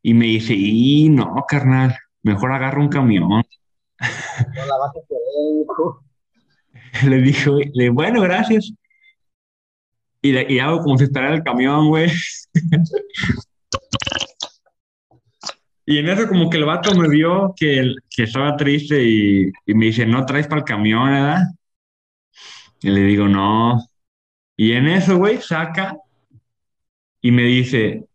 Y 0.03 0.13
me 0.13 0.25
dice, 0.25 0.53
y 0.55 1.09
no, 1.09 1.33
carnal, 1.47 1.95
mejor 2.23 2.51
agarro 2.53 2.81
un 2.81 2.89
camión. 2.89 3.27
No 4.55 4.65
la 4.65 4.77
vas 4.77 4.91
a 4.91 4.99
querer. 5.07 5.25
Le 7.09 7.21
dijo, 7.21 7.57
le, 7.73 7.89
bueno, 7.89 8.21
gracias. 8.21 8.71
Y, 10.21 10.31
le- 10.31 10.51
y 10.51 10.59
hago 10.59 10.81
como 10.81 10.97
si 10.97 11.05
esperara 11.05 11.35
el 11.35 11.43
camión, 11.43 11.87
güey. 11.89 12.09
Y 15.85 15.99
en 15.99 16.09
eso 16.09 16.27
como 16.27 16.49
que 16.49 16.57
el 16.57 16.65
vato 16.65 16.95
me 16.95 17.07
vio 17.07 17.53
que, 17.55 17.93
que 18.09 18.23
estaba 18.23 18.57
triste 18.57 19.03
y, 19.03 19.51
y 19.65 19.73
me 19.75 19.85
dice, 19.87 20.05
¿no 20.05 20.25
traes 20.25 20.47
para 20.47 20.59
el 20.61 20.65
camión, 20.65 21.09
verdad? 21.09 21.43
Y 22.81 22.89
le 22.89 23.01
digo, 23.01 23.27
no. 23.27 23.79
Y 24.57 24.73
en 24.73 24.87
eso, 24.87 25.17
güey, 25.17 25.41
saca 25.41 25.97
y 27.21 27.31
me 27.31 27.43
dice, 27.43 28.05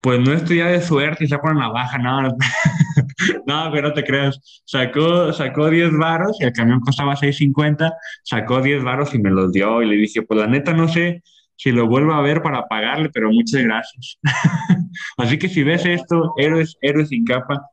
pues 0.00 0.20
no 0.20 0.32
estoy 0.32 0.58
ya 0.58 0.68
de 0.68 0.82
suerte 0.82 1.24
y 1.24 1.28
saca 1.28 1.50
una 1.50 1.62
navaja, 1.62 1.98
no, 1.98 2.22
no, 2.22 2.28
no, 3.46 3.70
pero 3.72 3.88
no 3.88 3.94
te 3.94 4.04
creas. 4.04 4.62
Sacó, 4.64 5.32
sacó 5.32 5.70
10 5.70 5.92
varos 5.96 6.36
y 6.40 6.44
el 6.44 6.52
camión 6.52 6.80
costaba 6.80 7.16
6.50, 7.16 7.92
sacó 8.22 8.60
10 8.62 8.82
varos 8.84 9.14
y 9.14 9.18
me 9.18 9.30
los 9.30 9.52
dio 9.52 9.82
y 9.82 9.86
le 9.88 9.96
dije, 9.96 10.22
pues 10.22 10.40
la 10.40 10.46
neta 10.46 10.72
no 10.72 10.88
sé 10.88 11.22
si 11.56 11.72
lo 11.72 11.88
vuelvo 11.88 12.12
a 12.12 12.20
ver 12.20 12.42
para 12.42 12.66
pagarle, 12.68 13.10
pero 13.10 13.30
muchas 13.30 13.62
gracias. 13.62 14.18
Así 15.16 15.38
que 15.38 15.48
si 15.48 15.62
ves 15.62 15.84
esto, 15.86 16.34
héroes, 16.36 16.76
héroes 16.80 17.08
sin 17.08 17.24
capa, 17.24 17.70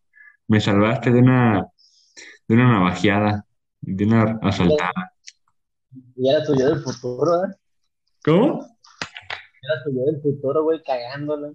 me 0.48 0.60
salvaste 0.60 1.12
de 1.12 1.20
una, 1.20 1.68
de 2.48 2.56
una 2.56 2.72
navajeada, 2.72 3.46
de 3.82 4.06
una 4.06 4.40
asaltada. 4.42 5.14
Y 6.16 6.30
era 6.30 6.44
tuyo 6.46 6.70
del 6.70 6.80
futuro, 6.82 7.46
¿eh? 7.46 7.56
¿Cómo? 8.24 8.66
Era 9.62 9.84
tuyo 9.84 10.06
del 10.06 10.22
futuro, 10.22 10.64
güey, 10.64 10.82
cagándole. 10.82 11.54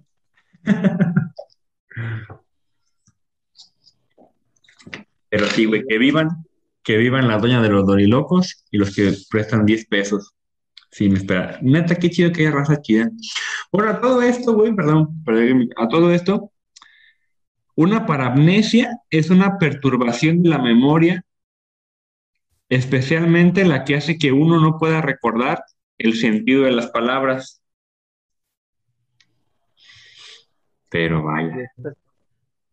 Pero 5.29 5.47
sí, 5.47 5.65
güey, 5.65 5.83
que 5.87 5.97
vivan, 5.97 6.45
que 6.83 6.97
vivan 6.97 7.27
la 7.27 7.37
doña 7.37 7.61
de 7.61 7.69
los 7.69 7.85
dorilocos 7.85 8.65
y 8.71 8.77
los 8.77 8.95
que 8.95 9.13
prestan 9.29 9.65
10 9.65 9.87
pesos 9.87 10.35
sin 10.91 11.15
esperar. 11.15 11.59
Neta, 11.61 11.95
qué 11.95 12.09
chido 12.09 12.31
que 12.31 12.41
haya 12.41 12.51
raza 12.51 12.81
chida. 12.81 13.09
Bueno, 13.71 13.91
a 13.91 14.01
todo 14.01 14.21
esto, 14.21 14.53
güey, 14.53 14.75
perdón, 14.75 15.23
perdón, 15.23 15.69
a 15.77 15.87
todo 15.87 16.11
esto, 16.11 16.51
una 17.75 18.05
parapnesia 18.05 18.99
es 19.09 19.29
una 19.29 19.57
perturbación 19.57 20.43
de 20.43 20.49
la 20.49 20.57
memoria, 20.57 21.23
especialmente 22.67 23.65
la 23.65 23.83
que 23.85 23.95
hace 23.95 24.17
que 24.17 24.31
uno 24.31 24.59
no 24.59 24.77
pueda 24.77 25.01
recordar 25.01 25.63
el 25.97 26.15
sentido 26.15 26.63
de 26.63 26.71
las 26.71 26.87
palabras. 26.87 27.61
Pero 30.89 31.23
vaya. 31.23 31.71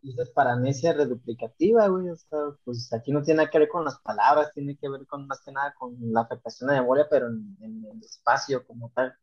Esta 0.09 0.23
es 0.23 0.31
paranesia 0.31 0.93
reduplicativa, 0.93 1.89
güey. 1.89 2.09
O 2.11 2.17
sea, 2.17 2.39
pues 2.65 2.93
aquí 2.93 3.13
no 3.13 3.23
tiene 3.23 3.39
nada 3.39 3.51
que 3.51 3.59
ver 3.59 3.69
con 3.69 3.85
las 3.85 3.99
palabras, 4.01 4.53
tiene 4.55 4.77
que 4.77 4.89
ver 4.89 5.07
con 5.07 5.27
más 5.27 5.41
que 5.45 5.53
nada 5.53 5.75
con 5.79 5.97
la 6.13 6.23
afectación 6.23 6.71
de 6.71 6.77
memoria, 6.77 7.07
pero 7.11 7.27
en, 7.29 7.57
en 7.61 7.85
el 7.85 8.03
espacio 8.03 8.65
como 8.67 8.91
tal. 8.95 9.15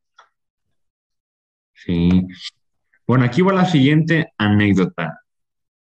Sí. 1.74 2.28
Bueno, 3.08 3.26
aquí 3.26 3.42
va 3.42 3.54
la 3.54 3.66
siguiente 3.66 4.34
anécdota. 4.38 5.22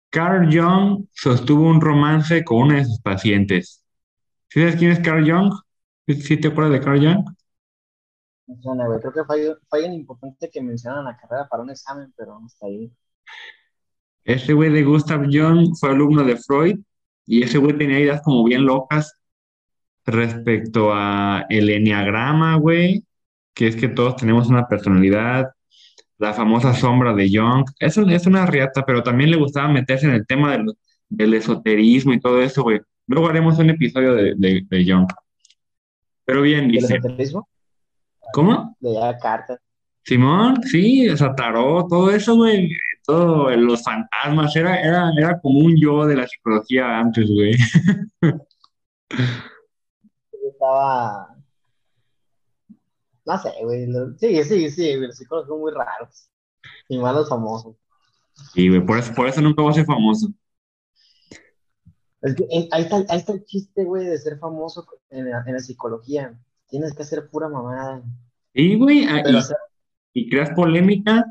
Carl 0.10 0.48
Jung 0.52 1.08
sostuvo 1.14 1.70
un 1.70 1.82
romance 1.82 2.44
con 2.44 2.64
una 2.64 2.78
de 2.78 2.86
sus 2.86 3.02
pacientes. 3.02 3.84
¿Sí 4.50 4.60
sabes 4.62 4.76
quién 4.78 4.92
es 4.92 5.00
Carl 5.00 5.30
Jung? 5.30 5.54
¿Sí 6.08 6.38
te 6.38 6.48
acuerdas 6.50 6.74
de 6.74 6.82
Carl 6.82 7.00
Jung? 7.00 7.26
Me 8.48 8.62
suena, 8.62 8.86
güey. 8.88 9.00
Creo 9.00 9.14
que 9.14 9.24
fue, 9.26 9.56
fue 9.70 9.80
alguien 9.80 9.94
importante 9.94 10.50
que 10.50 10.62
mencionan 10.62 11.00
en 11.00 11.06
la 11.06 11.18
carrera 11.18 11.48
para 11.48 11.64
un 11.64 11.70
examen, 11.70 12.14
pero 12.18 12.40
no 12.40 12.48
está 12.48 12.66
ahí. 12.68 12.92
Este 14.28 14.52
güey 14.52 14.70
de 14.70 14.84
Gustav 14.84 15.24
Jung 15.32 15.74
fue 15.80 15.92
alumno 15.92 16.22
de 16.26 16.36
Freud 16.36 16.80
y 17.26 17.44
ese 17.44 17.60
güey 17.60 17.78
tenía 17.78 17.98
ideas 17.98 18.22
como 18.22 18.44
bien 18.44 18.66
locas 18.66 19.14
respecto 20.06 20.92
a 20.94 21.46
el 21.50 21.70
enneagrama, 21.70 22.58
güey, 22.58 23.06
que 23.54 23.68
es 23.68 23.78
que 23.78 23.88
todos 23.88 24.18
tenemos 24.18 24.50
una 24.50 24.68
personalidad, 24.68 25.48
la 26.18 26.34
famosa 26.34 26.74
sombra 26.74 27.14
de 27.14 27.30
Jung. 27.30 27.64
Eso 27.80 28.02
es 28.02 28.28
una 28.28 28.46
riata, 28.46 28.86
pero 28.86 29.02
también 29.02 29.32
le 29.32 29.38
gustaba 29.38 29.70
meterse 29.70 30.08
en 30.08 30.16
el 30.16 30.28
tema 30.28 30.52
del, 30.52 30.74
del 31.08 31.34
esoterismo 31.34 32.12
y 32.12 32.20
todo 32.20 32.42
eso, 32.42 32.64
güey. 32.64 32.82
Luego 33.08 33.30
haremos 33.30 33.58
un 33.60 33.70
episodio 33.70 34.14
de, 34.14 34.34
de, 34.36 34.62
de 34.70 34.86
Jung. 34.86 35.08
Pero 36.26 36.42
bien, 36.42 36.64
¿Del 36.68 36.82
dice, 36.82 36.96
esoterismo? 36.98 37.48
¿cómo? 38.34 38.76
De 38.82 38.94
cartas. 39.22 39.58
Simón, 40.04 40.62
sí, 40.64 41.08
o 41.08 41.16
sea, 41.16 41.34
tarot, 41.34 41.88
todo 41.88 42.12
eso, 42.12 42.36
güey, 42.36 42.70
todo, 43.08 43.50
los 43.56 43.84
fantasmas, 43.84 44.54
era, 44.56 44.80
era, 44.82 45.12
era 45.18 45.40
como 45.40 45.60
un 45.60 45.76
yo 45.80 46.06
de 46.06 46.18
la 46.18 46.28
psicología 46.28 47.00
antes, 47.00 47.30
güey. 47.30 47.56
Estaba. 50.52 51.34
No 53.26 53.38
sé, 53.38 53.54
güey. 53.64 53.88
Sí, 54.18 54.44
sí, 54.44 54.70
sí, 54.70 54.96
güey, 54.96 55.08
Los 55.08 55.18
psicólogos 55.18 55.48
son 55.48 55.60
muy 55.62 55.72
raros. 55.72 56.30
Y 56.90 56.98
más 56.98 57.16
los 57.16 57.30
famosos. 57.30 57.78
Sí, 58.54 58.68
güey, 58.68 58.86
por 58.86 58.98
eso, 59.00 59.14
por 59.14 59.28
eso 59.28 59.42
nunca 59.42 59.62
voy 59.62 59.72
a 59.72 59.76
ser 59.76 59.86
famoso. 59.86 60.28
Es 62.22 62.36
que 62.36 62.44
eh, 62.44 62.68
ahí, 62.72 62.84
está, 62.84 62.98
ahí 63.08 63.20
está 63.20 63.32
el 63.32 63.46
chiste, 63.46 63.86
güey, 63.86 64.06
de 64.06 64.18
ser 64.18 64.38
famoso 64.38 64.86
en 65.10 65.30
la, 65.30 65.44
en 65.48 65.54
la 65.54 65.60
psicología. 65.60 66.38
Tienes 66.68 66.94
que 66.94 67.04
hacer 67.04 67.30
pura 67.30 67.48
mamada. 67.48 68.04
Y, 68.54 68.78
güey, 68.78 69.06
ah, 69.06 69.22
Pero, 69.24 69.38
y, 69.38 69.40
o 69.40 69.42
sea, 69.42 69.58
y 70.14 70.30
creas 70.30 70.50
polémica. 70.50 71.26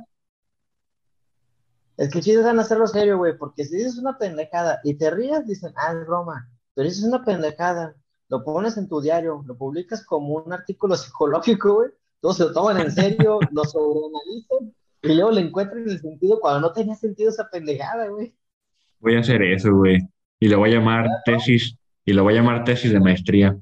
Es 1.96 2.10
que 2.10 2.20
chiste 2.20 2.40
es 2.40 2.46
en 2.46 2.58
hacerlo 2.58 2.86
serio, 2.86 3.18
güey, 3.18 3.36
porque 3.38 3.64
si 3.64 3.76
dices 3.76 3.98
una 3.98 4.18
pendejada 4.18 4.80
y 4.84 4.94
te 4.94 5.10
rías, 5.10 5.46
dicen, 5.46 5.72
ah, 5.76 5.92
es 5.92 6.06
broma. 6.06 6.50
Pero 6.74 6.90
si 6.90 7.00
es 7.00 7.04
una 7.04 7.24
pendejada, 7.24 7.94
lo 8.28 8.44
pones 8.44 8.76
en 8.76 8.88
tu 8.88 9.00
diario, 9.00 9.42
lo 9.46 9.56
publicas 9.56 10.04
como 10.04 10.34
un 10.34 10.52
artículo 10.52 10.96
psicológico, 10.96 11.74
güey, 11.74 11.90
todos 12.20 12.36
se 12.36 12.44
lo 12.44 12.52
toman 12.52 12.78
en 12.80 12.90
serio, 12.90 13.38
lo 13.52 13.64
sobreanalizan 13.64 14.74
y 15.02 15.14
luego 15.14 15.30
le 15.30 15.40
encuentran 15.42 15.88
el 15.88 16.00
sentido 16.00 16.40
cuando 16.40 16.60
no 16.60 16.72
tenía 16.72 16.94
sentido 16.94 17.30
esa 17.30 17.48
pendejada, 17.48 18.08
güey. 18.08 18.34
Voy 19.00 19.14
a 19.14 19.20
hacer 19.20 19.42
eso, 19.42 19.72
güey. 19.74 19.98
Y 20.40 20.48
lo 20.48 20.58
voy 20.58 20.70
a 20.70 20.78
llamar 20.78 21.06
tesis, 21.24 21.76
y 22.04 22.12
lo 22.12 22.24
voy 22.24 22.34
a 22.34 22.36
llamar 22.38 22.64
tesis 22.64 22.92
de 22.92 23.00
maestría. 23.00 23.56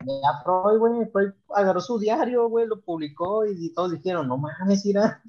Ya 0.00 0.42
Freud, 0.44 0.78
güey, 0.78 1.10
Freud 1.10 1.32
agarró 1.54 1.80
su 1.80 1.98
diario, 1.98 2.48
güey, 2.48 2.66
lo 2.66 2.80
publicó 2.80 3.44
y 3.46 3.72
todos 3.74 3.92
dijeron, 3.92 4.28
no 4.28 4.38
mames, 4.38 4.86
mira. 4.86 5.22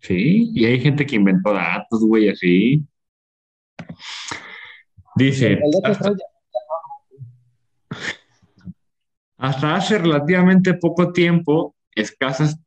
Sí, 0.00 0.50
y 0.54 0.64
hay 0.66 0.80
gente 0.80 1.06
que 1.06 1.16
inventó 1.16 1.52
datos, 1.52 2.00
güey, 2.00 2.28
así. 2.28 2.84
Dice, 5.16 5.58
hasta, 9.38 9.74
hace 9.74 9.98
relativamente 9.98 10.74
poco 10.74 11.12
tiempo, 11.12 11.74
escasas 11.92 12.60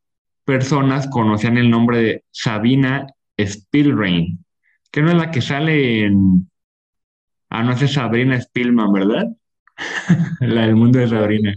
personas 0.44 1.08
conocían 1.08 1.58
el 1.58 1.70
nombre 1.70 1.98
de 2.00 2.26
Sabina 2.32 3.08
Spielrein, 3.38 4.44
que 4.92 5.02
no 5.02 5.12
es 5.12 5.18
la 5.18 5.32
que 5.32 5.42
sale 5.42 6.06
en... 6.06 6.50
Ah, 7.50 7.63
no, 7.63 7.72
es 7.74 7.94
Sabrina 7.94 8.39
Spielman, 8.39 8.92
¿verdad? 8.92 9.26
La 10.39 10.68
del 10.68 10.76
mundo 10.76 11.00
de 11.00 11.08
Sabrina. 11.08 11.56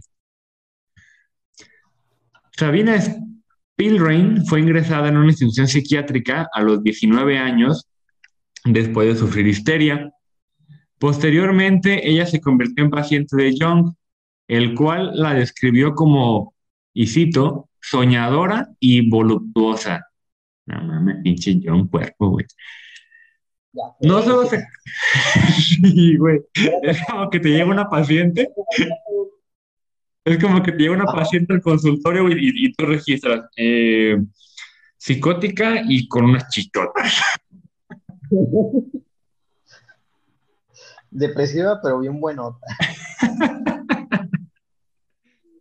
Sabina 2.57 2.99
Spielrein 3.75 4.45
fue 4.47 4.61
ingresada 4.61 5.09
en 5.09 5.17
una 5.17 5.31
institución 5.31 5.67
psiquiátrica 5.67 6.49
a 6.53 6.63
los 6.63 6.83
19 6.83 7.39
años 7.39 7.89
después 8.65 9.09
de 9.09 9.17
sufrir 9.17 9.47
histeria. 9.47 10.13
Posteriormente, 10.99 12.09
ella 12.09 12.27
se 12.27 12.41
convirtió 12.41 12.85
en 12.85 12.91
paciente 12.91 13.37
de 13.37 13.55
Jung, 13.59 13.93
el 14.47 14.75
cual 14.75 15.13
la 15.15 15.35
describió 15.35 15.95
como, 15.95 16.55
y 16.95 17.07
cito, 17.07 17.69
soñadora 17.81 18.69
y 18.79 19.09
voluptuosa. 19.09 20.07
No 20.67 20.83
mames, 20.83 21.17
pinche 21.25 21.59
Jung 21.65 21.91
cuerpo, 21.91 22.31
güey. 22.31 22.47
ya, 23.73 23.83
No 24.03 24.23
solo 24.23 24.47
se... 24.47 24.63
Sí, 25.59 26.17
güey. 26.17 26.41
Es 26.83 26.99
como 27.07 27.31
que 27.31 27.41
te 27.41 27.49
llega 27.49 27.65
una 27.65 27.89
paciente, 27.89 28.49
es 30.25 30.43
como 30.43 30.63
que 30.63 30.73
te 30.73 30.79
llega 30.79 30.95
una 30.95 31.05
Ajá. 31.05 31.15
paciente 31.15 31.53
al 31.53 31.61
consultorio 31.63 32.29
y, 32.31 32.67
y 32.67 32.73
tú 32.75 32.87
registras 32.87 33.49
eh, 33.57 34.17
psicótica 34.97 35.83
y 35.87 36.07
con 36.09 36.25
unas 36.27 36.49
chichotas. 36.49 37.21
Depresiva, 41.11 41.79
pero 41.83 41.99
bien 42.01 42.19
buenota. 42.21 42.67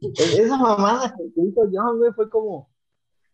E- 0.02 0.14
Esa 0.42 0.58
mamada 0.58 1.14
que 1.18 1.42
hizo 1.42 1.62
John, 1.72 1.98
güey, 1.98 2.12
fue 2.14 2.30
como, 2.30 2.70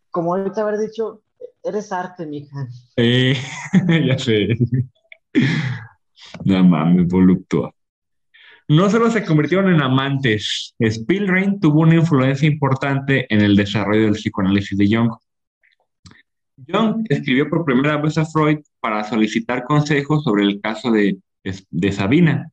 como 0.09 0.33
ahorita 0.35 0.61
haber 0.61 0.79
dicho, 0.79 1.21
eres 1.63 1.91
arte, 1.91 2.25
mija. 2.25 2.67
Eh, 2.95 3.37
ya 4.07 4.17
sé. 4.17 4.47
No 6.43 6.63
mames, 6.63 7.07
voluptuosa. 7.07 7.76
No 8.69 8.89
solo 8.89 9.09
se 9.09 9.23
convirtieron 9.23 9.73
en 9.73 9.81
amantes, 9.81 10.75
Spielrein 10.77 11.59
tuvo 11.61 11.81
una 11.81 11.95
influencia 11.95 12.49
importante 12.49 13.25
en 13.33 13.39
el 13.39 13.55
desarrollo 13.55 14.03
del 14.03 14.15
psicoanálisis 14.15 14.77
de 14.77 14.87
Jung. 14.93 15.11
Jung 16.67 17.05
escribió 17.07 17.49
por 17.49 17.63
primera 17.63 17.95
vez 17.95 18.17
a 18.17 18.25
Freud 18.25 18.57
para 18.81 19.05
solicitar 19.05 19.63
consejos 19.63 20.23
sobre 20.23 20.43
el 20.43 20.59
caso 20.59 20.91
de, 20.91 21.17
Sabina, 21.93 22.51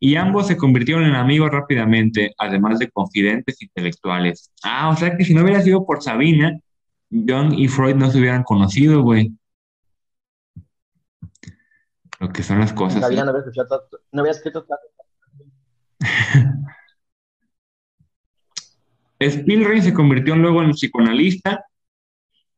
y 0.00 0.16
ambos 0.16 0.46
se 0.46 0.56
convirtieron 0.56 1.04
en 1.04 1.16
amigos 1.16 1.50
rápidamente, 1.50 2.32
además 2.38 2.78
de 2.78 2.90
confidentes 2.90 3.60
intelectuales. 3.60 4.50
Ah, 4.62 4.88
o 4.88 4.96
sea 4.96 5.16
que 5.18 5.24
si 5.26 5.34
no 5.34 5.42
hubiera 5.42 5.60
sido 5.60 5.84
por 5.84 6.02
Sabina, 6.02 6.58
Jung 7.10 7.52
y 7.58 7.68
Freud 7.68 7.96
no 7.96 8.10
se 8.10 8.18
hubieran 8.18 8.42
conocido, 8.42 9.02
güey. 9.02 9.32
Lo 12.20 12.28
que 12.30 12.42
son 12.42 12.60
las 12.60 12.72
cosas. 12.72 13.00
La 13.00 13.08
¿eh? 13.08 13.24
no 13.24 13.30
había 13.30 13.40
escuchado 13.40 13.88
no 14.12 14.20
había 14.20 14.32
escrito 14.32 14.64
tanto. 14.64 14.84
Spielrein 19.20 19.82
se 19.82 19.94
convirtió 19.94 20.36
luego 20.36 20.62
en 20.62 20.72
psicoanalista 20.72 21.64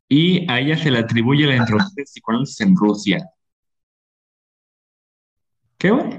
y 0.08 0.50
a 0.50 0.60
ella 0.60 0.76
se 0.76 0.90
le 0.90 0.98
atribuye 0.98 1.46
la 1.46 1.56
introducción 1.56 1.94
del 1.94 2.04
psicoanálisis 2.04 2.60
en 2.60 2.76
Rusia. 2.76 3.30
¿Qué, 5.78 5.90
güey? 5.90 6.18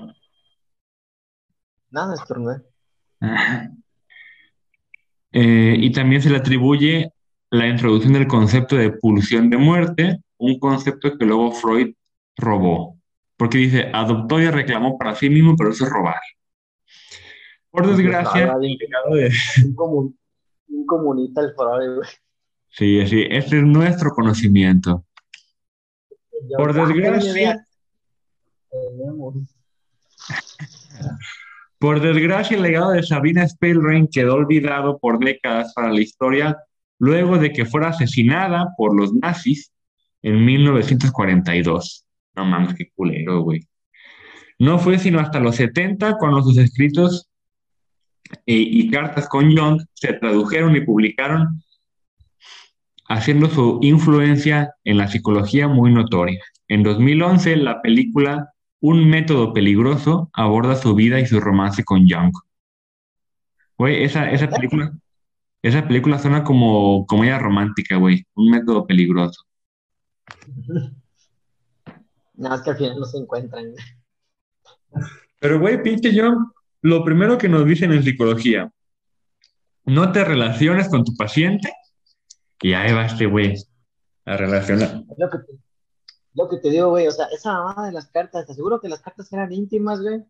Nada, 1.90 2.14
estornudé. 2.14 2.62
Eh, 5.32 5.76
y 5.78 5.92
también 5.92 6.22
se 6.22 6.30
le 6.30 6.38
atribuye 6.38 7.12
la 7.50 7.68
introducción 7.68 8.14
del 8.14 8.28
concepto 8.28 8.76
de 8.76 8.92
pulsión 8.92 9.50
de 9.50 9.58
muerte, 9.58 10.22
un 10.38 10.60
concepto 10.60 11.18
que 11.18 11.26
luego 11.26 11.52
Freud 11.52 11.94
robó, 12.36 12.97
porque 13.38 13.58
dice, 13.60 13.90
adoptó 13.94 14.40
y 14.42 14.50
reclamó 14.50 14.98
para 14.98 15.16
sí 15.16 15.30
mismo, 15.30 15.56
pero 15.56 15.70
eso 15.72 15.86
es 15.86 15.92
robar. 15.92 16.20
Por 17.70 17.86
desgracia, 17.88 18.42
Estaba 18.42 18.54
el 18.56 18.68
bien- 18.68 18.78
legado 18.80 19.16
de... 19.16 19.30
bien 19.58 19.76
comun- 19.76 20.18
bien 20.68 20.86
comunista 20.86 21.42
el 21.42 21.54
Freud, 21.54 21.96
güey. 21.98 22.10
Sí, 22.70 23.06
sí, 23.08 23.26
este 23.30 23.58
es 23.60 23.64
nuestro 23.64 24.10
conocimiento. 24.12 25.06
Yo, 26.50 26.58
Por 26.58 26.74
desgracia. 26.74 27.64
Por 31.80 32.02
desgracia, 32.02 32.58
el 32.58 32.64
legado 32.64 32.92
de 32.92 33.04
Sabina 33.04 33.48
Spielrein 33.48 34.08
quedó 34.12 34.36
olvidado 34.36 34.98
por 35.00 35.20
décadas 35.20 35.74
para 35.76 35.92
la 35.92 36.02
historia 36.02 36.58
luego 37.00 37.38
de 37.38 37.52
que 37.54 37.66
fuera 37.66 37.90
asesinada 37.90 38.70
por 38.78 38.96
los 39.00 39.14
nazis 39.14 39.72
en 40.24 40.44
1942. 40.44 42.07
No 42.38 42.46
mames, 42.46 42.76
qué 42.76 42.92
culero, 42.96 43.42
güey. 43.42 43.68
No 44.60 44.80
fue 44.80 45.00
sino 45.00 45.20
hasta 45.20 45.40
los 45.40 45.56
70 45.56 46.18
cuando 46.18 46.42
sus 46.44 46.58
escritos 46.58 47.30
y 48.46 48.90
cartas 48.92 49.28
con 49.28 49.56
Jung 49.56 49.82
se 49.94 50.14
tradujeron 50.14 50.76
y 50.76 50.82
publicaron, 50.82 51.64
haciendo 53.08 53.50
su 53.50 53.80
influencia 53.82 54.74
en 54.84 54.98
la 54.98 55.08
psicología 55.08 55.68
muy 55.68 55.92
notoria. 55.94 56.40
En 56.68 56.84
2011, 56.84 57.58
la 57.58 57.82
película 57.82 58.54
Un 58.80 59.10
método 59.10 59.54
peligroso 59.54 60.30
aborda 60.34 60.76
su 60.76 60.94
vida 60.94 61.20
y 61.20 61.26
su 61.26 61.40
romance 61.40 61.84
con 61.84 62.08
Jung. 62.08 62.32
Güey, 63.76 64.04
esa, 64.04 64.30
esa 64.30 64.48
película, 64.50 64.92
esa 65.64 65.88
película 65.88 66.20
suena 66.20 66.44
como 66.44 67.08
comedia 67.08 67.40
romántica, 67.40 67.96
güey. 67.96 68.24
Un 68.36 68.52
método 68.52 68.86
peligroso. 68.86 69.44
Nada 72.38 72.56
más 72.56 72.64
que 72.64 72.70
al 72.70 72.78
final 72.78 73.00
no 73.00 73.06
se 73.06 73.18
encuentran. 73.18 73.74
Pero, 75.40 75.60
güey, 75.60 75.82
pinche 75.82 76.12
Jung, 76.18 76.52
lo 76.82 77.04
primero 77.04 77.38
que 77.38 77.50
nos 77.50 77.66
dicen 77.66 77.92
en 77.92 78.04
psicología, 78.04 78.72
no 79.86 80.12
te 80.12 80.24
relaciones 80.24 80.90
con 80.90 81.04
tu 81.04 81.16
paciente 81.16 81.74
y 82.62 82.74
ahí 82.74 82.94
va 82.94 83.06
este 83.06 83.26
güey 83.26 83.56
a 84.26 84.38
relacionar. 84.38 85.04
Es 85.10 85.18
lo 85.18 85.30
que 85.30 85.38
te, 85.40 85.54
lo 86.34 86.50
que 86.50 86.58
te 86.58 86.70
digo, 86.70 86.90
güey. 86.90 87.08
O 87.08 87.12
sea, 87.12 87.26
esa 87.28 87.54
mamada 87.54 87.88
de 87.88 87.94
las 87.94 88.08
cartas, 88.08 88.46
te 88.46 88.52
aseguro 88.52 88.80
que 88.80 88.90
las 88.90 89.02
cartas 89.02 89.32
eran 89.34 89.52
íntimas, 89.52 90.02
güey. 90.02 90.24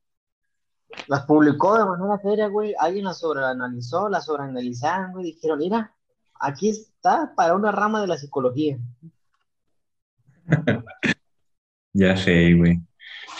Las 1.07 1.25
publicó 1.25 1.77
de 1.77 1.85
manera 1.85 2.17
seria, 2.21 2.47
güey. 2.47 2.73
Alguien 2.79 3.05
las 3.05 3.19
sobreanalizó, 3.19 4.07
las 4.07 4.25
sobreanalizaron, 4.25 5.11
güey. 5.11 5.25
Dijeron, 5.25 5.59
mira, 5.59 5.93
aquí 6.39 6.69
está 6.69 7.33
para 7.35 7.55
una 7.55 7.71
rama 7.71 7.99
de 7.99 8.07
la 8.07 8.17
psicología. 8.17 8.77
Ya 11.97 12.15
sé, 12.15 12.53
güey. 12.53 12.79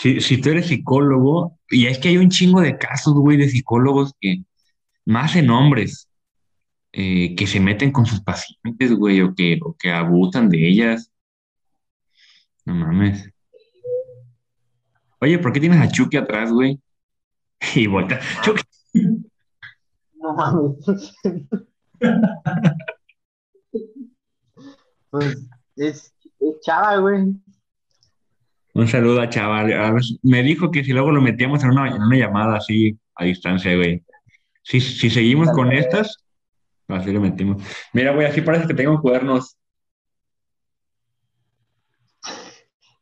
Si, 0.00 0.20
si 0.20 0.40
tú 0.40 0.50
eres 0.50 0.66
psicólogo, 0.66 1.58
y 1.70 1.86
es 1.86 1.98
que 1.98 2.08
hay 2.08 2.16
un 2.16 2.28
chingo 2.28 2.60
de 2.60 2.76
casos, 2.76 3.14
güey, 3.14 3.36
de 3.36 3.48
psicólogos 3.48 4.12
que, 4.20 4.42
más 5.06 5.36
en 5.36 5.50
hombres, 5.50 6.08
eh, 6.92 7.36
que 7.36 7.46
se 7.46 7.60
meten 7.60 7.92
con 7.92 8.04
sus 8.04 8.20
pacientes, 8.20 8.94
güey, 8.94 9.20
o 9.20 9.32
que, 9.32 9.60
o 9.62 9.76
que 9.78 9.92
abusan 9.92 10.48
de 10.48 10.68
ellas. 10.68 11.12
No 12.64 12.74
mames. 12.74 13.30
Oye, 15.20 15.38
¿por 15.38 15.52
qué 15.52 15.60
tienes 15.60 15.80
a 15.80 15.88
Chucky 15.88 16.16
atrás, 16.16 16.52
güey? 16.52 16.80
Y 17.76 17.86
voltea. 17.86 18.20
Chucky. 18.42 18.62
No 20.14 20.34
mames. 20.34 21.14
Pues 25.10 25.48
es, 25.76 26.14
es 26.38 26.60
chava, 26.60 26.98
güey. 26.98 27.34
Un 28.78 28.86
saludo 28.86 29.20
a 29.20 29.28
chaval. 29.28 29.74
Me 30.22 30.40
dijo 30.44 30.70
que 30.70 30.84
si 30.84 30.92
luego 30.92 31.10
lo 31.10 31.20
metíamos 31.20 31.64
en 31.64 31.70
una, 31.70 31.88
en 31.88 32.00
una 32.00 32.16
llamada 32.16 32.58
así 32.58 32.96
a 33.16 33.24
distancia, 33.24 33.74
güey. 33.74 34.04
Si, 34.62 34.80
si 34.80 35.10
seguimos 35.10 35.50
con 35.50 35.72
estas, 35.72 36.24
así 36.86 37.10
lo 37.10 37.20
metimos. 37.20 37.60
Mira, 37.92 38.14
güey, 38.14 38.28
así 38.28 38.40
parece 38.40 38.68
que 38.68 38.74
tengo 38.74 39.02
cuadernos. 39.02 39.58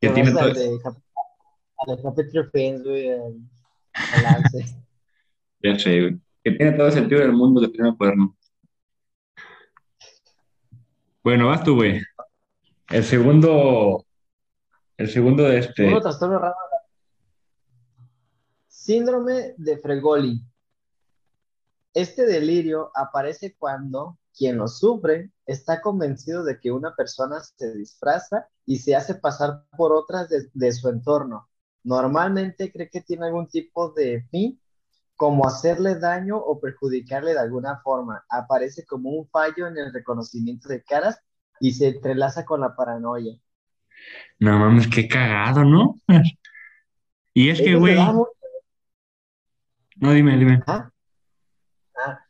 Que 0.00 0.08
Te 0.08 0.14
tiene 0.14 0.30
vas 0.32 0.54
todo. 0.54 2.50
Friends, 2.50 2.82
güey. 2.82 3.10
Ya 5.62 5.78
sé, 5.78 6.00
güey. 6.00 6.18
Que 6.42 6.52
tiene 6.52 6.72
todo 6.72 6.86
el 6.86 6.92
sentido 6.94 7.20
del 7.20 7.34
mundo 7.34 7.60
de 7.60 7.68
primer 7.68 7.94
cuaderno. 7.98 8.34
Bueno, 11.22 11.48
vas 11.48 11.62
tú, 11.62 11.74
güey. 11.74 12.00
El 12.88 13.04
segundo. 13.04 14.05
El 14.96 15.10
segundo 15.10 15.44
de 15.44 15.58
este. 15.58 16.00
Trastorno 16.00 16.38
raro. 16.38 16.54
Síndrome 18.66 19.54
de 19.58 19.76
Fregoli. 19.78 20.42
Este 21.92 22.24
delirio 22.24 22.90
aparece 22.94 23.56
cuando 23.58 24.18
quien 24.36 24.56
lo 24.58 24.68
sufre 24.68 25.32
está 25.44 25.80
convencido 25.80 26.44
de 26.44 26.58
que 26.60 26.70
una 26.70 26.94
persona 26.94 27.40
se 27.40 27.74
disfraza 27.74 28.48
y 28.64 28.78
se 28.78 28.94
hace 28.94 29.14
pasar 29.14 29.64
por 29.76 29.92
otras 29.92 30.28
de, 30.28 30.48
de 30.52 30.72
su 30.72 30.88
entorno. 30.88 31.48
Normalmente 31.84 32.72
cree 32.72 32.88
que 32.88 33.00
tiene 33.00 33.26
algún 33.26 33.48
tipo 33.48 33.90
de 33.90 34.22
fin, 34.30 34.60
como 35.14 35.46
hacerle 35.46 35.94
daño 35.96 36.36
o 36.36 36.58
perjudicarle 36.58 37.32
de 37.32 37.40
alguna 37.40 37.80
forma. 37.82 38.24
Aparece 38.28 38.84
como 38.86 39.10
un 39.10 39.28
fallo 39.28 39.66
en 39.66 39.76
el 39.76 39.92
reconocimiento 39.92 40.68
de 40.68 40.82
caras 40.82 41.18
y 41.60 41.72
se 41.72 41.88
entrelaza 41.88 42.44
con 42.44 42.60
la 42.60 42.74
paranoia. 42.74 43.38
No 44.38 44.58
mames, 44.58 44.88
qué 44.88 45.08
cagado, 45.08 45.64
¿no? 45.64 46.00
Y 47.34 47.50
es 47.50 47.60
que, 47.60 47.74
güey. 47.74 47.96
No, 49.96 50.12
dime, 50.12 50.36
dime. 50.36 50.62
Ajá. 50.66 50.92
Ah. 51.96 52.20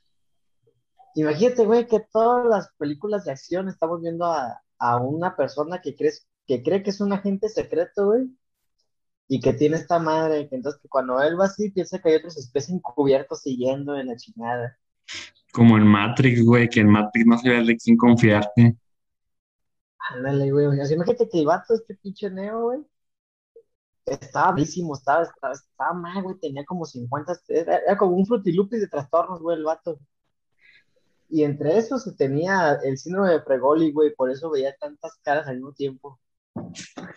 Imagínate, 1.15 1.65
güey, 1.65 1.87
que 1.87 2.01
todas 2.13 2.47
las 2.47 2.71
películas 2.79 3.25
de 3.25 3.33
acción 3.33 3.69
estamos 3.69 4.01
viendo 4.01 4.25
a, 4.27 4.63
a 4.79 4.97
una 4.99 5.37
persona 5.37 5.81
que 5.81 5.97
crees, 5.97 6.27
que 6.47 6.63
cree 6.63 6.83
que 6.83 6.91
es 6.91 7.01
un 7.01 7.13
agente 7.13 7.49
secreto, 7.49 8.07
güey, 8.07 8.29
y 9.29 9.41
que 9.41 9.53
tiene 9.53 9.77
esta 9.77 9.99
madre, 9.99 10.49
que 10.49 10.57
entonces 10.57 10.81
que 10.81 10.89
cuando 10.89 11.21
él 11.23 11.39
va 11.39 11.47
así 11.47 11.71
piensa 11.71 11.99
que 11.99 12.11
hay 12.11 12.17
otros 12.17 12.37
especies 12.37 12.77
encubiertos 12.77 13.43
siguiendo 13.43 13.97
en 13.97 14.07
la 14.09 14.17
chingada. 14.17 14.79
Como 15.53 15.77
en 15.77 15.87
Matrix, 15.87 16.45
güey, 16.45 16.69
que 16.69 16.81
en 16.81 16.91
Matrix 16.91 17.27
no 17.27 17.39
sabías 17.39 17.67
de 17.67 17.77
quién 17.77 17.97
confiarte. 17.97 18.77
Ándale, 20.11 20.51
güey. 20.53 20.67
O 20.67 20.73
sea, 20.73 20.95
imagínate 20.95 21.29
que 21.29 21.39
el 21.41 21.47
vato, 21.47 21.75
este 21.75 21.95
pinche 21.97 22.31
Neo, 22.31 22.63
güey, 22.65 22.81
estaba 24.07 24.53
malísimo, 24.53 24.95
estaba, 24.95 25.25
estaba, 25.25 25.53
estaba 25.53 25.93
mal, 25.95 26.23
güey, 26.23 26.39
tenía 26.39 26.65
como 26.65 26.85
50, 26.85 27.33
era, 27.49 27.97
como 27.99 28.17
un 28.17 28.27
frutilupis 28.27 28.81
de 28.81 28.89
trastornos, 28.89 29.41
güey, 29.41 29.59
el 29.59 29.65
vato. 29.65 29.99
Y 31.29 31.43
entre 31.43 31.77
esos 31.77 32.17
tenía 32.17 32.75
el 32.85 32.97
síndrome 32.99 33.31
de 33.33 33.41
Pregoli, 33.41 33.91
güey, 33.93 34.15
por 34.15 34.31
eso 34.31 34.51
veía 34.51 34.77
tantas 34.77 35.17
caras 35.23 35.49
al 35.49 35.57
mismo 35.57 35.73
tiempo. 35.73 36.21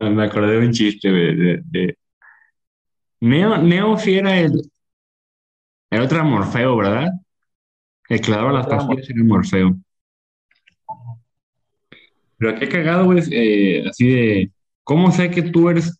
Me 0.00 0.24
acordé 0.24 0.52
de 0.60 0.66
un 0.66 0.72
chiste, 0.72 1.10
güey, 1.10 1.36
de, 1.36 1.60
de- 1.64 1.98
Neo, 3.20 3.58
Neo 3.58 3.98
era 3.98 4.38
el, 4.40 4.62
el 5.90 6.00
otro 6.00 6.24
Morfeo, 6.24 6.76
¿verdad? 6.76 7.08
El 8.10 8.20
que 8.20 8.30
las 8.32 8.66
pastillas 8.66 9.08
era 9.08 9.22
Morfeo. 9.22 9.76
Pero 12.38 12.58
qué 12.58 12.68
cagado, 12.68 13.04
güey, 13.04 13.22
eh, 13.30 13.88
así 13.88 14.08
de, 14.08 14.52
¿cómo 14.82 15.12
sé 15.12 15.30
que 15.30 15.42
tú 15.42 15.68
eres, 15.70 15.96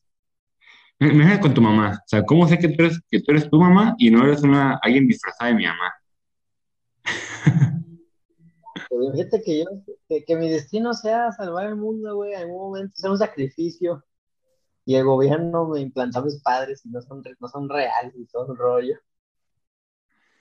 me 0.98 1.12
me 1.12 1.24
dejas 1.24 1.38
con 1.38 1.54
tu 1.54 1.60
mamá, 1.62 2.00
o 2.04 2.08
sea, 2.08 2.24
¿cómo 2.24 2.48
sé 2.48 2.58
que 2.58 2.66
tú 2.68 2.82
eres, 2.82 3.00
que 3.08 3.20
tú 3.20 3.30
eres 3.30 3.48
tu 3.48 3.60
mamá 3.60 3.94
y 3.96 4.10
no 4.10 4.24
eres 4.24 4.42
una, 4.42 4.80
alguien 4.82 5.06
disfrazada 5.06 5.50
de 5.50 5.56
mi 5.56 5.66
mamá? 5.66 5.94
Pero 8.90 9.12
Fíjate 9.12 9.42
que 9.42 9.60
yo, 9.60 9.66
que, 10.08 10.24
que 10.24 10.36
mi 10.36 10.50
destino 10.50 10.94
sea 10.94 11.30
salvar 11.30 11.66
el 11.66 11.76
mundo, 11.76 12.16
güey, 12.16 12.32
en 12.32 12.40
algún 12.40 12.58
momento, 12.58 12.92
sea 12.96 13.12
un 13.12 13.18
sacrificio. 13.18 14.04
Y 14.84 14.96
el 14.96 15.04
gobierno 15.04 15.68
me 15.68 15.80
implantó 15.80 16.18
a 16.18 16.24
mis 16.24 16.42
padres 16.42 16.84
y 16.84 16.88
no 16.88 17.00
son, 17.02 17.22
no 17.38 17.48
son 17.48 17.68
reales 17.68 18.14
y 18.16 18.26
todo 18.26 18.46
un 18.46 18.56
rollo. 18.56 18.96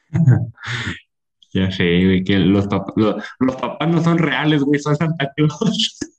Ya 1.54 1.72
sé, 1.72 1.84
güey, 2.06 2.24
que 2.24 2.38
los, 2.40 2.68
pap- 2.68 2.94
lo- 2.96 3.18
los 3.40 3.56
papás 3.56 3.90
no 3.90 4.04
son 4.04 4.18
reales, 4.20 4.62
güey, 4.64 4.80
son 4.80 4.96
Santa 4.96 5.32
Claus. 5.36 5.98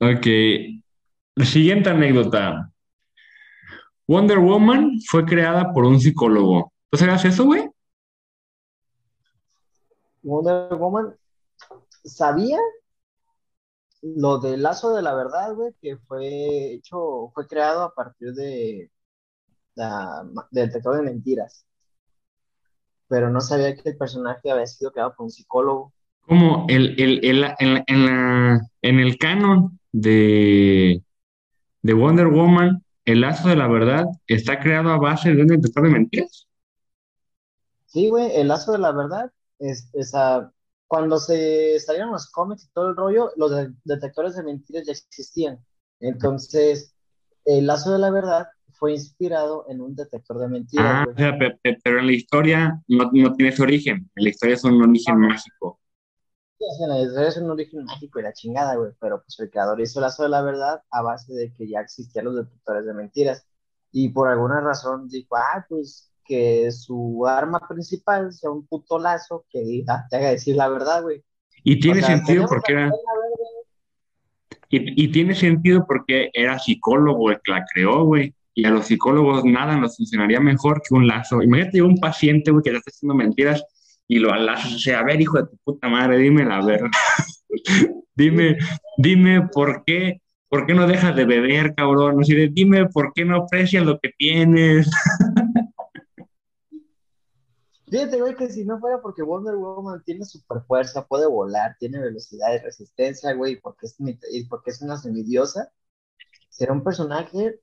Ok, 0.00 0.26
siguiente 1.44 1.90
anécdota. 1.90 2.70
Wonder 4.06 4.38
Woman 4.38 5.00
fue 5.06 5.24
creada 5.24 5.72
por 5.72 5.84
un 5.84 6.00
psicólogo. 6.00 6.72
¿Tú 6.90 6.98
sabías 6.98 7.24
eso, 7.24 7.44
güey? 7.44 7.68
Wonder 10.22 10.74
Woman 10.76 11.14
sabía 12.04 12.58
lo 14.02 14.38
del 14.38 14.62
lazo 14.62 14.94
de 14.94 15.02
la 15.02 15.14
verdad, 15.14 15.54
güey, 15.54 15.74
que 15.80 15.96
fue 15.98 16.72
hecho, 16.74 17.30
fue 17.34 17.46
creado 17.46 17.82
a 17.82 17.94
partir 17.94 18.32
de 18.34 18.90
del 19.76 20.66
detector 20.66 20.96
de 20.96 21.02
mentiras. 21.02 21.64
Pero 23.08 23.30
no 23.30 23.40
sabía 23.40 23.74
que 23.74 23.88
el 23.90 23.96
personaje 23.96 24.50
había 24.50 24.66
sido 24.66 24.92
creado 24.92 25.14
por 25.14 25.24
un 25.24 25.30
psicólogo. 25.30 25.92
Como 26.20 26.66
el, 26.68 26.94
el, 27.00 27.24
el- 27.24 27.44
en, 27.58 27.74
la- 27.74 27.84
en 27.86 28.06
la- 28.06 28.60
en 28.82 28.98
el 29.00 29.16
canon 29.18 29.78
de, 29.92 31.02
de 31.82 31.94
Wonder 31.94 32.28
Woman, 32.28 32.84
el 33.04 33.22
lazo 33.22 33.48
de 33.48 33.56
la 33.56 33.68
verdad 33.68 34.06
está 34.26 34.60
creado 34.60 34.90
a 34.90 34.98
base 34.98 35.34
de 35.34 35.42
un 35.42 35.48
detector 35.48 35.84
de 35.84 35.90
mentiras. 35.90 36.48
Sí, 37.86 38.08
güey, 38.10 38.30
el 38.36 38.48
lazo 38.48 38.72
de 38.72 38.78
la 38.78 38.92
verdad 38.92 39.32
es 39.58 39.88
esa. 39.94 40.52
Cuando 40.88 41.18
se 41.18 41.78
salieron 41.80 42.10
los 42.12 42.30
cómics 42.30 42.64
y 42.64 42.72
todo 42.72 42.88
el 42.88 42.96
rollo, 42.96 43.30
los 43.36 43.50
de- 43.50 43.72
detectores 43.84 44.34
de 44.36 44.42
mentiras 44.42 44.86
ya 44.86 44.92
existían. 44.92 45.64
Entonces, 46.00 46.94
el 47.44 47.66
lazo 47.66 47.92
de 47.92 47.98
la 47.98 48.10
verdad 48.10 48.48
fue 48.72 48.92
inspirado 48.92 49.66
en 49.68 49.80
un 49.80 49.94
detector 49.94 50.38
de 50.38 50.48
mentiras, 50.48 50.84
Ah, 50.86 51.06
o 51.12 51.16
sea, 51.16 51.38
pero 51.38 51.98
en 52.00 52.06
la 52.06 52.12
historia 52.12 52.82
no, 52.88 53.10
no 53.12 53.34
tiene 53.34 53.50
ese 53.50 53.62
origen. 53.62 54.10
En 54.16 54.24
la 54.24 54.30
historia 54.30 54.54
es 54.54 54.64
un 54.64 54.82
origen 54.82 55.18
mágico. 55.18 55.80
Sí, 56.58 56.64
sea, 56.78 56.88
la 56.88 57.00
historia 57.00 57.28
es 57.28 57.36
un 57.36 57.50
origen 57.50 57.84
mágico 57.84 58.18
y 58.18 58.22
la 58.22 58.32
chingada, 58.32 58.74
güey, 58.76 58.92
pero 59.00 59.22
pues 59.22 59.38
el 59.38 59.50
creador 59.50 59.80
hizo 59.80 60.00
el 60.00 60.02
lazo 60.02 60.24
de 60.24 60.28
la 60.28 60.42
verdad 60.42 60.82
a 60.90 61.02
base 61.02 61.32
de 61.32 61.54
que 61.54 61.68
ya 61.68 61.80
existían 61.80 62.24
los 62.24 62.34
detectores 62.36 62.84
de 62.84 62.94
mentiras. 62.94 63.46
Y 63.92 64.08
por 64.10 64.28
alguna 64.28 64.60
razón 64.60 65.08
dijo, 65.08 65.36
ah, 65.36 65.64
pues 65.68 66.07
que 66.28 66.70
su 66.70 67.26
arma 67.26 67.60
principal 67.66 68.32
sea 68.32 68.50
un 68.50 68.66
puto 68.66 68.98
lazo 68.98 69.44
que 69.50 69.60
diga- 69.62 70.06
te 70.10 70.16
haga 70.18 70.30
decir 70.30 70.54
la 70.56 70.68
verdad, 70.68 71.02
güey. 71.02 71.22
Y 71.64 71.80
tiene 71.80 72.00
O 72.00 72.04
sea, 72.04 72.16
sentido 72.16 72.46
porque 72.46 72.72
era, 72.72 72.92
y, 74.70 75.04
y 75.04 75.08
tiene 75.08 75.34
sentido 75.34 75.84
porque 75.86 76.30
era 76.32 76.58
psicólogo 76.58 77.30
el 77.30 77.40
que 77.42 77.52
la 77.52 77.64
creó, 77.72 78.04
güey. 78.04 78.34
Y 78.54 78.64
a 78.66 78.70
los 78.70 78.86
psicólogos 78.86 79.44
nada 79.44 79.76
nos 79.76 79.96
funcionaría 79.96 80.40
mejor 80.40 80.82
que 80.82 80.94
un 80.94 81.06
lazo. 81.06 81.42
Imagínate 81.42 81.80
un 81.80 81.96
paciente, 81.96 82.50
güey, 82.50 82.62
que 82.62 82.70
te 82.72 82.76
está 82.78 82.90
haciendo 82.90 83.14
mentiras 83.14 83.64
y 84.08 84.18
lo 84.18 84.32
alazas. 84.32 84.74
O 84.74 84.78
sea, 84.78 85.00
a 85.00 85.04
ver, 85.04 85.20
hijo 85.20 85.38
de 85.38 85.48
tu 85.48 85.56
puta 85.64 85.88
madre, 85.88 86.18
dime 86.18 86.44
la 86.44 86.64
verdad. 86.64 86.90
dime, 88.14 88.56
dime 88.96 89.48
por 89.52 89.84
qué, 89.84 90.20
por 90.48 90.66
qué 90.66 90.74
no 90.74 90.86
dejas 90.88 91.14
de 91.14 91.24
beber, 91.24 91.74
cabrón. 91.74 92.20
O 92.20 92.24
sea, 92.24 92.36
dime 92.50 92.86
por 92.86 93.12
qué 93.14 93.24
no 93.24 93.36
aprecias 93.36 93.84
lo 93.86 93.98
que 94.00 94.10
tienes. 94.18 94.90
Fíjate, 97.90 98.20
güey, 98.20 98.36
que 98.36 98.50
si 98.50 98.64
no 98.64 98.78
fuera 98.80 99.00
porque 99.00 99.22
Wonder 99.22 99.56
Woman 99.56 100.02
tiene 100.04 100.24
super 100.24 100.62
fuerza, 100.62 101.06
puede 101.06 101.26
volar, 101.26 101.76
tiene 101.78 101.98
velocidad 102.00 102.52
y 102.54 102.58
resistencia, 102.58 103.32
güey, 103.34 103.60
porque 103.60 103.86
es, 103.86 103.96
porque 104.48 104.70
es 104.70 104.82
una 104.82 104.96
semidiosa, 104.98 105.72
será 106.50 106.72
un 106.72 106.84
personaje, 106.84 107.60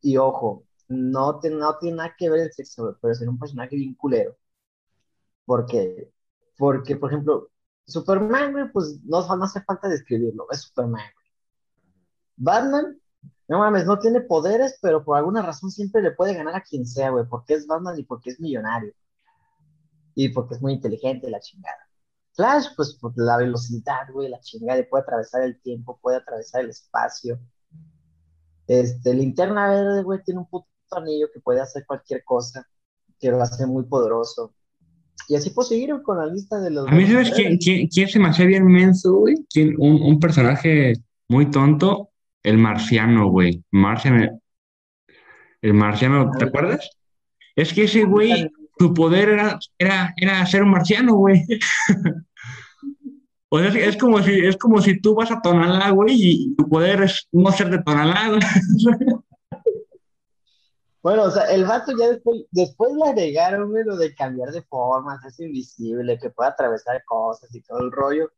y 0.00 0.16
ojo, 0.18 0.64
no, 0.88 1.40
tiene 1.40 1.56
nada 1.58 2.14
que 2.18 2.30
ver 2.30 2.40
el 2.40 2.52
sexo, 2.52 2.98
pero 3.02 3.14
será 3.14 3.30
un 3.30 3.38
personaje 3.38 3.76
bien 3.76 3.94
culero. 3.94 4.36
¿Por 5.44 5.66
qué? 5.66 6.10
Porque, 6.56 6.96
por 6.96 7.10
ejemplo, 7.12 7.50
Superman, 7.86 8.52
güey, 8.52 8.72
pues 8.72 9.00
no, 9.04 9.36
no 9.36 9.44
hace 9.44 9.60
falta 9.62 9.88
describirlo, 9.88 10.46
es 10.50 10.62
Superman. 10.62 11.04
Batman, 12.36 13.00
no 13.48 13.58
mames, 13.58 13.86
no 13.86 13.98
tiene 13.98 14.20
poderes, 14.22 14.78
pero 14.82 15.04
por 15.04 15.16
alguna 15.18 15.42
razón 15.42 15.70
siempre 15.70 16.02
le 16.02 16.12
puede 16.12 16.34
ganar 16.34 16.54
a 16.56 16.62
quien 16.62 16.86
sea, 16.86 17.10
güey, 17.10 17.26
porque 17.28 17.54
es 17.54 17.66
Batman 17.66 17.98
y 17.98 18.04
porque 18.04 18.30
es 18.30 18.40
millonario 18.40 18.92
y 20.16 20.30
porque 20.30 20.54
es 20.56 20.62
muy 20.62 20.72
inteligente, 20.72 21.30
la 21.30 21.38
chingada. 21.38 21.76
Flash, 22.34 22.66
pues 22.74 22.94
por 22.94 23.12
la 23.16 23.36
velocidad, 23.36 24.08
güey, 24.12 24.28
la 24.28 24.40
chingada, 24.40 24.82
puede 24.90 25.02
atravesar 25.02 25.42
el 25.42 25.60
tiempo, 25.60 25.98
puede 26.02 26.16
atravesar 26.16 26.62
el 26.64 26.70
espacio. 26.70 27.38
Este, 28.66 29.14
Linterna 29.14 29.68
Verde, 29.68 30.02
güey, 30.02 30.20
tiene 30.24 30.40
un 30.40 30.48
puto 30.48 30.66
anillo 30.90 31.28
que 31.32 31.40
puede 31.40 31.60
hacer 31.60 31.84
cualquier 31.86 32.24
cosa, 32.24 32.66
que 33.20 33.30
lo 33.30 33.40
hace 33.40 33.66
muy 33.66 33.84
poderoso. 33.84 34.54
Y 35.28 35.34
así 35.36 35.50
puedo 35.50 35.68
seguir 35.68 35.94
con 36.02 36.18
la 36.18 36.26
lista 36.26 36.58
de 36.60 36.70
los. 36.70 36.88
A 36.88 36.92
mí, 36.92 37.06
¿sabes 37.06 37.32
quién, 37.32 37.58
quién, 37.58 37.88
quién 37.88 38.08
se 38.08 38.18
me 38.18 38.28
hacía 38.28 38.46
bien 38.46 38.66
menso, 38.66 39.14
güey? 39.14 39.36
¿Quién- 39.50 39.74
Un, 39.78 40.00
un 40.02 40.20
personaje 40.20 40.94
muy 41.28 41.50
tonto, 41.50 42.10
el 42.42 42.58
marciano, 42.58 43.30
güey. 43.30 43.62
Marciano. 43.70 44.40
El 45.62 45.74
marciano, 45.74 46.30
¿te 46.38 46.44
acuerdas? 46.44 46.90
Es 47.56 47.72
que 47.72 47.84
ese 47.84 48.04
güey, 48.04 48.50
su 48.78 48.94
poder 48.94 49.30
era, 49.30 49.58
era, 49.78 50.14
era 50.16 50.46
ser 50.46 50.62
un 50.62 50.70
marciano, 50.70 51.14
güey. 51.16 51.42
O 53.48 53.60
sea, 53.60 53.68
es- 53.68 53.96
como 53.96 54.20
si, 54.22 54.32
es 54.44 54.56
como 54.56 54.82
si 54.82 55.00
tú 55.00 55.14
vas 55.14 55.30
a 55.30 55.40
Tonalá, 55.40 55.90
güey, 55.90 56.16
y 56.18 56.56
tu 56.56 56.68
poder 56.68 57.02
es 57.02 57.28
no 57.30 57.52
ser 57.52 57.70
de 57.70 57.82
Tonalá. 57.82 58.38
Bueno, 61.02 61.22
o 61.22 61.30
sea, 61.30 61.44
el 61.44 61.64
vato 61.64 61.92
ya 61.96 62.08
después, 62.08 62.42
después 62.50 62.92
le 62.94 63.08
agregaron, 63.08 63.72
lo 63.84 63.96
de 63.96 64.12
cambiar 64.12 64.50
de 64.50 64.62
forma, 64.62 65.20
es 65.24 65.38
invisible, 65.38 66.18
que 66.18 66.30
puede 66.30 66.50
atravesar 66.50 67.04
cosas 67.04 67.54
y 67.54 67.60
todo 67.60 67.78
el 67.78 67.92
rollo. 67.92 68.32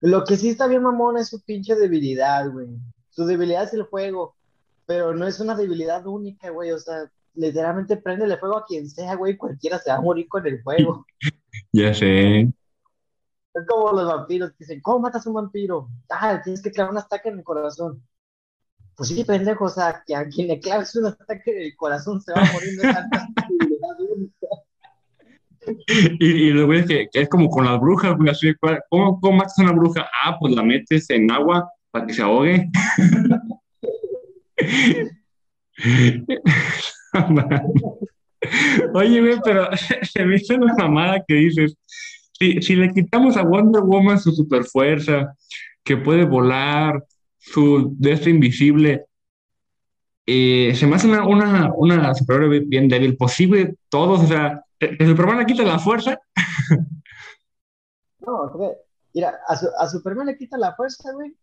Lo 0.00 0.24
que 0.24 0.38
sí 0.38 0.48
está 0.50 0.66
bien 0.68 0.82
mamón 0.82 1.18
es 1.18 1.28
su 1.28 1.42
pinche 1.42 1.74
debilidad, 1.74 2.50
güey. 2.50 2.68
Su 3.10 3.26
debilidad 3.26 3.64
es 3.64 3.74
el 3.74 3.84
fuego, 3.86 4.34
pero 4.86 5.14
no 5.14 5.26
es 5.26 5.38
una 5.40 5.54
debilidad 5.54 6.06
única, 6.06 6.48
güey. 6.48 6.72
O 6.72 6.78
sea, 6.78 7.10
literalmente 7.34 7.96
prende 7.96 8.24
el 8.26 8.38
fuego 8.38 8.58
a 8.58 8.64
quien 8.64 8.88
sea, 8.88 9.14
güey, 9.14 9.36
cualquiera 9.36 9.78
se 9.78 9.90
va 9.90 9.96
a 9.96 10.00
morir 10.00 10.28
con 10.28 10.46
el 10.46 10.62
fuego. 10.62 11.06
Ya 11.74 11.92
sé. 11.94 12.40
Es 12.40 13.66
como 13.68 13.92
los 13.92 14.06
vampiros 14.06 14.50
que 14.50 14.56
dicen, 14.60 14.80
¿cómo 14.80 15.00
matas 15.00 15.26
a 15.26 15.30
un 15.30 15.36
vampiro? 15.36 15.88
Ah, 16.10 16.40
tienes 16.42 16.62
que 16.62 16.70
clavar 16.70 16.92
un 16.92 16.98
ataque 16.98 17.28
en 17.30 17.38
el 17.38 17.44
corazón. 17.44 18.02
Pues 18.96 19.08
sí, 19.10 19.24
pendejo, 19.24 19.64
o 19.64 19.68
sea, 19.68 20.02
que 20.06 20.14
a 20.14 20.26
quien 20.28 20.48
le 20.48 20.60
claves 20.60 20.94
un 20.96 21.06
ataque 21.06 21.50
en 21.50 21.62
el 21.62 21.76
corazón 21.76 22.20
se 22.20 22.32
va 22.32 22.42
a 22.42 22.52
morir 22.52 22.76
de 22.78 22.92
tanta. 22.92 23.28
Y, 26.18 26.26
y 26.26 26.50
lo 26.50 26.68
que, 26.68 27.08
que 27.12 27.20
es 27.20 27.28
como 27.28 27.48
con 27.48 27.64
las 27.64 27.78
brujas, 27.80 28.16
güey, 28.16 28.30
así, 28.30 28.52
¿cuál- 28.56 28.82
¿cómo, 28.90 29.20
¿cómo 29.20 29.38
matas 29.38 29.56
a 29.60 29.62
una 29.62 29.72
bruja? 29.72 30.08
Ah, 30.24 30.36
pues 30.40 30.54
la 30.54 30.62
metes 30.64 31.08
en 31.10 31.30
agua 31.30 31.70
para 31.92 32.04
que 32.04 32.14
se 32.14 32.22
ahogue. 32.22 32.68
Oye, 38.94 39.20
güey, 39.20 39.40
pero 39.44 39.68
se 40.02 40.24
me 40.24 40.36
hizo 40.36 40.54
una 40.54 40.74
mamada 40.74 41.22
que 41.26 41.34
dices, 41.34 41.76
si, 42.38 42.74
le 42.74 42.92
quitamos 42.92 43.36
a 43.36 43.42
Wonder 43.42 43.82
Woman 43.82 44.18
su 44.18 44.32
super 44.32 44.64
fuerza, 44.64 45.34
que 45.84 45.96
puede 45.96 46.24
volar, 46.24 47.04
su 47.38 47.94
de 47.98 48.12
este 48.12 48.30
invisible, 48.30 49.06
eh, 50.26 50.72
se 50.74 50.86
me 50.86 50.96
hace 50.96 51.08
una, 51.08 51.26
una, 51.26 51.72
una 51.74 52.14
superhéroe 52.14 52.60
bien 52.60 52.88
débil, 52.88 53.16
posible 53.16 53.74
todos, 53.88 54.22
o 54.22 54.26
sea, 54.26 54.64
que 54.78 55.06
Superman 55.06 55.38
le 55.38 55.46
quita 55.46 55.62
la 55.62 55.78
fuerza, 55.78 56.18
No, 58.24 58.48
porque, 58.52 58.76
mira, 59.14 59.40
a, 59.48 59.52
a 59.52 59.88
Superman 59.88 60.26
le 60.26 60.36
quita 60.36 60.56
la 60.56 60.74
fuerza, 60.74 61.12
güey, 61.12 61.34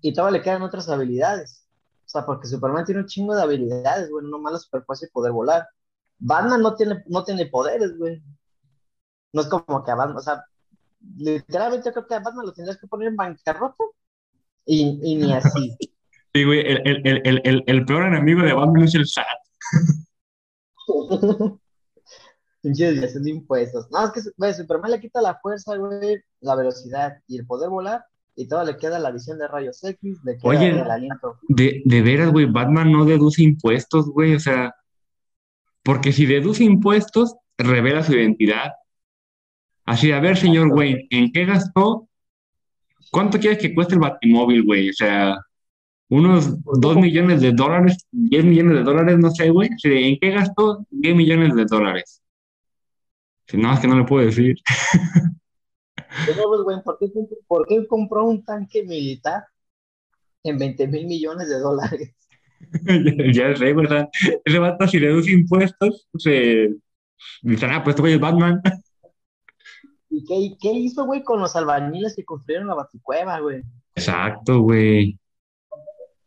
y 0.00 0.12
todavía 0.12 0.38
le 0.38 0.44
quedan 0.44 0.62
otras 0.62 0.88
habilidades. 0.88 1.66
O 2.10 2.12
sea, 2.12 2.26
porque 2.26 2.48
Superman 2.48 2.84
tiene 2.84 3.02
un 3.02 3.06
chingo 3.06 3.36
de 3.36 3.42
habilidades, 3.42 4.10
güey, 4.10 4.24
no 4.24 4.30
nomás 4.30 4.54
la 4.54 4.58
superfuerza 4.58 5.06
y 5.06 5.10
poder 5.10 5.30
volar. 5.30 5.68
Batman 6.18 6.60
no 6.60 6.74
tiene, 6.74 7.04
no 7.06 7.22
tiene 7.22 7.46
poderes, 7.46 7.96
güey. 7.96 8.20
No 9.32 9.42
es 9.42 9.46
como 9.46 9.84
que 9.84 9.92
a 9.92 9.94
Batman, 9.94 10.16
o 10.16 10.20
sea, 10.20 10.44
literalmente 11.16 11.88
yo 11.88 11.92
creo 11.92 12.06
que 12.08 12.14
a 12.16 12.18
Batman 12.18 12.46
lo 12.46 12.52
tendrías 12.52 12.78
que 12.78 12.88
poner 12.88 13.08
en 13.08 13.16
bancarrota 13.16 13.84
y, 14.66 14.98
y 15.04 15.14
ni 15.16 15.32
así. 15.32 15.76
Sí, 16.32 16.44
güey, 16.44 16.60
el, 16.60 16.80
el, 16.86 17.42
el, 17.44 17.64
el, 17.66 17.84
peor 17.84 18.04
enemigo 18.04 18.42
de 18.42 18.52
Batman 18.52 18.84
es 18.84 18.94
el 18.94 19.04
SAT. 19.04 19.26
Pinche 22.62 22.92
desviación 22.92 23.24
de 23.24 23.30
impuestos. 23.30 23.90
No, 23.90 24.04
es 24.04 24.12
que 24.12 24.20
güey, 24.36 24.54
Superman 24.54 24.92
le 24.92 25.00
quita 25.00 25.20
la 25.20 25.40
fuerza, 25.40 25.76
güey, 25.76 26.22
la 26.38 26.54
velocidad 26.54 27.18
y 27.26 27.36
el 27.38 27.46
poder 27.46 27.68
volar, 27.68 28.04
y 28.36 28.48
todo 28.48 28.64
le 28.64 28.76
queda 28.76 28.98
la 28.98 29.10
visión 29.10 29.38
de 29.38 29.48
rayos 29.48 29.82
X, 29.82 30.18
le 30.24 30.36
queda 30.38 30.50
Oye. 30.50 30.70
el 30.70 30.90
aliento. 30.90 31.38
De, 31.48 31.82
de 31.84 32.02
veras, 32.02 32.32
güey, 32.32 32.46
Batman 32.46 32.90
no 32.92 33.04
deduce 33.04 33.42
impuestos, 33.42 34.08
güey, 34.10 34.34
o 34.34 34.40
sea, 34.40 34.74
porque 35.82 36.12
si 36.12 36.26
deduce 36.26 36.64
impuestos, 36.64 37.34
revela 37.58 38.02
su 38.02 38.12
identidad. 38.12 38.72
Así, 39.84 40.12
a 40.12 40.20
ver, 40.20 40.36
señor 40.36 40.68
Wayne, 40.68 41.06
¿en 41.10 41.32
qué 41.32 41.44
gastó? 41.44 42.08
¿Cuánto 43.10 43.38
quieres 43.38 43.58
que 43.58 43.74
cueste 43.74 43.94
el 43.94 44.00
Batimóvil, 44.00 44.64
güey? 44.64 44.90
O 44.90 44.92
sea, 44.92 45.36
unos 46.10 46.54
2 46.62 46.96
millones 46.96 47.40
de 47.40 47.52
dólares, 47.52 48.06
10 48.12 48.44
millones 48.44 48.78
de 48.78 48.82
dólares, 48.84 49.18
no 49.18 49.30
sé, 49.30 49.50
güey. 49.50 49.68
¿En 49.82 50.18
qué 50.20 50.30
gastó 50.30 50.86
10 50.90 51.16
millones 51.16 51.54
de 51.54 51.64
dólares? 51.64 52.22
Si 53.46 53.56
no, 53.56 53.72
es 53.72 53.80
que 53.80 53.88
no 53.88 53.98
le 53.98 54.04
puedo 54.04 54.24
decir. 54.24 54.56
Pero, 56.26 56.48
pues, 56.48 56.60
güey, 56.62 56.82
¿por 56.82 56.98
qué, 56.98 57.06
comp- 57.06 57.38
por 57.46 57.66
qué 57.66 57.86
compró 57.86 58.24
un 58.24 58.44
tanque 58.44 58.82
militar 58.82 59.44
en 60.42 60.58
20 60.58 60.86
mil 60.88 61.06
millones 61.06 61.48
de 61.48 61.58
dólares? 61.58 62.14
ya 63.34 63.56
sé, 63.56 63.72
güey, 63.72 63.86
o 63.86 63.88
sea, 63.88 64.08
ese 64.44 64.58
vato 64.58 64.86
si 64.86 64.98
deduce 64.98 65.30
impuestos, 65.32 66.08
se... 66.18 66.76
Dicen, 67.42 67.70
ah, 67.70 67.82
pues 67.82 67.94
este 67.94 68.02
güey 68.02 68.14
es 68.14 68.20
Batman. 68.20 68.60
¿Y 70.08 70.24
qué, 70.24 70.34
y 70.34 70.58
qué 70.58 70.72
hizo, 70.72 71.04
güey, 71.04 71.22
con 71.22 71.40
los 71.40 71.54
albañiles 71.54 72.16
que 72.16 72.24
construyeron 72.24 72.68
la 72.68 72.74
baticueva, 72.74 73.38
güey? 73.40 73.62
Exacto, 73.94 74.60
güey. 74.60 75.18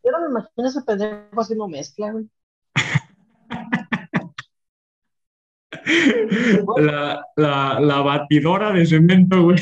Yo 0.04 0.12
no 0.12 0.22
me 0.22 0.30
imagino 0.30 0.68
ese 0.68 0.82
pendejo 0.82 1.42
haciendo 1.42 1.68
mezcla, 1.68 2.12
güey. 2.12 2.30
La, 6.78 7.26
la, 7.36 7.80
la 7.80 8.02
batidora 8.02 8.72
de 8.72 8.86
cemento, 8.86 9.44
güey. 9.44 9.58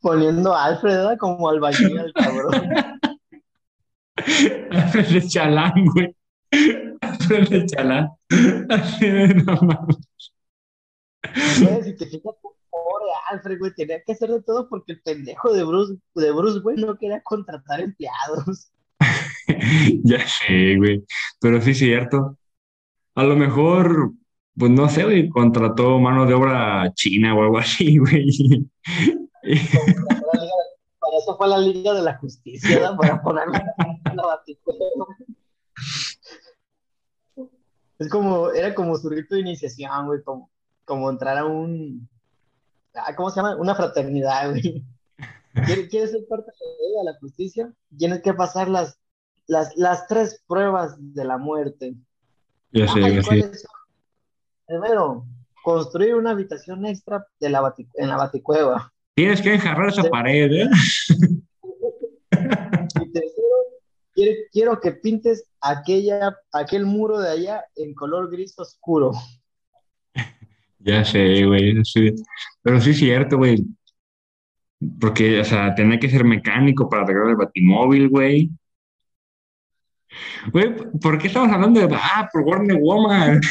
Poniendo 0.00 0.54
a 0.54 0.64
Alfred. 0.64 1.18
Como 1.18 1.48
albañil 1.48 1.98
al 1.98 2.12
cabrón. 2.12 2.54
Alfred 4.70 5.06
de 5.08 5.28
chalán, 5.28 5.86
güey. 5.94 6.16
Alfred 7.00 7.48
de 7.48 7.66
chalán. 7.66 8.10
Así 8.70 9.08
de 9.08 9.34
no 9.34 9.54
mames. 9.62 9.98
Si 11.84 11.96
te 11.96 12.06
fijas, 12.06 12.34
pobre 12.70 13.10
Alfred, 13.30 13.58
güey, 13.58 13.74
tenía 13.74 14.02
que 14.02 14.12
hacer 14.12 14.30
de 14.30 14.42
todo 14.42 14.68
porque 14.68 14.92
el 14.92 15.02
pendejo 15.02 15.52
de 15.52 15.64
Bruce, 15.64 15.96
de 16.14 16.32
Bruce, 16.32 16.60
güey, 16.60 16.76
no 16.76 16.96
quería 16.96 17.20
contratar 17.22 17.80
empleados. 17.80 18.70
Ya 20.04 20.26
sé, 20.26 20.76
güey. 20.76 21.04
Pero 21.40 21.60
sí 21.60 21.70
es 21.70 21.78
cierto. 21.78 22.38
A 23.14 23.24
lo 23.24 23.36
mejor, 23.36 24.12
pues 24.56 24.70
no 24.70 24.88
sé, 24.88 25.04
güey, 25.04 25.28
contrató 25.28 25.98
mano 25.98 26.26
de 26.26 26.34
obra 26.34 26.92
china 26.94 27.34
o 27.34 27.42
algo 27.42 27.58
así, 27.58 27.98
güey. 27.98 28.68
Para, 29.42 31.18
eso 31.18 31.36
fue 31.36 31.48
la 31.48 31.58
Liga 31.58 31.94
de 31.94 32.02
la 32.02 32.18
Justicia, 32.18 32.76
¿verdad? 32.76 32.96
Para 32.96 33.22
ponerme 33.22 33.58
la. 34.04 34.40
Es 37.98 38.08
como, 38.10 38.50
era 38.50 38.74
como 38.74 38.96
su 38.96 39.08
rito 39.08 39.34
de 39.34 39.40
iniciación, 39.40 40.06
güey, 40.06 40.22
como, 40.22 40.50
como 40.84 41.08
entrar 41.08 41.38
a 41.38 41.46
un, 41.46 42.08
ah, 42.94 43.14
¿cómo 43.16 43.30
se 43.30 43.36
llama? 43.36 43.56
Una 43.56 43.74
fraternidad, 43.74 44.50
güey. 44.50 44.84
¿Quieres, 45.64 46.10
ser 46.10 46.26
parte 46.28 46.50
de 46.50 47.04
la 47.04 47.18
Justicia? 47.18 47.72
Tienes 47.96 48.20
que 48.20 48.34
pasar 48.34 48.68
las, 48.68 48.98
las, 49.46 49.76
las 49.76 50.06
tres 50.06 50.42
pruebas 50.46 50.96
de 50.98 51.24
la 51.24 51.38
muerte. 51.38 51.94
Ya 52.72 52.88
sé, 52.88 53.00
Ay, 53.02 53.16
ya 53.16 53.22
sé. 53.22 53.50
Primero, 54.66 55.24
construir 55.62 56.14
una 56.14 56.30
habitación 56.30 56.86
extra 56.86 57.26
de 57.40 57.50
la 57.50 57.74
en 57.94 58.08
la 58.08 58.16
baticueva. 58.16 58.92
Tienes 59.14 59.40
que 59.40 59.54
enjarrar 59.54 59.88
esa 59.88 60.04
pared, 60.04 60.50
¿eh? 60.52 60.68
Y 63.00 63.12
tercero, 63.12 63.56
quiero, 64.14 64.32
quiero 64.52 64.80
que 64.80 64.92
pintes 64.92 65.48
aquella, 65.60 66.36
aquel 66.52 66.86
muro 66.86 67.18
de 67.18 67.30
allá 67.30 67.64
en 67.76 67.94
color 67.94 68.30
gris 68.30 68.58
oscuro. 68.58 69.12
Ya 70.78 71.04
sé, 71.04 71.44
güey. 71.44 71.84
sí. 71.84 72.14
Pero 72.62 72.80
sí 72.80 72.90
es 72.90 72.98
cierto, 72.98 73.38
güey. 73.38 73.64
Porque, 75.00 75.40
o 75.40 75.44
sea, 75.44 75.74
tenía 75.74 75.98
que 75.98 76.08
ser 76.08 76.24
mecánico 76.24 76.88
para 76.88 77.02
arreglar 77.02 77.30
el 77.30 77.36
batimóvil, 77.36 78.08
güey. 78.08 78.50
Güey, 80.52 80.74
¿por 81.00 81.18
qué 81.18 81.28
estamos 81.28 81.52
hablando 81.52 81.80
de... 81.80 81.94
Ah, 81.94 82.28
por 82.32 82.42
Warner 82.42 82.78
Woman? 82.80 83.40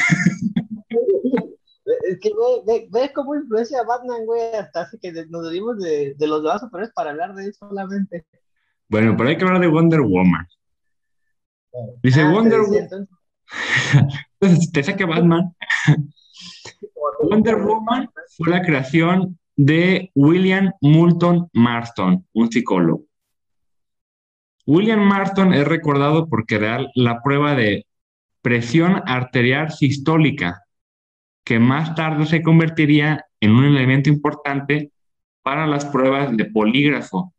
Es 2.08 2.18
que, 2.20 2.30
güey, 2.30 2.62
ve, 2.66 2.88
ve 2.90 3.12
cómo 3.12 3.34
influencia 3.34 3.80
a 3.80 3.84
Batman, 3.84 4.24
güey, 4.26 4.54
hasta 4.54 4.82
hace 4.82 4.98
que 4.98 5.12
nos 5.28 5.44
debimos 5.44 5.78
de, 5.78 6.14
de 6.16 6.26
los 6.26 6.42
demás 6.42 6.60
superhéroes 6.60 6.92
para 6.94 7.10
hablar 7.10 7.34
de 7.34 7.46
él 7.46 7.54
solamente. 7.54 8.26
Bueno, 8.88 9.16
pero 9.16 9.28
hay 9.28 9.36
que 9.36 9.44
hablar 9.44 9.60
de 9.60 9.66
Wonder 9.68 10.00
Woman. 10.00 10.46
Dice 12.02 12.22
Ah, 12.22 12.30
Wonder 12.30 12.60
Woman... 12.60 13.08
entonces, 14.40 14.72
Te 14.72 14.82
saque 14.82 15.04
Batman. 15.04 15.54
Wonder 17.22 17.56
Woman 17.56 18.08
fue 18.36 18.50
la 18.50 18.62
creación 18.62 19.38
de 19.56 20.10
William 20.14 20.72
Moulton 20.80 21.48
Marston, 21.54 22.26
un 22.34 22.50
psicólogo. 22.50 23.05
William 24.66 25.00
Marston 25.00 25.54
es 25.54 25.66
recordado 25.66 26.28
por 26.28 26.44
crear 26.44 26.88
la 26.94 27.22
prueba 27.22 27.54
de 27.54 27.86
presión 28.42 29.02
arterial 29.06 29.70
sistólica, 29.70 30.64
que 31.44 31.60
más 31.60 31.94
tarde 31.94 32.26
se 32.26 32.42
convertiría 32.42 33.24
en 33.40 33.52
un 33.52 33.64
elemento 33.64 34.10
importante 34.10 34.90
para 35.42 35.68
las 35.68 35.84
pruebas 35.84 36.36
de 36.36 36.46
polígrafo, 36.46 37.32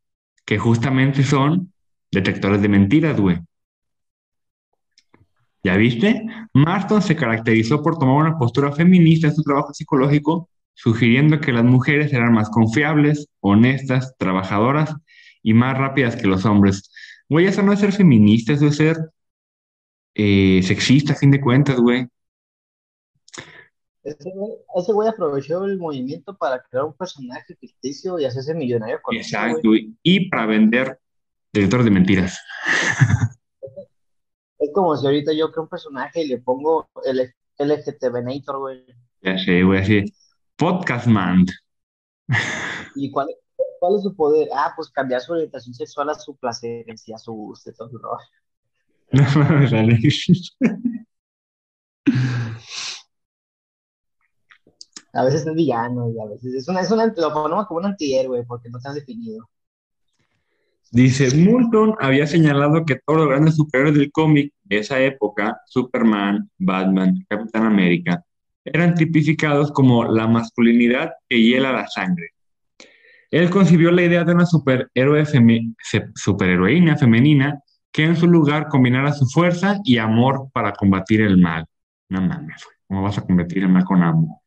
que 0.46 0.58
justamente 0.58 1.24
son 1.24 1.74
detectores 2.12 2.62
de 2.62 2.70
mentiras, 2.70 3.20
güey. 3.20 3.40
¿Ya 5.64 5.76
viste? 5.76 6.26
Marston 6.54 7.02
se 7.02 7.18
caracterizó 7.18 7.84
por 7.84 7.98
tomar 7.98 8.26
una 8.26 8.38
postura 8.38 8.72
feminista 8.72 9.28
en 9.28 9.36
su 9.36 9.44
trabajo 9.44 9.74
psicológico, 9.74 10.50
sugiriendo 10.74 11.42
que 11.42 11.52
las 11.52 11.66
mujeres 11.66 12.14
eran 12.14 12.32
más 12.32 12.50
confiables, 12.50 13.28
honestas, 13.42 14.16
trabajadoras 14.18 14.96
y 15.44 15.54
más 15.54 15.78
rápidas 15.78 16.16
que 16.16 16.28
los 16.28 16.46
hombres. 16.46 16.90
Güey, 17.30 17.46
eso 17.46 17.62
no 17.62 17.74
es 17.74 17.80
ser 17.80 17.92
feminista, 17.92 18.54
eso 18.54 18.68
es 18.68 18.78
ser 18.78 18.98
eh, 20.16 20.62
sexista, 20.64 21.14
a 21.14 21.16
fin 21.16 21.32
de 21.32 21.42
cuentas, 21.42 21.78
güey. 21.80 22.08
Ese 24.04 24.94
güey, 24.94 25.10
aprovechó 25.10 25.66
el 25.66 25.78
movimiento 25.78 26.38
para 26.38 26.64
crear 26.64 26.86
un 26.86 26.94
personaje 26.94 27.56
ficticio 27.56 28.18
y 28.18 28.26
hacerse 28.26 28.54
millonario 28.54 29.02
con 29.02 29.16
Exacto, 29.16 29.70
y 30.02 30.30
para 30.30 30.46
vender 30.46 31.00
detectores 31.52 31.86
de 31.86 31.92
mentiras. 31.92 32.40
Es 34.60 34.72
como 34.74 34.98
si 34.98 35.06
ahorita 35.06 35.34
yo 35.34 35.52
creo 35.52 35.66
un 35.66 35.70
personaje 35.70 36.24
y 36.24 36.28
le 36.30 36.40
pongo 36.40 36.90
el 37.06 37.32
LGTBnator, 37.60 38.58
güey. 38.58 38.86
Ya 39.22 39.38
sé, 39.38 39.62
güey, 39.62 39.82
así. 39.82 40.06
Podcastman. 40.56 41.46
¿Y 42.96 43.12
cuál, 43.12 43.28
cuál 43.80 43.96
es 43.96 44.04
su 44.04 44.16
poder? 44.16 44.48
Ah, 44.54 44.74
pues 44.76 44.90
cambiar 44.90 45.22
su 45.22 45.34
orientación 45.34 45.74
sexual 45.74 46.10
a 46.10 46.16
su 46.16 46.36
placencia, 46.36 47.16
a 47.16 47.20
su 47.20 47.34
gusto, 47.34 47.72
todo, 47.74 47.92
¿no? 47.92 48.18
No 49.12 49.24
mames, 49.36 49.74
A 55.14 55.24
veces 55.24 55.48
es 55.48 55.54
villano 55.56 56.12
y 56.12 56.20
a 56.20 56.26
veces 56.26 56.54
es 56.54 56.68
una, 56.68 56.82
es 56.82 56.92
una, 56.92 57.06
lo 57.06 57.34
ponemos 57.34 57.66
como 57.68 57.80
un 57.80 57.86
antihéroe 57.86 58.44
porque 58.44 58.70
no 58.70 58.78
está 58.78 58.94
definido. 58.94 59.50
Dice, 60.92 61.36
Moulton 61.36 61.96
había 62.00 62.28
señalado 62.28 62.86
que 62.86 63.00
todos 63.06 63.20
los 63.20 63.30
grandes 63.30 63.56
superhéroes 63.56 63.98
del 63.98 64.12
cómic 64.12 64.54
de 64.64 64.78
esa 64.80 65.00
época, 65.00 65.60
Superman, 65.66 66.50
Batman, 66.58 67.26
Capitán 67.28 67.64
América, 67.66 68.24
eran 68.64 68.94
tipificados 68.96 69.72
como 69.72 70.06
la 70.06 70.28
masculinidad 70.28 71.12
que 71.28 71.42
hiela 71.42 71.72
la 71.74 71.88
sangre. 71.88 72.30
Él 73.32 73.50
concibió 73.50 73.92
la 73.92 74.04
idea 74.04 74.24
de 74.24 74.34
una 74.34 74.46
superhéroe 74.46 75.26
superheroína 76.16 76.98
femenina 76.98 77.62
que 77.92 78.04
en 78.04 78.16
su 78.16 78.28
lugar 78.28 78.68
combinara 78.70 79.12
su 79.12 79.26
fuerza 79.26 79.80
y 79.84 79.98
amor 79.98 80.50
para 80.54 80.74
combatir 80.74 81.22
el 81.22 81.38
mal. 81.38 81.66
No 82.10 82.22
mames, 82.22 82.64
¿cómo 82.88 83.04
vas 83.04 83.18
a 83.18 83.22
combatir 83.22 83.64
el 83.64 83.70
mal 83.70 83.84
con 83.84 84.02
amor? 84.04 84.38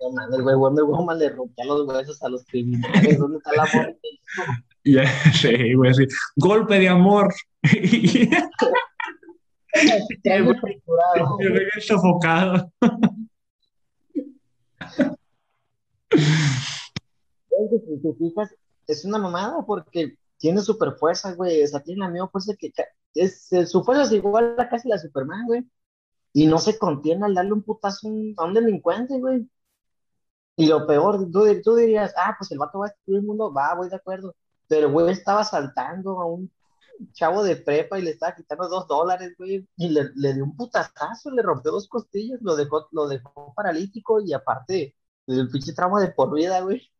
No 0.00 0.12
mames, 0.12 0.40
güey, 0.40 0.56
Wonder 0.56 0.84
Woman 0.84 1.18
le 1.18 1.30
rompía 1.30 1.64
los 1.64 1.86
huesos 1.86 2.22
a 2.22 2.28
los 2.28 2.44
criminales. 2.44 3.18
¿Dónde 3.18 3.38
está 3.38 3.50
el 3.52 3.60
amor? 3.82 3.96
Ya 4.84 5.06
sé, 5.32 5.74
güey, 5.74 5.90
así, 5.90 6.06
golpe 6.36 6.78
de 6.78 6.88
amor. 6.88 7.32
el 9.72 10.44
güey 10.44 10.56
sofocado. 11.80 12.72
Es 18.86 19.04
una 19.04 19.18
mamada 19.18 19.64
porque 19.66 20.18
tiene 20.38 20.60
super 20.60 20.92
fuerza, 20.92 21.34
güey. 21.34 21.62
O 21.62 21.66
sea, 21.66 21.80
tiene 21.82 22.00
la 22.00 22.08
misma 22.08 22.28
fuerza 22.28 22.54
que. 22.58 22.72
Es, 23.14 23.48
su 23.66 23.84
fuerza 23.84 24.04
es 24.04 24.12
igual 24.12 24.56
a 24.58 24.68
casi 24.68 24.88
la 24.88 24.98
Superman, 24.98 25.46
güey. 25.46 25.68
Y 26.32 26.46
no 26.46 26.58
se 26.58 26.78
contiene 26.78 27.26
al 27.26 27.34
darle 27.34 27.52
un 27.52 27.62
putazo 27.62 28.08
a 28.38 28.44
un 28.44 28.54
delincuente, 28.54 29.18
güey. 29.18 29.48
Y 30.56 30.66
lo 30.66 30.86
peor, 30.86 31.30
tú, 31.30 31.44
tú, 31.62 31.76
dirías, 31.76 32.12
ah, 32.16 32.34
pues 32.38 32.50
el 32.52 32.58
vato 32.58 32.78
va 32.78 32.86
a 32.86 32.88
destruir 32.90 33.20
el 33.20 33.26
mundo, 33.26 33.52
va, 33.52 33.74
voy 33.74 33.88
de 33.88 33.96
acuerdo. 33.96 34.34
Pero, 34.68 34.90
güey, 34.90 35.10
estaba 35.10 35.44
saltando 35.44 36.20
a 36.20 36.26
un 36.26 36.50
chavo 37.12 37.42
de 37.42 37.56
prepa 37.56 37.98
y 37.98 38.02
le 38.02 38.10
estaba 38.10 38.34
quitando 38.34 38.68
dos 38.68 38.86
dólares, 38.86 39.34
güey, 39.38 39.66
y 39.76 39.88
le, 39.88 40.10
le, 40.14 40.34
dio 40.34 40.44
un 40.44 40.56
putazazo, 40.56 41.30
le 41.30 41.42
rompió 41.42 41.72
dos 41.72 41.88
costillas, 41.88 42.40
lo 42.42 42.56
dejó, 42.56 42.88
lo 42.92 43.08
dejó 43.08 43.52
paralítico 43.54 44.20
y 44.20 44.32
aparte, 44.32 44.96
el 45.26 45.48
pinche 45.48 45.72
trauma 45.72 46.00
de 46.00 46.12
por 46.12 46.32
vida, 46.34 46.60
güey. 46.60 46.90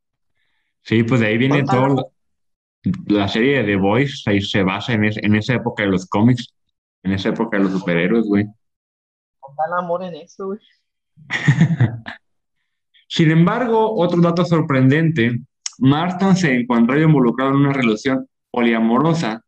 Sí, 0.82 1.02
pues 1.04 1.20
de 1.20 1.26
ahí 1.28 1.38
viene 1.38 1.64
todo. 1.64 2.12
La 3.06 3.28
serie 3.28 3.58
de 3.58 3.64
The 3.64 3.76
Voice 3.76 4.28
ahí 4.28 4.40
se 4.40 4.62
basa 4.62 4.92
en, 4.92 5.04
en 5.04 5.36
esa 5.36 5.54
época 5.54 5.84
de 5.84 5.90
los 5.90 6.06
cómics, 6.06 6.52
en 7.04 7.12
esa 7.12 7.28
época 7.28 7.56
de 7.56 7.64
los 7.64 7.72
superhéroes, 7.72 8.26
güey. 8.26 8.44
Tal 9.56 9.78
amor 9.78 10.02
en 10.02 10.14
eso, 10.14 10.46
güey. 10.46 10.58
Sin 13.08 13.30
embargo, 13.30 13.94
otro 13.94 14.20
dato 14.20 14.44
sorprendente, 14.44 15.38
Marston 15.78 16.36
se 16.36 16.54
encontró 16.54 17.00
involucrado 17.00 17.50
en 17.50 17.58
una 17.58 17.72
relación 17.72 18.26
poliamorosa 18.50 19.42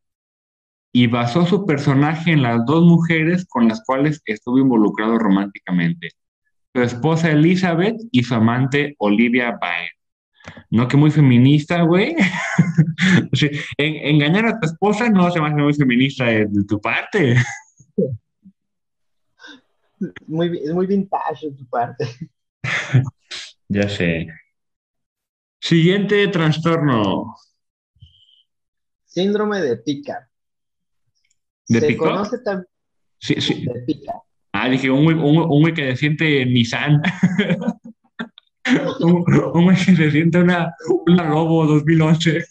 y 0.93 1.07
basó 1.07 1.45
su 1.47 1.67
personaje 1.67 2.33
en 2.33 2.43
las 2.43 2.65
dos 2.67 2.85
mujeres 2.85 3.47
con 3.49 3.67
las 3.69 3.83
cuales 3.85 4.23
estuvo 4.27 4.59
involucrado 4.59 5.19
románticamente, 5.19 6.11
su 6.75 6.83
esposa 6.83 7.31
Elizabeth 7.31 7.97
y 8.13 8.23
su 8.23 8.35
amante 8.35 8.95
Olivia 8.99 9.59
Baer. 9.61 9.91
No 10.71 10.89
que 10.89 10.97
muy 10.97 11.11
feminista, 11.11 11.83
güey. 11.83 12.15
engañar 13.79 14.47
a 14.47 14.61
tu 14.61 14.67
esposa 14.67 15.09
no 15.09 15.31
se 15.31 15.41
me 15.41 15.49
hace 15.49 15.57
muy 15.57 15.75
feminista 15.75 16.25
de, 16.25 16.49
tu 16.69 16.81
parte. 16.81 17.37
Muy, 20.27 20.59
es 20.59 20.73
muy 20.73 20.87
vintage 20.87 21.51
de 21.51 21.57
tu 21.57 21.67
parte. 21.67 22.07
Ya 23.67 23.89
sé. 23.89 24.29
Siguiente 25.59 26.29
trastorno. 26.29 27.35
Síndrome 29.07 29.61
de 29.63 29.79
pica. 29.79 30.31
¿De 31.67 31.81
Se 31.81 31.97
conoce 31.97 32.39
también. 32.41 32.69
Sí, 33.19 33.41
sí. 33.41 33.65
De 33.65 33.81
pica. 33.81 34.13
Ah, 34.53 34.69
dije, 34.69 34.91
un 34.91 35.05
güey, 35.05 35.17
un, 35.17 35.75
que 35.75 35.91
se 35.93 35.97
siente 35.97 36.45
Nissan. 36.45 37.03
un, 39.01 39.25
güey 39.25 39.77
que 39.77 39.97
se 39.97 40.11
siente 40.11 40.39
una, 40.39 40.75
una 41.07 41.29
Lobo 41.29 41.67
2011. 41.67 42.45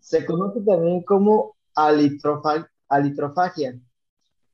Se 0.00 0.26
conoce 0.26 0.60
también 0.60 1.02
como 1.02 1.56
alitrofagia 1.74 3.78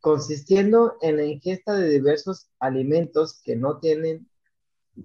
consistiendo 0.00 0.96
en 1.02 1.18
la 1.18 1.24
ingesta 1.24 1.74
de 1.74 1.88
diversos 1.88 2.48
alimentos 2.58 3.40
que 3.44 3.56
no 3.56 3.78
tienen 3.78 4.26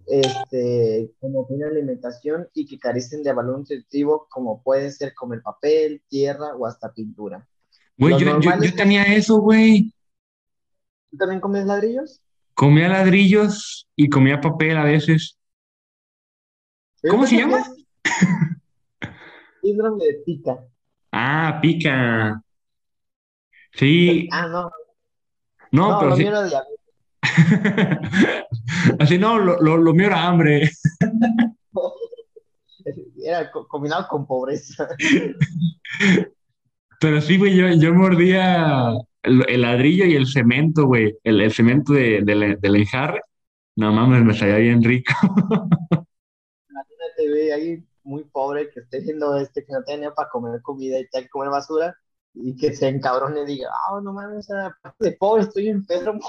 este, 0.07 1.11
como 1.19 1.45
tiene 1.47 1.65
alimentación 1.65 2.47
y 2.53 2.65
que 2.65 2.79
carecen 2.79 3.23
de 3.23 3.33
valor 3.33 3.59
nutritivo, 3.59 4.27
como 4.29 4.61
pueden 4.61 4.91
ser 4.91 5.13
comer 5.13 5.41
papel, 5.41 6.01
tierra 6.09 6.55
o 6.55 6.65
hasta 6.65 6.91
pintura. 6.91 7.47
Güey, 7.97 8.19
yo, 8.19 8.39
tenía 8.75 9.03
eso, 9.03 9.39
güey. 9.39 9.93
¿Tú 11.15 11.19
también 11.19 11.39
comes 11.39 11.65
ladrillos? 11.65 12.21
Comía 12.53 12.89
ladrillos 12.89 13.87
y 13.95 14.09
comía 14.09 14.41
papel 14.41 14.75
a 14.75 14.83
veces. 14.83 15.37
¿Cómo 17.09 17.25
se 17.25 17.37
llama? 17.37 17.63
Síndrome 19.61 20.03
de 20.03 20.13
pica. 20.25 20.59
Ah, 21.13 21.59
pica. 21.61 22.43
Sí. 23.71 24.27
Ah, 24.29 24.47
no. 24.47 24.69
No, 25.71 25.99
pero 25.99 26.09
lo 26.11 26.17
mío 26.17 26.27
era 26.27 26.63
Así 28.99 29.17
no, 29.17 29.39
lo, 29.39 29.77
lo, 29.77 29.93
mío 29.93 30.07
era 30.07 30.27
hambre. 30.27 30.69
Era 33.23 33.49
combinado 33.51 34.07
con 34.07 34.27
pobreza. 34.27 34.87
Pero 36.99 37.21
sí, 37.21 37.37
güey, 37.37 37.55
yo, 37.55 37.69
yo 37.69 37.93
mordía 37.95 38.93
el, 39.25 39.61
ladrillo 39.61 40.05
y 40.05 40.15
el 40.15 40.27
cemento, 40.27 40.85
güey. 40.85 41.17
El, 41.23 41.41
el 41.41 41.51
cemento 41.51 41.93
de, 41.93 42.21
de, 42.23 42.57
del 42.59 42.75
enjarre. 42.75 43.21
No 43.75 43.91
mames, 43.91 44.23
me 44.23 44.33
salía 44.33 44.57
bien 44.57 44.83
rico. 44.83 45.13
Imagínate, 46.69 47.29
güey, 47.29 47.51
ahí 47.51 47.83
muy 48.03 48.23
pobre 48.23 48.69
que 48.69 48.81
esté 48.81 49.01
viendo 49.01 49.37
este 49.37 49.65
que 49.65 49.73
no 49.73 49.83
tenía 49.83 50.13
para 50.13 50.29
comer 50.29 50.61
comida 50.61 50.99
y 50.99 51.07
tal, 51.09 51.27
comer 51.29 51.49
basura 51.49 51.95
y 52.33 52.55
que 52.55 52.73
se 52.73 52.87
encabrone 52.87 53.41
y 53.41 53.45
diga, 53.45 53.69
ah, 53.71 53.99
no 54.01 54.13
mames, 54.13 54.49
aparte 54.51 55.09
de 55.09 55.11
pobre 55.13 55.43
estoy 55.43 55.69
enfermo. 55.69 56.21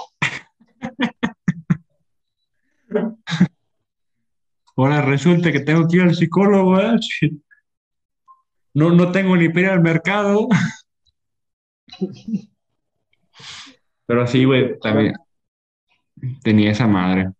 Ahora 4.75 5.01
resulta 5.01 5.51
que 5.51 5.61
tengo 5.61 5.87
que 5.87 5.97
ir 5.97 6.03
al 6.03 6.15
psicólogo, 6.15 6.79
¿eh? 6.79 6.97
No, 8.73 8.91
no 8.91 9.11
tengo 9.11 9.35
ni 9.35 9.49
para 9.49 9.61
ir 9.61 9.69
al 9.69 9.81
mercado. 9.81 10.47
Pero 14.07 14.25
sí, 14.25 14.45
güey, 14.45 14.79
también 14.79 15.13
tenía 16.41 16.71
esa 16.71 16.87
madre. 16.87 17.31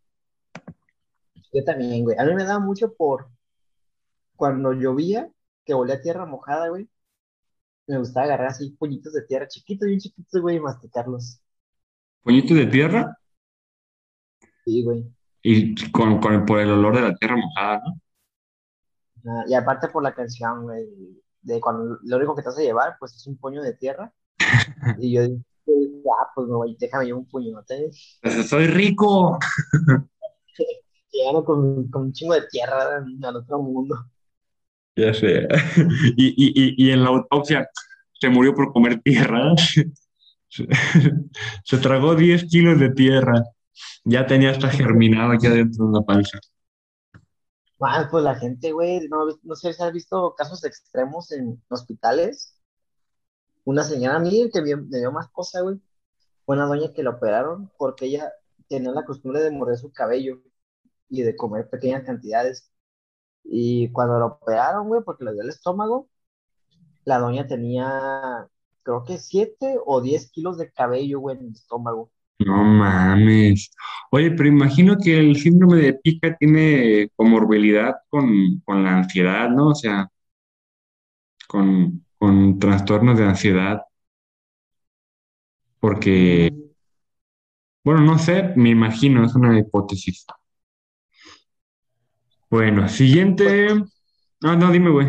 Yo 1.53 1.63
también, 1.63 2.03
güey. 2.03 2.17
A 2.19 2.25
mí 2.25 2.35
me 2.35 2.43
da 2.43 2.59
mucho 2.59 2.93
por, 2.93 3.29
cuando 4.35 4.73
llovía, 4.73 5.29
que 5.65 5.73
volía 5.73 6.01
tierra 6.01 6.25
mojada, 6.25 6.69
güey, 6.69 6.87
me 7.87 7.97
gustaba 7.97 8.25
agarrar 8.25 8.49
así 8.49 8.71
puñitos 8.71 9.13
de 9.13 9.21
tierra 9.23 9.47
chiquitos, 9.47 9.87
bien 9.87 9.99
chiquitos, 9.99 10.41
güey, 10.41 10.57
y 10.57 10.59
masticarlos. 10.59 11.41
¿Puñitos 12.21 12.57
de 12.57 12.65
tierra? 12.67 13.17
Sí, 14.65 14.83
güey. 14.83 15.09
Y 15.41 15.89
con, 15.91 16.19
con, 16.19 16.45
por 16.45 16.59
el 16.59 16.69
olor 16.69 16.95
de 16.95 17.01
la 17.01 17.15
tierra 17.15 17.37
mojada, 17.37 17.81
¿no? 17.85 18.01
Ah, 19.25 19.43
y 19.47 19.53
aparte 19.53 19.87
por 19.87 20.03
la 20.03 20.13
canción, 20.13 20.63
güey, 20.63 20.85
de 21.41 21.61
cuando 21.61 21.97
lo 22.03 22.17
único 22.17 22.35
que 22.35 22.41
te 22.41 22.49
vas 22.49 22.57
a 22.57 22.61
llevar, 22.61 22.97
pues 22.99 23.15
es 23.15 23.25
un 23.27 23.37
puño 23.37 23.61
de 23.61 23.73
tierra. 23.73 24.13
y 24.99 25.13
yo 25.13 25.23
dije, 25.23 25.43
ah, 26.11 26.27
pues 26.35 26.47
güey, 26.47 26.75
déjame 26.79 27.05
llevar 27.05 27.19
un 27.19 27.27
puño, 27.27 27.51
¿no? 27.51 27.63
Pues 28.21 28.49
soy 28.49 28.67
rico. 28.67 29.37
Llegando 31.11 31.45
con, 31.45 31.89
con 31.89 32.01
un 32.03 32.13
chingo 32.13 32.33
de 32.33 32.47
tierra 32.47 33.03
al 33.23 33.35
otro 33.35 33.59
mundo. 33.59 33.95
Ya 34.95 35.13
sé. 35.13 35.47
Y, 36.17 36.27
y, 36.27 36.51
y, 36.55 36.87
y 36.87 36.91
en 36.91 37.03
la 37.03 37.09
autopsia 37.09 37.69
se 38.13 38.29
murió 38.29 38.53
por 38.53 38.73
comer 38.73 39.01
tierra. 39.01 39.53
Se 41.63 41.77
tragó 41.77 42.15
10 42.15 42.45
kilos 42.45 42.79
de 42.79 42.89
tierra. 42.89 43.43
Ya 44.03 44.25
tenía 44.25 44.51
hasta 44.51 44.69
germinado 44.69 45.33
aquí 45.33 45.47
adentro 45.47 45.87
de 45.87 45.99
la 45.99 46.05
panza. 46.05 46.39
Bueno, 47.77 48.07
pues 48.09 48.23
la 48.23 48.35
gente, 48.35 48.71
güey, 48.71 49.07
no, 49.07 49.27
no 49.43 49.55
sé 49.55 49.73
si 49.73 49.83
has 49.83 49.93
visto 49.93 50.33
casos 50.35 50.63
extremos 50.63 51.31
en 51.31 51.61
hospitales. 51.69 52.55
Una 53.65 53.83
señora 53.83 54.15
a 54.15 54.19
mí 54.19 54.49
que 54.51 54.61
me, 54.61 54.75
me 54.77 54.97
dio 54.97 55.11
más 55.11 55.29
cosa, 55.29 55.61
güey. 55.61 55.79
Fue 56.47 56.55
una 56.55 56.65
doña 56.67 56.93
que 56.93 57.03
la 57.03 57.11
operaron 57.11 57.71
porque 57.77 58.05
ella 58.05 58.31
tenía 58.69 58.91
la 58.91 59.05
costumbre 59.05 59.41
de 59.41 59.51
morder 59.51 59.77
su 59.77 59.91
cabello 59.91 60.41
y 61.09 61.23
de 61.23 61.35
comer 61.35 61.69
pequeñas 61.69 62.05
cantidades. 62.05 62.71
Y 63.43 63.91
cuando 63.91 64.19
la 64.19 64.27
operaron, 64.27 64.87
güey, 64.87 65.01
porque 65.03 65.25
le 65.25 65.33
dio 65.33 65.43
el 65.43 65.49
estómago, 65.49 66.09
la 67.05 67.19
doña 67.19 67.47
tenía, 67.47 68.47
creo 68.83 69.03
que 69.03 69.17
7 69.17 69.77
o 69.85 70.01
10 70.01 70.31
kilos 70.31 70.57
de 70.57 70.71
cabello, 70.71 71.19
güey, 71.19 71.37
en 71.37 71.47
el 71.47 71.51
estómago. 71.51 72.11
No 72.39 72.63
mames. 72.63 73.71
Oye, 74.11 74.31
pero 74.31 74.47
imagino 74.47 74.97
que 74.97 75.19
el 75.19 75.35
síndrome 75.37 75.77
de 75.81 75.95
pica 75.95 76.37
tiene 76.37 77.09
comorbilidad 77.17 77.95
con, 78.09 78.61
con 78.65 78.83
la 78.85 78.99
ansiedad, 78.99 79.49
¿no? 79.49 79.69
O 79.71 79.75
sea, 79.75 80.09
con, 81.47 82.05
con 82.17 82.59
trastornos 82.59 83.17
de 83.17 83.25
ansiedad. 83.25 83.81
Porque, 85.79 86.51
bueno, 87.83 88.01
no 88.01 88.17
sé, 88.19 88.53
me 88.55 88.69
imagino, 88.69 89.25
es 89.25 89.35
una 89.35 89.57
hipótesis. 89.57 90.25
Bueno, 92.49 92.87
siguiente. 92.87 93.73
No, 94.41 94.55
no, 94.55 94.71
dime, 94.71 94.89
güey. 94.89 95.07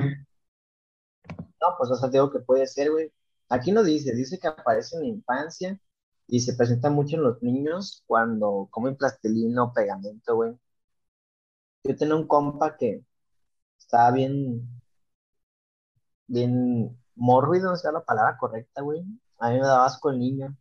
No, 1.60 1.68
pues 1.78 1.90
o 1.90 1.96
sea, 1.96 2.08
digo 2.08 2.30
que 2.30 2.40
puede 2.40 2.66
ser, 2.66 2.90
güey. 2.90 3.12
Aquí 3.48 3.72
no 3.72 3.82
dice, 3.82 4.14
dice 4.14 4.38
que 4.38 4.48
aparece 4.48 4.96
en 4.96 5.02
la 5.02 5.08
infancia 5.08 5.80
y 6.26 6.40
se 6.40 6.54
presenta 6.54 6.90
mucho 6.90 7.16
en 7.16 7.22
los 7.24 7.42
niños 7.42 8.02
cuando 8.06 8.68
comen 8.70 8.96
plastilina 8.96 9.64
o 9.64 9.72
pegamento, 9.72 10.36
güey. 10.36 10.58
Yo 11.84 11.96
tenía 11.96 12.14
un 12.16 12.26
compa 12.26 12.76
que 12.76 13.04
estaba 13.78 14.10
bien, 14.12 14.68
bien 16.26 16.96
mórbido, 17.14 17.72
o 17.72 17.76
sea, 17.76 17.92
la 17.92 18.04
palabra 18.04 18.36
correcta, 18.38 18.82
güey. 18.82 19.04
A 19.38 19.50
mí 19.50 19.56
me 19.56 19.66
daba 19.66 19.86
asco 19.86 20.10
el 20.10 20.18
niño, 20.18 20.56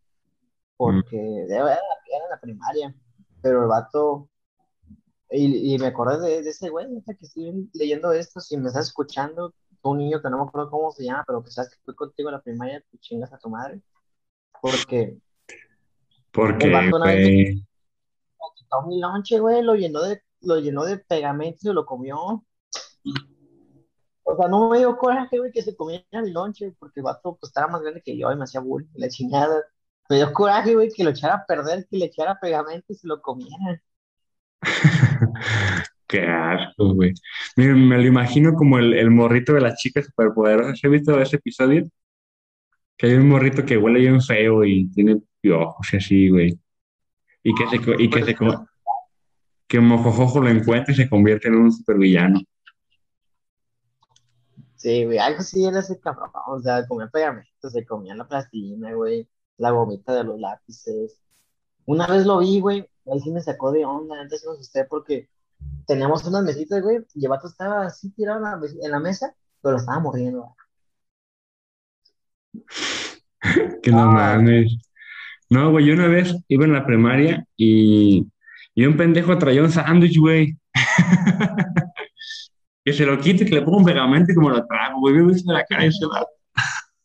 porque 0.75 1.17
era, 1.49 1.73
era 1.73 1.73
en 1.73 2.30
la 2.30 2.39
primaria, 2.39 2.95
pero 3.41 3.61
el 3.63 3.67
vato, 3.67 4.30
y, 5.32 5.73
y 5.73 5.78
me 5.80 5.88
acordé 5.88 6.19
de, 6.19 6.43
de 6.43 6.49
ese 6.49 6.69
güey, 6.69 6.88
que 7.05 7.25
estoy 7.25 7.69
leyendo 7.73 8.11
esto, 8.11 8.39
si 8.39 8.57
me 8.57 8.67
estás 8.67 8.88
escuchando, 8.88 9.53
tú, 9.82 9.89
un 9.89 9.97
niño 9.99 10.21
que 10.21 10.30
no 10.30 10.38
me 10.38 10.43
acuerdo 10.47 10.69
cómo 10.69 10.91
se 10.91 11.03
llama, 11.05 11.23
pero 11.25 11.43
que 11.43 11.51
sabes 11.51 11.71
que 11.71 11.82
fui 11.84 11.95
contigo 11.95 12.30
en 12.30 12.36
la 12.36 12.41
primaria, 12.41 12.84
tú 12.91 12.97
chingas 12.99 13.34
a 13.34 13.39
tu 13.39 13.49
madre, 13.49 13.82
porque 14.61 15.01
el 15.03 15.21
Porque, 16.34 16.91
güey, 16.91 17.67
quitó 18.55 18.82
mi 18.84 18.99
lonche, 18.99 19.39
güey, 19.39 19.61
lo 19.61 19.75
llenó 19.75 20.01
de, 20.01 20.21
lo 20.41 20.59
llenó 20.59 20.86
de 20.86 20.97
pegamento 20.97 21.69
y 21.69 21.73
lo 21.73 21.86
comió. 21.86 22.43
O 24.30 24.36
sea, 24.36 24.49
no 24.49 24.69
me 24.69 24.80
dio 24.80 24.97
coraje, 24.97 25.39
güey, 25.39 25.53
que 25.53 25.61
se 25.61 25.75
comiera 25.75 26.21
mi 26.21 26.32
lonche, 26.32 26.73
porque 26.80 26.99
el 26.99 27.05
vato 27.05 27.38
pues, 27.39 27.49
estaba 27.49 27.71
más 27.71 27.82
grande 27.82 28.01
que 28.03 28.17
yo 28.17 28.30
y 28.30 28.36
me 28.36 28.43
hacía 28.43 28.59
bullying, 28.59 28.89
la 28.95 29.07
chingada. 29.07 29.63
Me 30.09 30.17
dio 30.17 30.34
coraje, 30.34 30.75
güey, 30.75 30.89
que 30.93 31.05
lo 31.05 31.11
echara 31.11 31.36
a 31.36 31.45
perder, 31.45 31.88
que 31.89 31.97
le 31.97 32.05
echara 32.05 32.38
pegamento 32.38 32.88
y 32.89 32.95
se 32.95 33.07
lo 33.07 33.21
comiera. 33.21 33.82
qué 36.07 36.25
asco, 36.28 36.93
güey. 36.93 37.13
Miren, 37.55 37.88
me 37.88 37.97
lo 37.97 38.03
imagino 38.03 38.53
como 38.53 38.78
el, 38.80 38.95
el 38.95 39.11
morrito 39.11 39.53
de 39.53 39.61
las 39.61 39.78
chicas 39.80 40.05
superpoderosas. 40.05 40.78
¿Has 40.84 40.91
visto 40.91 41.17
ese 41.21 41.38
episodio? 41.38 41.86
Que 42.97 43.07
hay 43.07 43.13
un 43.13 43.30
morrito 43.30 43.63
que 43.63 43.78
huele 43.78 43.99
bien 43.99 44.21
feo 44.21 44.65
y 44.65 44.89
tiene 44.91 45.21
piojos 45.39 45.88
y 45.93 45.97
así, 45.97 46.30
güey. 46.30 46.59
Y 47.43 47.55
que 47.55 47.67
se, 47.69 47.78
y 48.03 48.09
que 48.09 48.23
se, 48.25 48.36
que 49.67 49.80
Mojojojo 49.80 50.41
lo 50.41 50.49
encuentra 50.49 50.93
y 50.93 50.97
se 50.97 51.07
convierte 51.07 51.47
en 51.47 51.55
un 51.55 51.71
supervillano. 51.71 52.41
Sí, 54.78 55.05
güey, 55.05 55.17
algo 55.19 55.39
así 55.39 55.65
era 55.65 55.80
ese 55.80 55.99
cabrón, 55.99 56.30
o 56.47 56.59
sea, 56.61 56.86
comía 56.88 57.07
pegamento, 57.09 57.69
se 57.69 57.86
comía 57.86 58.15
la 58.15 58.28
plastilina, 58.28 58.93
güey, 58.93 59.28
la 59.57 59.71
gomita 59.71 60.13
de 60.15 60.23
los 60.23 60.39
lápices. 60.39 61.19
Una 61.86 62.07
vez 62.07 62.25
lo 62.28 62.39
vi, 62.39 62.59
güey, 62.61 62.88
ahí 63.11 63.19
sí 63.21 63.32
me 63.32 63.41
sacó 63.41 63.71
de 63.71 63.86
onda, 63.86 64.19
antes 64.21 64.45
me 64.45 64.53
asusté 64.53 64.86
porque 64.86 65.30
teníamos 65.88 66.25
unas 66.25 66.43
mesitas, 66.43 66.82
güey, 66.84 66.99
y 67.15 67.25
el 67.25 67.30
vato 67.32 67.47
estaba 67.47 67.88
así 67.88 68.11
tirado 68.11 68.39
en 68.39 68.43
la, 68.45 68.57
mes- 68.57 68.78
en 68.82 68.91
la 68.91 68.99
mesa, 68.99 69.36
pero 69.61 69.73
lo 69.73 69.80
estaba 69.80 69.99
mordiendo. 70.01 70.55
Que 73.84 73.91
no 73.91 74.01
Ah, 74.01 74.11
mames. 74.11 74.78
No, 75.49 75.71
güey, 75.71 75.86
yo 75.86 75.93
una 75.93 76.07
vez 76.07 76.36
iba 76.49 76.65
en 76.65 76.73
la 76.73 76.86
primaria 76.86 77.45
y, 77.57 78.28
y 78.75 78.86
un 78.86 78.97
pendejo 78.97 79.38
traía 79.38 79.63
un 79.63 79.71
sándwich, 79.71 80.19
güey. 80.19 80.57
Que 82.88 82.94
se 82.94 83.06
lo 83.06 83.20
quite, 83.20 83.44
que 83.44 83.54
le 83.54 83.64
ponga 83.64 83.80
un 83.80 83.84
pegamento 83.84 84.32
y 84.32 84.36
como 84.36 84.50
lo 84.50 84.66
trago, 84.66 85.02
güey. 85.02 85.14
Me 85.14 85.54
la 85.54 85.66
cara 85.66 85.86
y 85.86 85.92
se 85.92 86.06
va. 86.06 86.26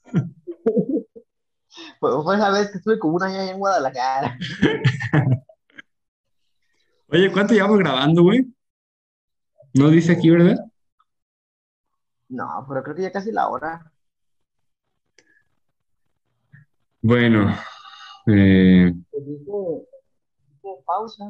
fue, 1.98 2.22
fue 2.22 2.36
esa 2.36 2.50
vez 2.52 2.70
que 2.70 2.78
estuve 2.78 3.00
como 3.00 3.16
un 3.16 3.24
año 3.24 3.40
allá 3.40 3.50
en 3.50 3.58
Guadalajara. 3.58 4.38
Oye, 7.08 7.32
¿cuánto 7.32 7.54
llevamos 7.54 7.80
grabando, 7.80 8.22
güey? 8.22 8.46
No 9.74 9.88
dice 9.88 10.12
aquí, 10.12 10.30
¿verdad? 10.30 10.54
No, 12.28 12.64
pero 12.68 12.84
creo 12.84 12.94
que 12.94 13.02
ya 13.02 13.10
casi 13.10 13.32
la 13.32 13.48
hora. 13.48 13.92
Bueno, 17.00 17.58
eh, 18.28 18.94
Pues 20.60 20.76
pausa. 20.86 21.24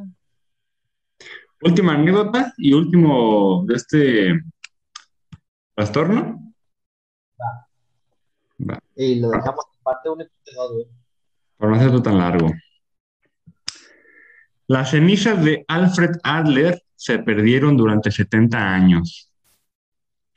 Última 1.62 1.94
anécdota 1.94 2.52
y 2.56 2.72
último 2.72 3.64
de 3.66 3.74
este 3.74 4.40
trastorno. 5.74 6.54
Va, 8.60 8.78
Y 8.96 9.20
lo 9.20 9.30
dejamos 9.30 9.64
en 9.76 9.82
parte 9.82 10.08
parte 10.08 10.30
dos, 10.54 10.72
güey. 10.72 10.86
para 11.56 11.72
no 11.72 11.78
hacerlo 11.78 12.02
tan 12.02 12.18
largo. 12.18 12.50
Las 14.68 14.90
cenizas 14.90 15.44
de 15.44 15.64
Alfred 15.68 16.12
Adler 16.22 16.82
se 16.94 17.18
perdieron 17.18 17.76
durante 17.76 18.10
70 18.10 18.58
años. 18.58 19.28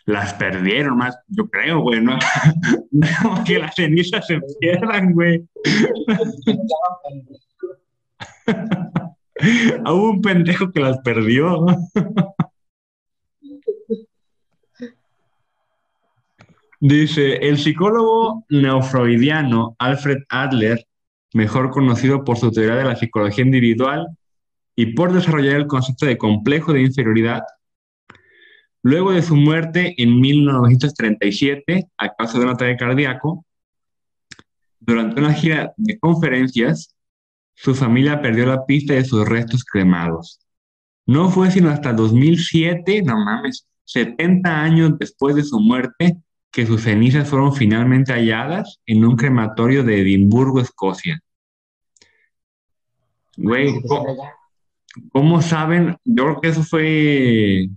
Las 0.06 0.34
perdieron 0.34 0.98
más, 0.98 1.18
yo 1.28 1.50
creo, 1.50 1.80
güey, 1.82 2.02
¿no? 2.02 2.18
No, 2.92 3.44
que 3.44 3.60
las 3.60 3.76
cenizas 3.76 4.26
se 4.28 4.40
pierdan, 4.60 5.14
güey. 5.14 5.48
Hubo 9.86 10.12
un 10.12 10.22
pendejo 10.22 10.72
que 10.72 10.80
las 10.80 11.00
perdió. 11.00 11.66
Dice, 16.80 17.38
el 17.38 17.58
psicólogo 17.58 18.46
neofreudiano 18.50 19.76
Alfred 19.80 20.20
Adler, 20.30 20.86
mejor 21.34 21.72
conocido 21.72 22.24
por 22.24 22.38
su 22.38 22.52
teoría 22.52 22.76
de 22.76 22.84
la 22.84 22.96
psicología 22.96 23.44
individual 23.44 24.08
y 24.76 24.94
por 24.94 25.12
desarrollar 25.12 25.56
el 25.56 25.68
concepto 25.68 26.06
de 26.06 26.18
complejo 26.18 26.74
de 26.74 26.82
inferioridad, 26.82 27.42
luego 28.84 29.14
de 29.14 29.24
su 29.24 29.36
muerte 29.36 29.96
en 29.98 30.20
1937 30.20 31.88
a 31.98 32.14
causa 32.14 32.38
de 32.38 32.46
un 32.46 32.52
ataque 32.52 32.78
cardíaco, 32.78 33.46
durante 34.80 35.20
una 35.20 35.34
gira 35.34 35.74
de 35.78 35.98
conferencias, 35.98 36.96
su 37.56 37.74
familia 37.74 38.22
perdió 38.22 38.46
la 38.46 38.66
pista 38.66 38.94
de 38.94 39.06
sus 39.06 39.28
restos 39.28 39.64
cremados. 39.64 40.40
No 41.06 41.30
fue 41.30 41.52
sino 41.52 41.70
hasta 41.70 41.94
2007, 41.94 43.04
no 43.04 43.18
mames, 43.24 43.68
70 43.86 44.62
años 44.62 44.98
después 45.00 45.36
de 45.36 45.44
su 45.44 45.60
muerte, 45.60 46.18
que 46.52 46.66
sus 46.66 46.84
cenizas 46.84 47.30
fueron 47.30 47.54
finalmente 47.54 48.14
halladas 48.14 48.80
en 48.86 49.06
un 49.06 49.16
crematorio 49.16 49.84
de 49.84 50.02
Edimburgo, 50.02 50.60
Escocia. 50.60 51.20
Güey, 53.38 53.82
¿cómo, 53.82 54.18
cómo 55.12 55.42
saben? 55.42 55.98
Yo 56.06 56.24
creo 56.24 56.42
que 56.42 56.48
eso 56.48 56.64
fue 56.64 57.70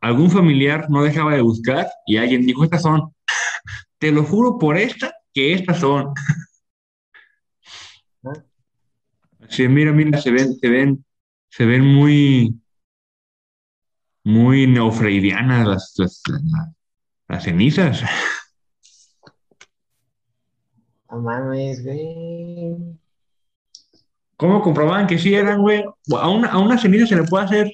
algún 0.00 0.30
familiar 0.30 0.88
no 0.88 1.02
dejaba 1.02 1.34
de 1.34 1.40
buscar 1.40 1.88
y 2.06 2.16
alguien 2.16 2.46
dijo, 2.46 2.64
estas 2.64 2.82
son. 2.82 3.12
Te 3.98 4.12
lo 4.12 4.24
juro 4.24 4.58
por 4.58 4.76
esta, 4.76 5.12
que 5.32 5.54
estas 5.54 5.80
son. 5.80 6.12
Sí, 9.48 9.68
mira, 9.68 9.92
mira, 9.92 10.20
se 10.20 10.30
ven, 10.30 10.54
se 10.56 10.68
ven, 10.68 11.04
se 11.48 11.64
ven 11.64 11.84
muy, 11.84 12.60
muy 14.24 14.66
neofreidianas 14.66 15.66
las, 15.66 15.94
las, 15.96 16.22
las 17.28 17.44
cenizas. 17.44 18.02
No 21.10 21.20
mames, 21.20 21.82
güey. 21.84 22.76
¿Cómo 24.36 24.60
comprobaban 24.60 25.06
que 25.06 25.18
sí 25.18 25.34
eran, 25.34 25.62
güey? 25.62 25.84
A 26.18 26.28
una, 26.28 26.48
a 26.48 26.58
una 26.58 26.76
ceniza 26.76 27.06
se 27.06 27.16
le 27.16 27.24
puede 27.24 27.44
hacer 27.44 27.70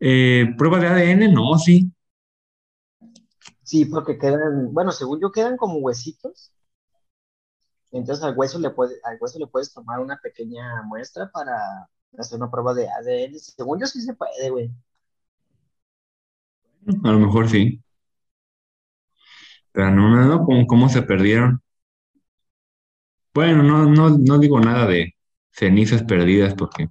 eh, 0.00 0.52
prueba 0.58 0.80
de 0.80 0.88
ADN, 0.88 1.32
no, 1.32 1.56
sí. 1.58 1.90
Sí, 3.62 3.84
porque 3.84 4.18
quedan, 4.18 4.72
bueno, 4.72 4.90
según 4.90 5.20
yo 5.20 5.30
quedan 5.30 5.56
como 5.56 5.78
huesitos. 5.78 6.53
Entonces 7.94 8.24
al 8.24 8.36
hueso 8.36 8.58
le 8.58 8.70
puede, 8.70 8.96
al 9.04 9.18
hueso 9.20 9.38
le 9.38 9.46
puedes 9.46 9.72
tomar 9.72 10.00
una 10.00 10.18
pequeña 10.20 10.82
muestra 10.82 11.30
para 11.30 11.88
hacer 12.18 12.38
una 12.38 12.50
prueba 12.50 12.74
de 12.74 12.88
ADN. 12.88 13.38
Según 13.38 13.78
yo 13.80 13.86
sí 13.86 14.00
se 14.00 14.14
puede, 14.14 14.50
güey. 14.50 14.70
A 17.04 17.12
lo 17.12 17.18
mejor 17.20 17.48
sí. 17.48 17.80
Pero 19.72 19.90
no, 19.92 20.08
no, 20.08 20.24
no, 20.24 20.44
¿cómo, 20.44 20.66
cómo 20.66 20.88
se 20.88 21.02
perdieron? 21.02 21.62
Bueno, 23.32 23.62
no, 23.62 23.86
no, 23.86 24.10
no 24.18 24.38
digo 24.38 24.58
nada 24.60 24.86
de 24.86 25.14
cenizas 25.52 26.02
perdidas 26.02 26.54
porque 26.54 26.88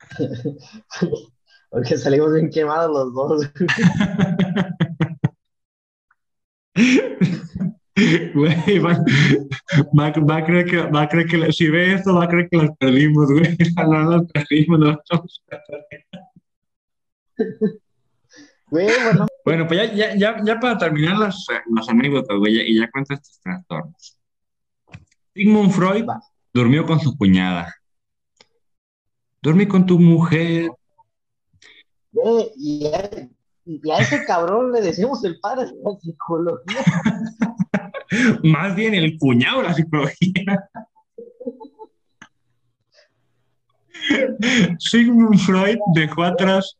Porque 1.70 1.96
salimos 1.96 2.32
bien 2.32 2.50
quemados 2.50 2.90
los 2.90 3.14
dos. 3.14 3.52
Güey, 7.96 8.78
va, 8.78 8.92
va, 9.98 10.12
va 10.12 10.36
a 10.36 10.44
creer 10.44 10.66
que, 10.66 10.82
va 10.82 11.02
a 11.02 11.08
creer 11.08 11.26
que, 11.26 11.52
si 11.52 11.68
ve 11.70 11.94
esto, 11.94 12.14
va 12.14 12.24
a 12.24 12.28
creer 12.28 12.48
que 12.50 12.58
las 12.58 12.76
perdimos, 12.76 13.32
güey. 13.32 13.56
No 13.76 14.10
las 14.10 14.32
perdimos, 14.32 14.78
no 14.78 14.86
las. 14.86 15.42
Güey, 18.68 18.86
bueno. 19.02 19.26
Bueno, 19.44 19.66
pues 19.66 19.80
ya, 19.80 19.94
ya, 19.94 20.16
ya, 20.16 20.44
ya 20.44 20.60
para 20.60 20.76
terminar 20.76 21.16
las, 21.16 21.46
las 21.74 21.88
anécdotas, 21.88 22.36
güey, 22.36 22.70
y 22.70 22.78
ya 22.78 22.90
cuento 22.90 23.14
estos 23.14 23.40
trastornos. 23.40 24.18
Sigmund 25.32 25.70
Freud 25.70 26.06
Va. 26.06 26.20
durmió 26.52 26.84
con 26.84 27.00
su 27.00 27.16
cuñada. 27.16 27.74
Dormí 29.40 29.66
con 29.66 29.86
tu 29.86 29.98
mujer. 29.98 30.70
Güey, 32.12 32.50
y 32.56 32.86
a, 32.88 33.08
y 33.64 33.90
a 33.90 33.98
ese 33.98 34.24
cabrón 34.26 34.72
le 34.72 34.82
decimos 34.82 35.24
el 35.24 35.38
padre 35.40 35.66
de 35.66 35.72
la 35.82 35.98
psicología. 35.98 36.84
Más 38.42 38.74
bien 38.74 38.94
el 38.94 39.18
cuñado 39.18 39.62
de 39.62 39.68
la 39.68 39.74
psicología. 39.74 40.68
Sigmund 44.78 45.38
Freud 45.40 45.78
dejó 45.94 46.22
atrás. 46.24 46.76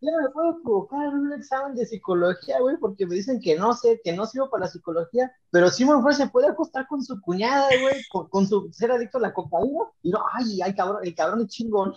Yo 0.00 0.10
me 0.20 0.30
puedo 0.30 0.58
equivocar 0.58 1.06
en 1.06 1.14
un 1.14 1.32
examen 1.32 1.76
de 1.76 1.86
psicología, 1.86 2.58
güey, 2.58 2.76
porque 2.80 3.06
me 3.06 3.14
dicen 3.14 3.40
que 3.40 3.56
no 3.56 3.72
sé, 3.72 4.00
que 4.02 4.12
no 4.12 4.26
sirvo 4.26 4.50
para 4.50 4.64
la 4.64 4.70
psicología, 4.70 5.32
pero 5.50 5.70
Simon 5.70 6.02
Freud 6.02 6.16
se 6.16 6.26
puede 6.26 6.48
acostar 6.48 6.88
con 6.88 7.04
su 7.04 7.20
cuñada, 7.20 7.68
güey, 7.80 8.02
con, 8.10 8.28
con 8.28 8.48
su 8.48 8.68
ser 8.72 8.90
adicto 8.90 9.18
a 9.18 9.20
la 9.20 9.32
cocaína, 9.32 9.84
y 10.02 10.10
no, 10.10 10.18
ay, 10.32 10.60
ay, 10.60 10.74
cabrón, 10.74 11.02
el 11.04 11.14
cabrón 11.14 11.42
es 11.42 11.48
chingón. 11.48 11.94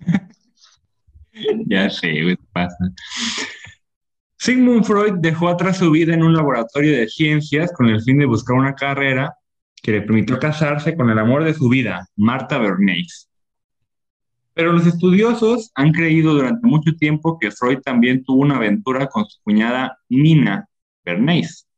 Ya 1.68 1.88
sé, 1.88 2.20
güey, 2.24 2.36
pasa. 2.52 2.76
Sigmund 4.48 4.82
Freud 4.82 5.16
dejó 5.18 5.48
atrás 5.48 5.76
su 5.76 5.90
vida 5.90 6.14
en 6.14 6.22
un 6.22 6.32
laboratorio 6.32 6.96
de 6.96 7.06
ciencias 7.06 7.70
con 7.70 7.86
el 7.90 8.00
fin 8.00 8.16
de 8.16 8.24
buscar 8.24 8.56
una 8.56 8.74
carrera 8.74 9.34
que 9.82 9.92
le 9.92 10.00
permitió 10.00 10.38
casarse 10.38 10.96
con 10.96 11.10
el 11.10 11.18
amor 11.18 11.44
de 11.44 11.52
su 11.52 11.68
vida, 11.68 12.08
Marta 12.16 12.56
Bernays. 12.56 13.28
Pero 14.54 14.72
los 14.72 14.86
estudiosos 14.86 15.70
han 15.74 15.92
creído 15.92 16.32
durante 16.32 16.66
mucho 16.66 16.94
tiempo 16.96 17.38
que 17.38 17.50
Freud 17.50 17.80
también 17.84 18.24
tuvo 18.24 18.40
una 18.40 18.56
aventura 18.56 19.08
con 19.08 19.26
su 19.26 19.38
cuñada 19.42 19.98
Nina 20.08 20.66
Bernays. 21.04 21.68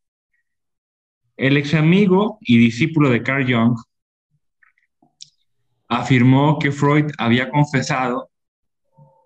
El 1.37 1.57
ex 1.57 1.75
amigo 1.75 2.39
y 2.41 2.57
discípulo 2.57 3.11
de 3.11 3.25
Carl 3.25 3.53
Jung 3.53 3.77
afirmó 5.89 6.57
que 6.61 6.71
Freud 6.71 7.11
había 7.19 7.51
confesado, 7.51 8.31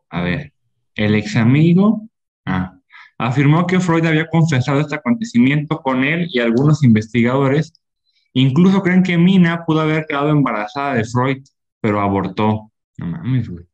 a 0.09 0.23
ver, 0.23 0.55
el 0.95 1.15
ex 1.15 1.37
amigo, 1.37 2.09
ah, 2.47 2.79
afirmó 3.19 3.67
que 3.67 3.81
Freud 3.81 4.07
había 4.07 4.29
confesado 4.29 4.81
este 4.81 4.97
acontecimiento 4.97 5.81
con 5.81 6.05
él 6.05 6.29
y 6.31 6.41
algunos 6.41 6.83
investigadores. 6.83 7.73
Incluso 8.33 8.83
creen 8.83 9.03
que 9.03 9.19
Mina 9.19 9.65
pudo 9.65 9.81
haber 9.81 10.07
quedado 10.07 10.31
embarazada 10.31 10.95
de 10.95 11.05
Freud, 11.05 11.43
pero 11.81 12.01
abortó. 12.01 12.73
No 12.99 13.07
mames, 13.07 13.49
güey. 13.49 13.65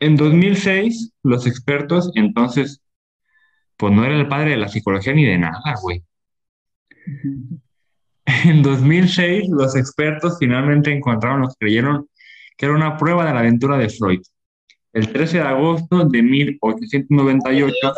En 0.00 0.16
2006, 0.16 1.12
los 1.22 1.46
expertos, 1.46 2.10
entonces, 2.14 2.82
pues 3.76 3.92
no 3.92 4.04
era 4.04 4.16
el 4.16 4.28
padre 4.28 4.50
de 4.50 4.56
la 4.56 4.68
psicología 4.68 5.12
ni 5.12 5.24
de 5.24 5.38
nada, 5.38 5.74
güey. 5.82 6.04
En 8.44 8.62
2006, 8.62 9.48
los 9.48 9.74
expertos 9.74 10.36
finalmente 10.38 10.92
encontraron, 10.92 11.40
los 11.40 11.56
creyeron 11.58 12.08
que 12.56 12.66
era 12.66 12.74
una 12.74 12.96
prueba 12.96 13.24
de 13.24 13.32
la 13.32 13.40
aventura 13.40 13.78
de 13.78 13.88
Freud. 13.88 14.20
El 14.98 15.12
13 15.12 15.36
de 15.38 15.44
agosto 15.44 16.04
de 16.06 16.22
1898, 16.22 17.94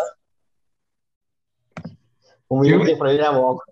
Un 2.48 2.60
video 2.60 2.84
que 2.84 2.94
grabó. 2.94 3.62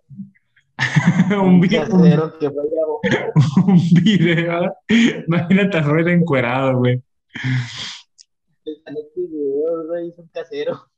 un, 1.42 1.60
vi- 1.60 1.76
un- 1.76 2.02
grabó. 2.08 3.00
un 3.66 3.80
video, 4.02 4.74
imagínate 5.26 5.76
a 5.76 5.84
Freud 5.84 6.08
encuerado, 6.08 6.78
güey. 6.78 7.02
Este 8.64 8.92
video, 9.14 9.86
güey, 9.88 10.08
hizo 10.08 10.22
un 10.22 10.28
casero. 10.28 10.88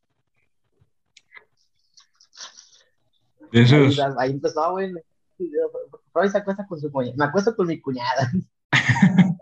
Ahí, 3.53 3.61
esos, 3.63 3.99
ahí 4.19 4.31
empezó, 4.31 4.71
güey. 4.71 4.93
video. 5.37 5.69
Freud 6.13 6.31
se 6.31 6.39
acuesta 6.39 6.65
con 6.65 6.79
su 6.81 6.93
cuñada. 6.93 7.17
Me 7.17 7.25
acuesto 7.25 7.57
con 7.57 7.67
mi 7.67 7.81
cuñada. 7.81 8.31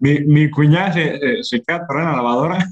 mi, 0.00 0.20
mi 0.20 0.50
cuñada 0.50 0.92
se, 0.92 1.18
se, 1.18 1.42
se 1.44 1.62
queda 1.62 1.78
atorada 1.78 2.10
en 2.10 2.16
la 2.16 2.22
lavadora. 2.22 2.68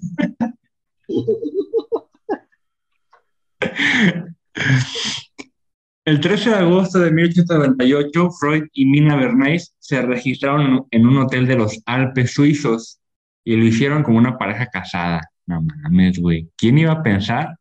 El 6.04 6.20
13 6.20 6.50
de 6.50 6.56
agosto 6.56 7.00
de 7.00 7.10
1898, 7.10 8.30
Freud 8.38 8.64
y 8.72 8.86
Mina 8.86 9.16
Bernays 9.16 9.74
se 9.80 10.02
registraron 10.02 10.86
en 10.92 11.06
un 11.06 11.18
hotel 11.18 11.48
de 11.48 11.56
los 11.56 11.82
Alpes 11.84 12.32
suizos 12.32 13.00
y 13.44 13.56
lo 13.56 13.64
hicieron 13.64 14.04
como 14.04 14.18
una 14.18 14.38
pareja 14.38 14.66
casada. 14.66 15.20
No 15.46 15.62
mames, 15.62 16.20
güey. 16.20 16.48
¿Quién 16.56 16.78
iba 16.78 16.92
a 16.92 17.02
pensar? 17.02 17.56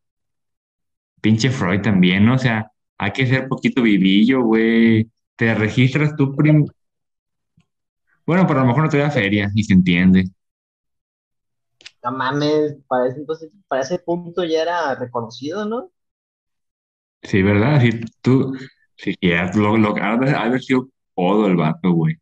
Pinche 1.22 1.50
Freud 1.50 1.82
también, 1.82 2.24
¿no? 2.24 2.36
O 2.36 2.38
sea, 2.38 2.72
hay 3.00 3.12
que 3.12 3.26
ser 3.26 3.48
poquito 3.48 3.82
vivillo, 3.82 4.44
güey. 4.44 5.10
Te 5.36 5.56
registras 5.56 6.16
tú 6.16 6.36
prim... 6.36 6.68
Bueno, 8.26 8.46
pero 8.48 8.60
a 8.60 8.64
lo 8.64 8.68
mejor 8.70 8.84
no 8.84 8.90
te 8.90 8.98
da 8.98 9.12
feria 9.12 9.52
y 9.54 9.64
se 9.64 9.74
entiende. 9.74 10.30
No 12.04 12.12
mames, 12.12 12.78
para 12.88 13.08
ese, 13.08 13.20
entonces, 13.20 13.52
para 13.68 13.82
ese 13.82 14.00
punto 14.00 14.44
ya 14.44 14.62
era 14.62 14.96
reconocido, 14.96 15.66
¿no? 15.66 15.92
Sí, 17.24 17.42
¿verdad? 17.42 17.82
Si 17.82 18.02
tú, 18.22 18.54
si 18.96 19.16
quieres, 19.16 19.56
lo, 19.56 19.78
lo, 19.78 19.96
ha 19.96 20.18
de 20.18 20.32
haber 20.32 20.62
sido 20.62 20.90
todo 21.16 21.48
el 21.48 21.56
vato, 21.56 21.92
güey. 21.92 22.16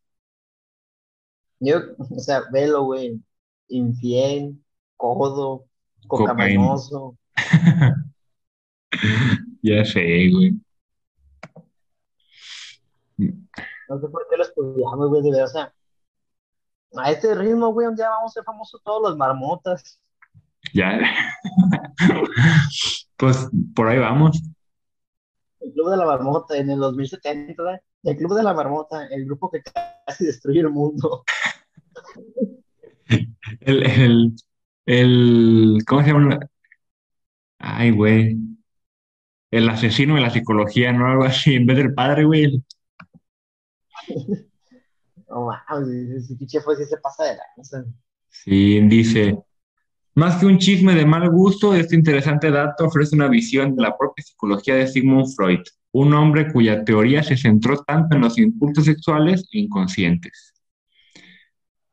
Yo, 1.60 1.78
o 1.97 2.20
sea, 2.20 2.43
velo, 2.51 2.84
güey. 2.84 3.22
Infiel, 3.70 4.58
codo, 4.97 5.66
cocamanoso. 6.08 7.18
Ya 9.64 9.84
sé, 9.86 10.30
güey. 10.30 10.54
No 13.18 13.99
sé 13.99 14.08
por 14.10 14.28
qué 14.30 14.38
lo 14.38 14.43
estudiamos, 14.43 15.10
güey, 15.10 15.24
de 15.24 15.32
verdad. 15.32 15.45
O 15.45 15.47
sea, 15.47 15.74
a 16.97 17.11
este 17.11 17.33
ritmo, 17.35 17.73
güey, 17.73 17.87
un 17.87 17.95
día 17.95 18.09
vamos 18.09 18.31
a 18.31 18.33
ser 18.33 18.43
famosos 18.43 18.81
todos 18.83 19.01
los 19.01 19.17
marmotas. 19.17 19.99
Ya. 20.73 20.99
Pues 23.17 23.47
por 23.75 23.87
ahí 23.87 23.99
vamos. 23.99 24.41
El 25.59 25.71
Club 25.73 25.91
de 25.91 25.97
la 25.97 26.05
Marmota 26.05 26.57
en 26.57 26.69
el 26.69 26.79
2070, 26.79 27.61
¿verdad? 27.61 27.81
El 28.03 28.17
Club 28.17 28.35
de 28.35 28.43
la 28.43 28.53
Marmota, 28.53 29.07
el 29.07 29.25
grupo 29.25 29.49
que 29.49 29.61
casi 29.61 30.25
destruye 30.25 30.59
el 30.59 30.69
mundo. 30.69 31.23
El, 33.59 33.83
el, 33.85 34.33
el, 34.85 35.77
¿cómo 35.87 36.01
se 36.01 36.07
llama? 36.07 36.39
Ay, 37.59 37.91
güey. 37.91 38.37
El 39.51 39.69
asesino 39.69 40.15
de 40.15 40.21
la 40.21 40.31
psicología, 40.31 40.91
¿no? 40.91 41.05
Algo 41.07 41.23
así, 41.23 41.53
en 41.55 41.65
vez 41.65 41.77
del 41.77 41.93
padre, 41.93 42.25
güey. 42.25 42.63
No 45.34 45.47
mames, 45.47 45.89
ese 45.89 46.36
pinche 46.36 46.59
si 46.59 46.86
se 46.86 46.97
pasa 46.97 47.23
de 47.23 47.38
lanza. 47.38 47.84
Sí, 48.29 48.79
dice, 48.81 49.38
Más 50.15 50.38
que 50.38 50.45
un 50.45 50.59
chisme 50.59 50.93
de 50.93 51.05
mal 51.07 51.27
gusto, 51.31 51.73
este 51.73 51.95
interesante 51.95 52.51
dato 52.51 52.86
ofrece 52.86 53.15
una 53.15 53.27
visión 53.27 53.75
de 53.75 53.81
la 53.81 53.97
propia 53.97 54.23
psicología 54.23 54.75
de 54.75 54.88
Sigmund 54.88 55.34
Freud, 55.36 55.61
un 55.91 56.13
hombre 56.13 56.51
cuya 56.51 56.84
teoría 56.84 57.23
se 57.23 57.36
centró 57.36 57.84
tanto 57.84 58.15
en 58.15 58.21
los 58.21 58.38
impulsos 58.38 58.86
sexuales 58.86 59.47
e 59.51 59.59
inconscientes. 59.59 60.53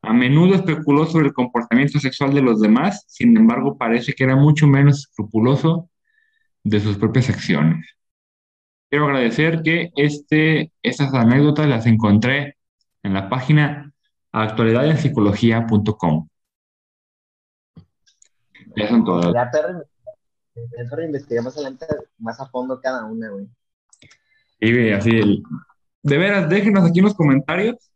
A 0.03 0.13
menudo 0.13 0.55
especuló 0.55 1.07
sobre 1.07 1.27
el 1.27 1.33
comportamiento 1.33 1.99
sexual 1.99 2.33
de 2.35 2.41
los 2.41 2.59
demás, 2.59 3.05
sin 3.07 3.35
embargo 3.37 3.75
parece 3.77 4.13
que 4.13 4.23
era 4.23 4.35
mucho 4.35 4.67
menos 4.67 4.99
escrupuloso 4.99 5.89
de 6.63 6.79
sus 6.79 6.97
propias 6.97 7.29
acciones. 7.29 7.87
Quiero 8.89 9.05
agradecer 9.05 9.63
que 9.63 9.91
este, 9.95 10.71
estas 10.83 11.13
anécdotas 11.13 11.67
las 11.67 11.87
encontré 11.87 12.57
en 13.03 13.13
la 13.13 13.29
página 13.29 13.91
actualidadenpsicología.com. 14.31 16.27
Ya 18.75 18.87
son 18.89 19.03
todas. 19.03 19.33
Ya, 19.33 19.49
perro, 19.51 19.83
perro 20.89 21.03
investigué 21.03 21.41
más 21.41 21.55
adelante, 21.55 21.85
más 22.17 22.39
a 22.39 22.45
fondo 22.47 22.79
cada 22.79 23.05
una, 23.05 23.29
güey. 23.29 23.47
Y 24.59 24.71
güey, 24.71 24.93
así, 24.93 25.09
el- 25.09 25.43
de 26.03 26.17
veras, 26.17 26.49
déjenos 26.49 26.85
aquí 26.89 26.99
en 26.99 27.05
los 27.05 27.13
comentarios 27.15 27.91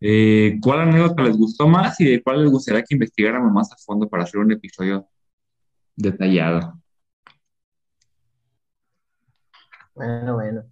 eh, 0.00 0.58
cuál 0.60 0.80
anécdota 0.80 1.22
les 1.22 1.36
gustó 1.36 1.66
más 1.66 1.98
y 2.00 2.04
de 2.10 2.22
cuál 2.22 2.42
les 2.42 2.50
gustaría 2.50 2.82
que 2.82 2.94
investigáramos 2.94 3.50
más 3.52 3.72
a 3.72 3.76
fondo 3.76 4.06
para 4.08 4.24
hacer 4.24 4.38
un 4.40 4.52
episodio 4.52 5.08
detallado. 5.96 6.78
Bueno, 9.94 10.34
bueno. 10.34 10.64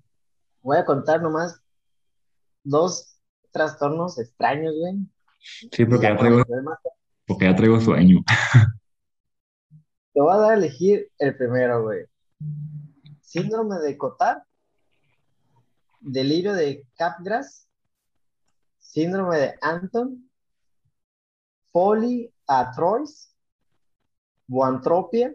Voy 0.63 0.77
a 0.77 0.85
contar 0.85 1.23
nomás 1.23 1.62
dos 2.65 3.19
trastornos 3.51 4.19
extraños, 4.19 4.75
güey. 4.79 4.99
Sí, 5.73 5.85
porque 5.85 6.07
ya 6.07 6.17
traigo, 6.17 6.43
porque 7.27 7.45
ya 7.45 7.57
traigo 7.57 7.81
sueño. 7.81 8.21
Te 10.13 10.21
voy 10.21 10.33
a 10.33 10.37
dar 10.37 10.53
a 10.53 10.55
elegir 10.55 11.11
el 11.19 11.37
primero, 11.37 11.83
güey. 11.83 12.05
Síndrome 13.21 13.79
de 13.79 13.97
Cotard, 13.97 14.43
delirio 16.01 16.53
de 16.53 16.87
Capgras, 16.97 17.67
síndrome 18.79 19.39
de 19.39 19.55
Anton, 19.63 20.31
poliartrosis, 21.71 23.35
boantropia, 24.47 25.35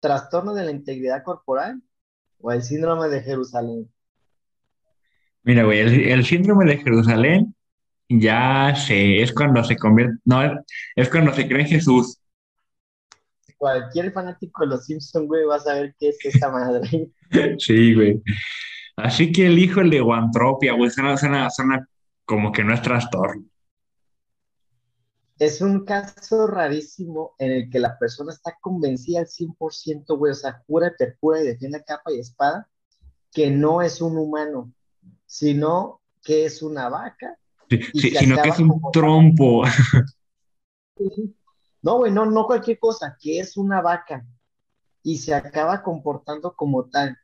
trastorno 0.00 0.52
de 0.54 0.64
la 0.64 0.70
integridad 0.70 1.22
corporal 1.22 1.82
o 2.40 2.52
el 2.52 2.62
síndrome 2.62 3.08
de 3.08 3.22
Jerusalén. 3.22 3.90
Mira, 5.42 5.64
güey, 5.64 5.80
el, 5.80 6.08
el 6.08 6.24
síndrome 6.24 6.66
de 6.66 6.78
Jerusalén 6.78 7.54
ya 8.08 8.74
se, 8.74 9.22
es 9.22 9.32
cuando 9.32 9.62
se 9.62 9.76
convierte, 9.76 10.16
no, 10.24 10.40
es, 10.96 11.08
cuando 11.08 11.32
se 11.32 11.46
cree 11.46 11.62
en 11.62 11.68
Jesús. 11.68 12.18
Cualquier 13.56 14.12
fanático 14.12 14.62
de 14.62 14.68
los 14.68 14.86
Simpsons, 14.86 15.26
güey, 15.26 15.44
va 15.44 15.56
a 15.56 15.60
saber 15.60 15.94
qué 15.98 16.08
es 16.08 16.18
esa 16.24 16.50
madre. 16.50 17.10
Sí, 17.58 17.94
güey. 17.94 18.20
Así 18.96 19.30
que 19.30 19.46
elijo 19.46 19.80
el 19.80 19.90
de 19.90 20.00
guantropia, 20.00 20.72
güey, 20.72 20.90
suena, 20.90 21.16
suena, 21.16 21.48
suena 21.48 21.86
como 22.24 22.50
que 22.50 22.64
no 22.64 22.74
es 22.74 22.82
trastorno. 22.82 23.44
Es 25.38 25.60
un 25.60 25.84
caso 25.84 26.48
rarísimo 26.48 27.34
en 27.38 27.52
el 27.52 27.70
que 27.70 27.78
la 27.78 27.96
persona 27.98 28.32
está 28.32 28.58
convencida 28.60 29.20
al 29.20 29.26
100%, 29.26 30.18
güey, 30.18 30.32
o 30.32 30.34
sea, 30.34 30.62
jura 30.66 30.88
y 30.88 30.96
perjura 30.98 31.40
y 31.40 31.46
defiende 31.46 31.84
capa 31.86 32.12
y 32.12 32.18
espada 32.18 32.68
que 33.32 33.50
no 33.50 33.80
es 33.80 34.00
un 34.00 34.18
humano, 34.18 34.72
sino 35.30 36.00
que 36.24 36.44
es 36.46 36.60
una 36.60 36.88
vaca. 36.88 37.38
Sí, 37.68 38.10
sino 38.10 38.42
que 38.42 38.48
es 38.48 38.58
un 38.58 38.80
trompo. 38.92 39.62
No, 41.82 41.96
güey, 41.96 42.12
no, 42.12 42.26
no 42.26 42.44
cualquier 42.44 42.78
cosa, 42.78 43.16
que 43.18 43.40
es 43.40 43.56
una 43.56 43.80
vaca 43.80 44.22
y 45.02 45.16
se 45.16 45.32
acaba 45.32 45.82
comportando 45.82 46.54
como 46.54 46.84
tal. 46.90 47.16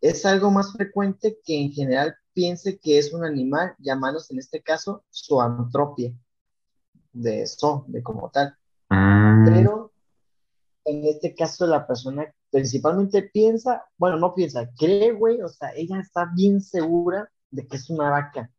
Es 0.00 0.24
algo 0.24 0.52
más 0.52 0.72
frecuente 0.74 1.40
que 1.44 1.60
en 1.60 1.72
general 1.72 2.14
piense 2.32 2.78
que 2.78 2.98
es 2.98 3.12
un 3.12 3.24
animal, 3.24 3.74
llamándose 3.78 4.32
en 4.32 4.38
este 4.38 4.62
caso 4.62 5.02
zoantropia, 5.12 6.14
de 7.12 7.44
zo, 7.48 7.84
de 7.88 8.00
como 8.00 8.30
tal. 8.30 8.56
Ah, 8.90 9.42
Pero 9.44 9.90
en 10.84 11.04
este 11.04 11.34
caso 11.34 11.66
la 11.66 11.84
persona 11.84 12.32
principalmente 12.48 13.22
piensa, 13.22 13.86
bueno, 13.98 14.18
no 14.18 14.36
piensa, 14.36 14.70
cree, 14.78 15.10
güey, 15.10 15.42
o 15.42 15.48
sea, 15.48 15.72
ella 15.74 15.98
está 15.98 16.30
bien 16.32 16.60
segura 16.60 17.28
de 17.56 17.66
que 17.66 17.76
es 17.76 17.90
una 17.90 18.10
vaca 18.10 18.50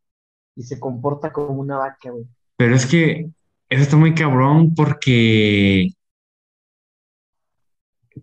y 0.56 0.64
se 0.64 0.80
comporta 0.80 1.32
como 1.32 1.62
una 1.62 1.78
vaca, 1.78 2.10
güey. 2.10 2.26
pero 2.56 2.76
es 2.76 2.86
que 2.86 3.30
eso 3.70 3.84
está 3.84 3.96
muy 3.96 4.14
cabrón 4.14 4.74
porque 4.76 5.92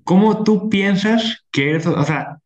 ¿cómo 0.03 0.43
tú 0.43 0.68
piensas 0.68 1.45
que 1.51 1.70
eres, 1.70 1.87
o 1.87 2.03
sea, 2.03 2.39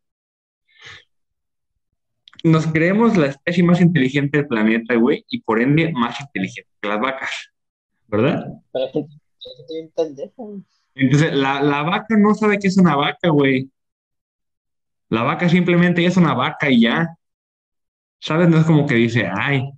nos 2.45 2.67
creemos 2.67 3.17
la 3.17 3.27
especie 3.27 3.65
más 3.65 3.81
inteligente 3.81 4.39
del 4.39 4.47
planeta, 4.47 4.95
güey, 4.95 5.25
y 5.29 5.41
por 5.41 5.61
ende 5.61 5.93
más 5.93 6.21
inteligente 6.21 6.71
que 6.81 6.89
las 6.89 7.01
vacas, 7.01 7.31
¿verdad? 8.07 8.47
Pero. 8.73 9.09
Entonces, 10.95 11.33
la, 11.33 11.63
la 11.63 11.83
vaca 11.83 12.17
no 12.17 12.35
sabe 12.35 12.59
que 12.59 12.69
es 12.69 12.77
una 12.77 12.97
vaca, 12.97 13.29
güey. 13.29 13.71
La 15.09 15.23
vaca 15.23 15.49
simplemente 15.49 16.05
es 16.05 16.17
una 16.17 16.35
vaca 16.35 16.71
y 16.71 16.83
ya. 16.83 17.09
¿Sabes? 18.21 18.49
No 18.49 18.59
es 18.59 18.65
como 18.65 18.87
que 18.87 18.95
dice, 18.95 19.29
ay, 19.33 19.71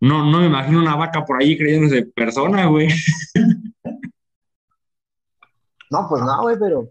no, 0.00 0.30
no 0.30 0.40
me 0.40 0.46
imagino 0.46 0.80
una 0.80 0.96
vaca 0.96 1.24
por 1.24 1.40
ahí 1.40 1.56
creyéndose 1.56 2.06
persona, 2.06 2.66
güey. 2.66 2.88
No, 5.90 6.06
pues 6.06 6.22
no, 6.22 6.42
güey, 6.42 6.58
pero 6.58 6.90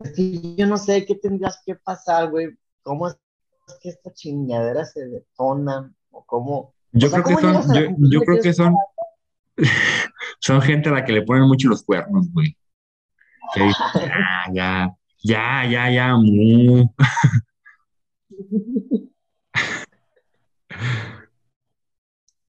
es 0.00 0.12
que 0.12 0.56
yo 0.56 0.66
no 0.66 0.76
sé 0.76 1.04
qué 1.04 1.14
tendrías 1.16 1.62
que 1.64 1.74
pasar, 1.74 2.30
güey. 2.30 2.48
¿Cómo 2.82 3.08
es 3.08 3.16
que 3.82 3.90
esta 3.90 4.12
chingadera 4.12 4.84
se 4.84 5.06
detona? 5.06 5.92
¿O 6.10 6.24
cómo? 6.24 6.72
Yo 6.92 7.08
O 7.08 7.10
sea, 7.10 7.22
creo 7.22 7.36
que 7.36 7.42
¿cómo 7.42 7.62
son, 7.62 7.96
yo, 8.10 8.20
creo 8.20 8.40
que 8.40 8.52
son, 8.52 8.74
son 10.40 10.62
gente 10.62 10.88
a 10.88 10.92
la 10.92 11.04
que 11.04 11.12
le 11.12 11.22
ponen 11.22 11.44
mucho 11.44 11.68
los 11.68 11.82
cuernos, 11.82 12.30
güey. 12.32 12.56
Que 13.54 13.64
dice, 13.64 13.82
ya, 13.94 14.46
ya, 14.52 14.96
ya, 15.22 15.66
ya, 15.68 15.90
ya, 15.90 16.16
mu. 16.16 16.88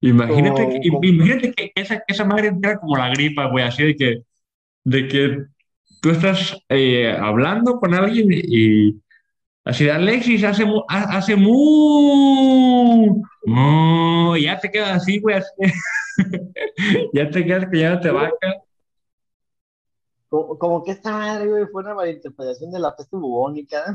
Imagínate 0.06 0.68
que, 0.70 0.80
imagínate 1.08 1.54
que 1.54 1.72
esa, 1.76 2.04
esa 2.08 2.26
madre 2.26 2.52
era 2.62 2.78
como 2.80 2.96
la 2.96 3.10
gripa, 3.10 3.48
güey, 3.50 3.64
así 3.66 3.84
de 3.84 3.96
que, 3.96 4.22
de 4.84 5.08
que 5.08 5.46
tú 6.02 6.10
estás 6.12 6.56
eh, 6.70 7.12
hablando 7.20 7.80
con 7.80 7.94
alguien 7.94 8.28
y 8.32 9.02
así 9.64 9.86
de 9.86 9.92
Alexis 9.92 10.44
hace 10.44 10.64
hace 10.90 11.36
mu, 11.36 13.24
mu", 13.46 14.36
y 14.36 14.44
ya 14.44 14.60
te 14.60 14.70
quedas 14.70 14.92
así, 15.02 15.20
güey, 15.20 15.38
así. 15.38 15.50
ya 17.14 17.30
te 17.30 17.44
quedas 17.44 17.66
callándote 17.66 18.12
vaca. 18.12 18.54
Como, 20.30 20.58
como 20.60 20.84
que 20.84 20.92
esta 20.92 21.12
madre, 21.12 21.48
güey, 21.48 21.66
fue 21.72 21.84
una 21.84 21.96
malinterpretación 21.96 22.72
de 22.72 22.80
la 22.80 22.96
peste 22.96 23.16
bubónica. 23.16 23.94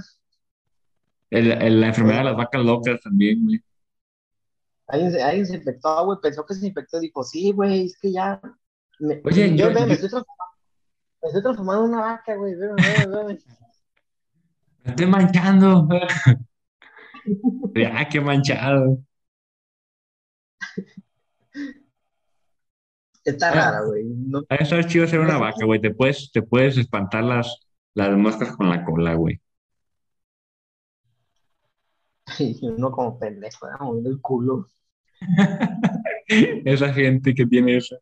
El- 1.30 1.52
el- 1.52 1.80
la 1.80 1.86
enfermedad 1.88 2.18
de 2.18 2.24
las 2.24 2.36
vacas 2.36 2.64
locas 2.64 3.00
también, 3.00 3.44
güey. 3.44 3.60
Alguien, 4.92 5.12
se- 5.12 5.22
alguien 5.22 5.46
se 5.46 5.56
infectó, 5.56 6.04
güey, 6.04 6.18
pensó 6.22 6.44
que 6.44 6.54
se 6.54 6.66
infectó, 6.66 6.98
dijo, 7.00 7.22
sí, 7.22 7.52
güey, 7.52 7.86
es 7.86 7.98
que 7.98 8.12
ya. 8.12 8.40
me- 8.98 9.20
Oye, 9.24 9.56
yo, 9.56 9.70
yo- 9.70 9.86
me 9.86 9.92
estoy 9.92 10.08
transformando, 10.10 10.56
me 11.22 11.28
estoy 11.28 11.42
transformando 11.42 11.84
en 11.84 11.90
una 11.92 12.00
vaca, 12.02 12.34
güey. 12.36 12.54
Me 14.84 14.90
estoy 14.90 15.06
manchando. 15.06 15.88
Ya, 17.74 18.08
qué 18.10 18.20
manchado. 18.20 18.98
Está 23.24 23.50
Ah. 23.50 23.54
rara, 23.54 23.80
güey. 23.86 24.04
No, 24.06 24.40
de 24.40 24.46
estar 24.60 24.84
chido 24.86 25.06
ser 25.06 25.20
una 25.20 25.38
vaca, 25.38 25.64
güey. 25.64 25.80
Te 25.80 25.92
puedes, 25.94 26.30
te 26.32 26.42
puedes 26.42 26.76
espantar 26.78 27.22
las, 27.24 27.54
las 27.94 28.16
moscas 28.16 28.56
con 28.56 28.68
la 28.70 28.84
cola, 28.84 29.14
güey. 29.14 29.40
y 32.38 32.66
uno 32.68 32.90
como 32.90 33.18
pendejo, 33.18 33.68
¿no? 33.70 33.78
moviendo 33.86 34.10
el 34.10 34.20
culo. 34.20 34.66
Esa 36.64 36.92
gente 36.92 37.34
que 37.34 37.46
tiene 37.46 37.76
eso. 37.76 37.96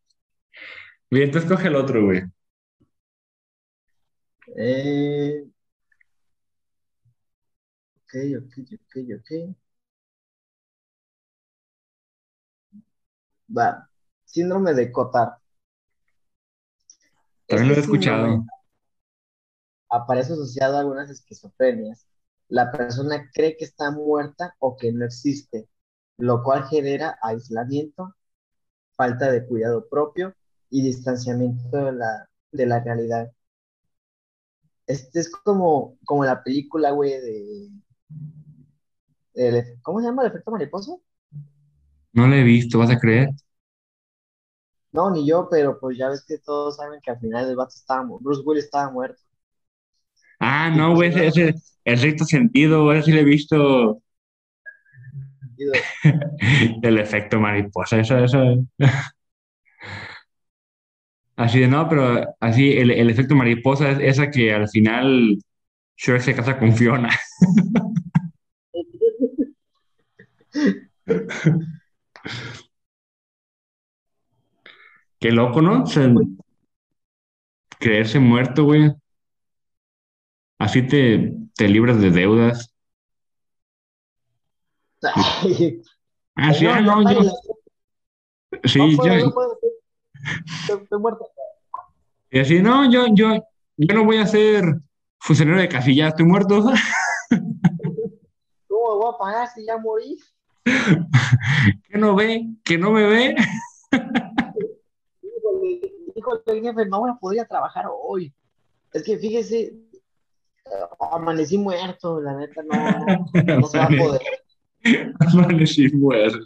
Bien, 1.10 1.24
entonces 1.24 1.50
coge 1.50 1.68
el 1.68 1.76
otro, 1.76 2.04
güey. 2.04 2.22
Eh, 4.56 5.44
ok, 7.96 8.14
ok, 8.38 8.54
ok, 8.74 8.96
ok. 9.18 9.56
Va. 13.48 13.88
Síndrome 14.24 14.74
de 14.74 14.90
Cotard. 14.92 15.38
También 17.46 17.68
lo 17.68 17.74
he 17.74 17.78
Este 17.78 17.92
escuchado. 17.92 18.44
Aparece 19.90 20.32
asociado 20.34 20.76
a 20.76 20.80
algunas 20.80 21.10
esquizofrenias. 21.10 22.06
La 22.48 22.70
persona 22.72 23.30
cree 23.32 23.56
que 23.56 23.64
está 23.64 23.90
muerta 23.90 24.54
o 24.58 24.76
que 24.76 24.92
no 24.92 25.04
existe, 25.04 25.68
lo 26.18 26.42
cual 26.42 26.64
genera 26.68 27.18
aislamiento, 27.22 28.14
falta 28.96 29.30
de 29.30 29.46
cuidado 29.46 29.88
propio 29.88 30.34
y 30.68 30.82
distanciamiento 30.82 31.76
de 31.76 31.92
la, 31.92 32.28
de 32.52 32.66
la 32.66 32.80
realidad. 32.80 33.32
Este 34.86 35.20
es 35.20 35.30
como, 35.30 35.96
como 36.04 36.24
la 36.24 36.42
película, 36.42 36.90
güey, 36.90 37.12
de... 37.12 37.68
¿Cómo 39.82 40.00
se 40.00 40.06
llama? 40.06 40.22
¿El 40.22 40.28
efecto 40.28 40.50
mariposa? 40.50 40.92
No 42.12 42.26
la 42.26 42.36
he 42.36 42.42
visto, 42.42 42.78
¿vas 42.78 42.90
a 42.90 42.98
creer? 42.98 43.28
No, 44.90 45.10
ni 45.10 45.24
yo, 45.28 45.48
pero 45.48 45.78
pues 45.78 45.96
ya 45.96 46.08
ves 46.08 46.24
que 46.26 46.38
todos 46.38 46.76
saben 46.76 47.00
que 47.00 47.12
al 47.12 47.20
final 47.20 47.48
el 47.48 47.54
vato 47.54 47.74
estaba, 47.76 48.04
Bruce 48.20 48.42
Willis 48.44 48.64
estaba 48.64 48.90
muerto. 48.90 49.22
Ah, 50.40 50.70
no, 50.74 50.94
güey, 50.94 51.10
ese, 51.10 51.26
ese, 51.26 51.54
el 51.84 51.98
sexto 51.98 52.24
sentido, 52.24 52.84
güey, 52.84 53.02
sí 53.02 53.12
lo 53.12 53.20
he 53.20 53.24
visto. 53.24 54.02
el 56.82 56.98
efecto 56.98 57.40
mariposa, 57.40 58.00
eso, 58.00 58.18
eso. 58.18 58.38
Así 61.36 61.60
de 61.60 61.68
no, 61.68 61.88
pero 61.88 62.34
así 62.40 62.72
el, 62.72 62.90
el 62.90 63.10
efecto 63.10 63.34
mariposa 63.36 63.90
es 63.92 63.98
esa 64.00 64.30
que 64.30 64.52
al 64.52 64.68
final 64.68 65.38
Shrek 65.96 66.20
se 66.22 66.34
casa 66.34 66.58
con 66.58 66.74
Fiona. 66.76 67.10
Qué 75.20 75.30
loco, 75.32 75.62
¿no? 75.62 75.84
creerse 77.80 78.20
muerto, 78.20 78.64
güey. 78.64 78.92
Así 80.58 80.82
te, 80.86 81.32
te 81.56 81.68
libras 81.68 82.00
de 82.00 82.10
deudas. 82.10 82.72
Ah, 85.02 86.52
sí, 86.52 86.66
ah, 86.66 86.80
no, 86.80 87.10
yo. 87.10 87.20
Sí, 88.64 88.96
yo. 88.96 89.12
Estoy 90.68 90.98
muerto. 90.98 91.26
Y 92.30 92.40
así, 92.40 92.60
no, 92.60 92.90
yo, 92.90 93.06
yo, 93.14 93.42
yo 93.76 93.94
no 93.94 94.04
voy 94.04 94.18
a 94.18 94.26
ser 94.26 94.64
funcionario 95.18 95.62
de 95.62 95.68
casilla, 95.68 96.08
estoy 96.08 96.26
muerto. 96.26 96.62
¿Cómo 98.68 98.98
voy 98.98 99.14
a 99.14 99.18
pagar 99.18 99.48
si 99.48 99.64
ya 99.64 99.78
morí? 99.78 100.18
¿Que 100.64 101.98
no 101.98 102.14
ve? 102.14 102.46
¿Que 102.64 102.76
no 102.76 102.90
me 102.90 103.06
ve? 103.06 103.34
híjole, 106.14 106.60
jefe, 106.60 106.86
no 106.86 107.00
voy 107.00 107.10
a 107.10 107.14
poder 107.14 107.48
trabajar 107.48 107.86
hoy. 107.90 108.32
Es 108.92 109.02
que 109.02 109.18
fíjese, 109.18 109.60
eh, 109.62 109.74
amanecí 111.12 111.58
muerto, 111.58 112.20
la 112.20 112.34
neta, 112.34 112.62
no, 112.62 112.76
no, 113.58 113.66
se 113.66 113.78
va 113.78 113.84
a 113.84 113.88
poder. 113.88 114.20
Amanecí 115.20 115.88
muerto. 115.94 116.38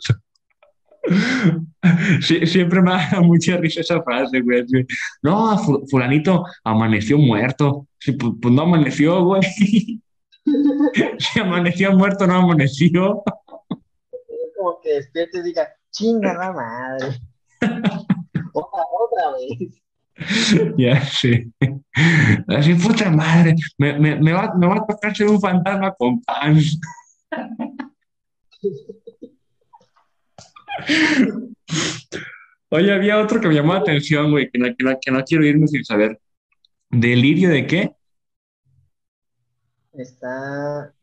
siempre 2.46 2.80
me 2.80 2.92
da 2.92 3.20
mucha 3.20 3.56
risa 3.56 3.80
esa 3.80 4.02
frase, 4.02 4.40
güey. 4.40 4.64
No, 5.22 5.58
fulanito 5.90 6.44
amaneció 6.64 7.18
muerto. 7.18 7.86
Sí, 7.98 8.12
pues, 8.12 8.32
pues, 8.40 8.54
no 8.54 8.62
amaneció, 8.62 9.24
güey. 9.24 9.42
si 11.18 11.40
amaneció 11.40 11.92
muerto, 11.92 12.26
no 12.26 12.34
amaneció. 12.34 13.22
Como 14.56 14.80
que 14.82 14.94
despierte 14.94 15.38
y 15.38 15.42
diga, 15.42 15.68
chinga 15.90 16.34
la 16.34 16.52
madre. 16.52 17.20
otra, 18.52 18.82
otra 18.92 19.32
vez. 19.36 19.82
Ya 20.76 21.00
sí. 21.04 21.52
Así, 22.46 22.74
puta 22.74 23.10
madre, 23.10 23.56
me, 23.78 23.98
me, 23.98 24.16
me, 24.16 24.32
va, 24.32 24.54
me 24.54 24.66
va 24.66 24.76
a 24.76 24.86
tocar 24.86 25.16
ser 25.16 25.28
un 25.28 25.40
fantasma 25.40 25.92
con 25.94 26.20
pan. 26.22 26.58
Oye, 32.70 32.92
había 32.92 33.18
otro 33.18 33.40
que 33.40 33.48
me 33.48 33.54
llamó 33.54 33.74
la 33.74 33.80
atención, 33.80 34.30
güey, 34.30 34.50
que 34.50 34.58
no, 34.58 34.66
que, 35.00 35.10
no, 35.10 35.24
quiero 35.24 35.44
irme 35.44 35.66
sin 35.66 35.84
saber. 35.84 36.18
¿Delirio 36.88 37.50
de 37.50 37.66
qué? 37.66 37.94
Está. 39.92 40.94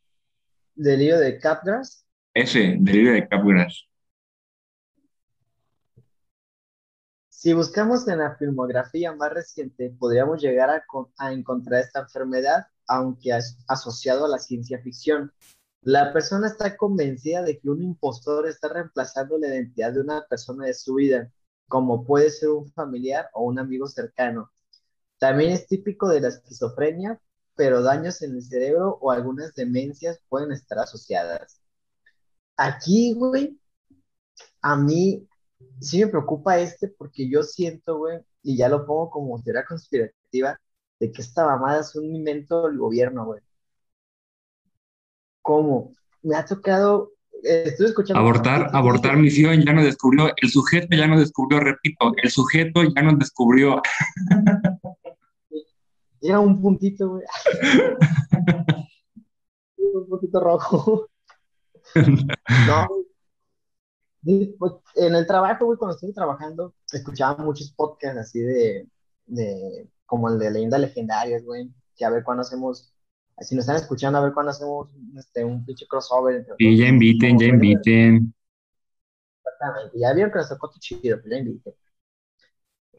¿Delirio 0.75 1.19
de 1.19 1.37
Capgras? 1.39 2.05
Ese, 2.33 2.77
delirio 2.79 3.13
de 3.13 3.27
Capgras. 3.27 3.85
Si 7.27 7.53
buscamos 7.53 8.07
en 8.07 8.17
la 8.19 8.35
filmografía 8.35 9.13
más 9.13 9.31
reciente, 9.31 9.91
podríamos 9.97 10.41
llegar 10.41 10.69
a, 10.69 10.83
a 11.17 11.31
encontrar 11.31 11.81
esta 11.81 12.01
enfermedad, 12.01 12.65
aunque 12.87 13.31
asociado 13.67 14.25
a 14.25 14.29
la 14.29 14.39
ciencia 14.39 14.81
ficción. 14.81 15.31
La 15.81 16.13
persona 16.13 16.47
está 16.47 16.77
convencida 16.77 17.41
de 17.43 17.59
que 17.59 17.69
un 17.69 17.81
impostor 17.83 18.47
está 18.47 18.69
reemplazando 18.69 19.37
la 19.37 19.47
identidad 19.47 19.93
de 19.93 20.01
una 20.01 20.25
persona 20.27 20.65
de 20.65 20.73
su 20.73 20.95
vida, 20.95 21.31
como 21.67 22.05
puede 22.05 22.31
ser 22.31 22.49
un 22.49 22.71
familiar 22.71 23.29
o 23.33 23.43
un 23.43 23.59
amigo 23.59 23.87
cercano. 23.87 24.51
También 25.19 25.51
es 25.51 25.67
típico 25.67 26.09
de 26.09 26.21
la 26.21 26.29
esquizofrenia, 26.29 27.21
pero 27.55 27.81
daños 27.83 28.21
en 28.21 28.35
el 28.35 28.43
cerebro 28.43 28.97
o 29.01 29.11
algunas 29.11 29.53
demencias 29.55 30.19
pueden 30.29 30.51
estar 30.53 30.79
asociadas. 30.79 31.61
Aquí, 32.57 33.13
güey, 33.13 33.59
a 34.61 34.75
mí 34.77 35.27
sí 35.81 35.99
me 36.03 36.07
preocupa 36.07 36.59
este 36.59 36.87
porque 36.89 37.29
yo 37.29 37.43
siento, 37.43 37.97
güey, 37.97 38.19
y 38.43 38.57
ya 38.57 38.69
lo 38.69 38.85
pongo 38.85 39.09
como 39.09 39.41
teoría 39.41 39.65
conspirativa, 39.65 40.59
de 40.99 41.11
que 41.11 41.21
esta 41.21 41.45
mamada 41.45 41.81
es 41.81 41.95
un 41.95 42.05
invento 42.15 42.67
del 42.67 42.77
gobierno, 42.77 43.25
güey. 43.25 43.41
¿Cómo? 45.49 45.95
Me 46.21 46.35
ha 46.35 46.45
tocado, 46.45 47.13
eh, 47.43 47.63
estoy 47.65 47.87
escuchando... 47.87 48.19
Abortar, 48.19 48.69
abortar 48.71 49.17
misión, 49.17 49.59
ya 49.65 49.73
no 49.73 49.83
descubrió, 49.83 50.31
el 50.39 50.49
sujeto 50.51 50.95
ya 50.95 51.07
no 51.07 51.19
descubrió, 51.19 51.59
repito, 51.59 52.13
el 52.21 52.29
sujeto 52.29 52.83
ya 52.83 53.01
no 53.01 53.17
descubrió. 53.17 53.81
Era 56.21 56.39
un 56.39 56.61
puntito, 56.61 57.09
güey. 57.09 57.23
un 59.77 60.07
puntito 60.07 60.39
rojo. 60.39 61.09
no, 61.95 62.87
pues, 64.21 64.73
en 64.97 65.15
el 65.15 65.25
trabajo, 65.25 65.65
güey, 65.65 65.79
cuando 65.79 65.95
estuve 65.95 66.13
trabajando, 66.13 66.75
escuchaba 66.91 67.43
muchos 67.43 67.71
podcasts 67.71 68.19
así 68.19 68.39
de, 68.39 68.87
de 69.25 69.89
como 70.05 70.29
el 70.29 70.37
de 70.37 70.51
leyendas 70.51 70.79
legendarias, 70.79 71.43
güey, 71.43 71.73
que 71.95 72.05
a 72.05 72.11
ver 72.11 72.23
cuándo 72.23 72.41
hacemos 72.41 72.93
si 73.41 73.55
nos 73.55 73.63
están 73.63 73.77
escuchando, 73.77 74.19
a 74.19 74.21
ver 74.21 74.33
cuándo 74.33 74.51
hacemos 74.51 74.89
este, 75.17 75.43
un 75.43 75.65
pinche 75.65 75.87
crossover. 75.87 76.45
Sí, 76.57 76.77
ya 76.77 76.87
inviten, 76.87 77.39
ya 77.39 77.47
inviten. 77.47 78.33
Exactamente, 79.43 79.99
ya 79.99 80.13
vieron 80.13 80.31
que 80.31 80.39
nos 80.39 80.49
tocó 80.49 80.71
chido, 80.79 81.19
pues 81.21 81.31
ya 81.31 81.37
inviten. 81.37 81.73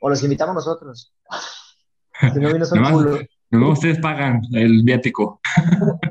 O 0.01 0.09
los 0.09 0.23
invitamos 0.23 0.55
nosotros. 0.55 1.15
si 2.33 2.41
no 2.41 2.53
vino 2.53 2.65
son 2.67 2.83
culo. 2.93 3.19
No, 3.51 3.71
ustedes 3.73 3.99
pagan 3.99 4.41
el 4.53 4.83
viático. 4.85 5.41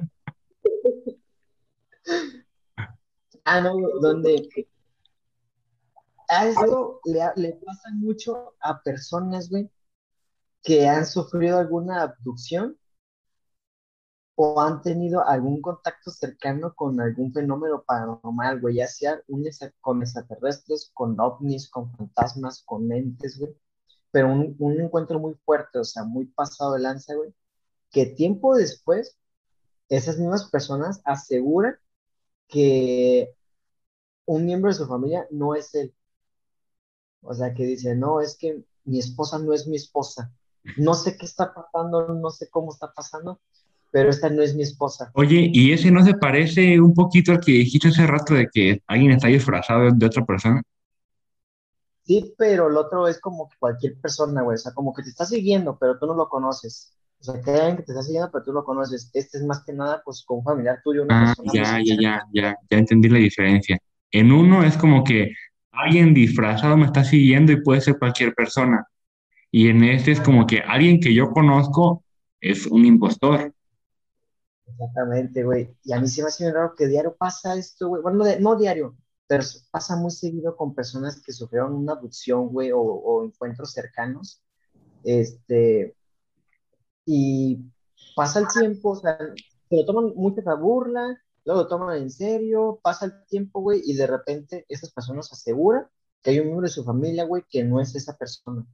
ah, 3.46 3.62
no, 3.62 3.78
donde 4.02 4.50
a 6.28 6.48
esto 6.48 7.00
le, 7.06 7.22
le 7.38 7.54
pasa 7.54 7.90
mucho 7.94 8.56
a 8.60 8.82
personas, 8.82 9.50
güey, 9.50 9.70
que 10.62 10.88
han 10.88 11.06
sufrido 11.06 11.58
alguna 11.58 12.04
abducción 12.04 12.78
o 14.42 14.62
han 14.62 14.82
tenido 14.82 15.28
algún 15.28 15.62
contacto 15.62 16.12
cercano 16.12 16.74
con 16.74 17.02
algún 17.02 17.34
fenómeno 17.34 17.84
paranormal, 17.86 18.62
güey, 18.62 18.76
ya 18.76 18.88
sea 18.88 19.22
con 19.82 20.02
extraterrestres, 20.02 20.92
con 20.94 21.20
ovnis, 21.20 21.70
con 21.70 21.92
fantasmas, 21.92 22.64
con 22.64 22.90
entes, 22.90 23.38
güey, 23.38 23.54
pero 24.12 24.32
un, 24.32 24.56
un, 24.60 24.80
encuentro 24.80 25.20
muy 25.20 25.34
fuerte, 25.46 25.80
o 25.80 25.84
sea, 25.84 26.06
muy 26.06 26.26
pasado 26.28 26.76
de 26.76 26.80
lanza, 26.80 27.16
güey, 27.16 27.34
que 27.92 28.06
tiempo 28.06 28.56
después 28.56 29.18
esas 29.90 30.18
mismas 30.18 30.50
personas 30.50 31.02
aseguran 31.04 31.76
que 32.48 33.36
un 34.26 34.46
miembro 34.46 34.72
de 34.72 34.78
su 34.78 34.88
familia 34.88 35.28
no 35.32 35.54
es 35.56 35.76
él. 35.76 35.94
O 37.22 37.34
sea, 37.34 37.54
que 37.54 37.66
dice, 37.66 37.94
no, 37.96 38.22
es 38.22 38.38
que 38.38 38.64
mi 38.86 39.00
esposa 39.00 39.38
no 39.40 39.52
es 39.54 39.68
mi 39.68 39.76
esposa. 39.76 40.32
No 40.78 40.94
sé 40.94 41.18
qué 41.18 41.26
está 41.26 41.54
pasando, 41.54 42.14
no 42.14 42.30
sé 42.30 42.50
cómo 42.50 42.72
está 42.72 42.94
pasando, 42.94 43.42
pero 43.92 44.10
esta 44.10 44.30
no 44.30 44.42
es 44.42 44.56
mi 44.56 44.64
esposa. 44.64 45.12
Oye, 45.14 45.50
¿y 45.54 45.72
ese 45.72 45.92
no 45.92 46.04
se 46.04 46.14
parece 46.14 46.80
un 46.80 46.94
poquito 46.94 47.32
al 47.32 47.40
que 47.40 47.52
dijiste 47.52 47.90
hace 47.90 48.06
rato 48.06 48.34
de 48.34 48.48
que 48.48 48.82
alguien 48.88 49.12
está 49.12 49.28
disfrazado 49.28 49.90
de 49.92 50.06
otra 50.06 50.26
persona? 50.26 50.62
Sí, 52.04 52.34
pero 52.38 52.68
el 52.70 52.78
otro 52.78 53.08
es 53.08 53.20
como 53.20 53.48
que 53.48 53.56
cualquier 53.60 54.00
persona, 54.00 54.42
güey, 54.42 54.56
o 54.56 54.58
sea, 54.58 54.74
como 54.74 54.94
que 54.94 55.04
te 55.04 55.10
está 55.10 55.26
siguiendo, 55.26 55.78
pero 55.80 56.00
tú 56.00 56.08
no 56.08 56.16
lo 56.16 56.28
conoces. 56.28 56.96
O 57.20 57.24
sea, 57.24 57.42
que 57.42 57.52
alguien 57.52 57.78
que 57.78 57.84
te 57.84 57.92
está 57.92 58.02
siguiendo, 58.02 58.32
pero 58.32 58.44
tú 58.44 58.54
lo 58.54 58.64
conoces. 58.64 59.12
Este 59.14 59.38
es 59.38 59.44
más 59.44 59.64
que 59.64 59.74
nada, 59.74 60.02
pues, 60.04 60.24
con 60.26 60.40
un 60.40 60.44
familiar 60.44 60.80
tuyo, 60.84 61.04
una 61.04 61.32
ah, 61.32 61.36
Ya, 61.54 61.80
ya, 61.84 61.96
ya, 62.00 62.24
ya, 62.34 62.58
ya 62.70 62.78
entendí 62.78 63.10
la 63.10 63.20
diferencia. 63.20 63.78
En 64.12 64.32
uno 64.32 64.64
es 64.64 64.78
como 64.78 65.04
que 65.04 65.34
alguien 65.72 66.14
disfrazado 66.14 66.78
me 66.78 66.86
está 66.86 67.04
siguiendo 67.04 67.52
y 67.52 67.62
puede 67.62 67.82
ser 67.82 68.00
cualquier 68.00 68.34
persona. 68.34 68.88
Y 69.52 69.70
en 69.70 69.84
este 69.84 70.12
es 70.12 70.22
como 70.22 70.48
que 70.48 70.60
alguien 70.60 71.00
que 71.00 71.14
yo 71.14 71.30
conozco 71.32 72.04
es 72.40 72.68
un 72.68 72.86
impostor. 72.86 73.54
Exactamente, 74.72 75.44
güey. 75.44 75.76
Y 75.84 75.94
a 75.94 76.00
mí 76.00 76.08
se 76.08 76.22
me 76.22 76.28
hace 76.30 76.52
raro 76.52 76.76
que 76.76 76.88
diario 76.88 77.16
pasa 77.16 77.56
esto, 77.56 77.90
güey. 77.90 78.02
Bueno, 78.02 78.24
no, 78.40 78.56
diario, 78.56 78.96
pero 79.28 79.44
pasa 79.72 79.96
muy 79.96 80.12
seguido 80.12 80.56
con 80.56 80.74
personas 80.74 81.22
que 81.22 81.34
sufrieron 81.34 81.74
una 81.74 81.94
abducción, 81.94 82.48
güey, 82.50 82.72
o, 82.72 82.80
o 82.80 83.26
encuentros 83.26 83.72
cercanos, 83.74 84.42
este, 85.04 85.96
y 87.06 87.60
pasa 88.16 88.40
el 88.40 88.48
tiempo, 88.48 88.92
o 88.92 88.96
sea, 88.96 89.18
se 89.18 89.76
lo 89.76 89.86
toman 89.86 90.14
mucho 90.16 90.42
a 90.50 90.56
burla, 90.56 91.22
luego 91.46 91.64
lo 91.64 91.68
toman 91.68 91.98
en 91.98 92.12
serio, 92.12 92.80
pasa 92.84 93.06
el 93.06 93.26
tiempo, 93.28 93.62
güey, 93.62 93.82
y 93.84 93.96
de 93.96 94.08
repente 94.08 94.66
esas 94.70 94.92
personas 94.92 95.32
aseguran 95.32 95.88
que 96.22 96.32
hay 96.32 96.40
un 96.40 96.48
miembro 96.48 96.68
de 96.68 96.74
su 96.74 96.84
familia, 96.84 97.24
güey, 97.26 97.44
que 97.50 97.64
no 97.64 97.80
es 97.82 97.96
esa 97.96 98.18
persona, 98.18 98.66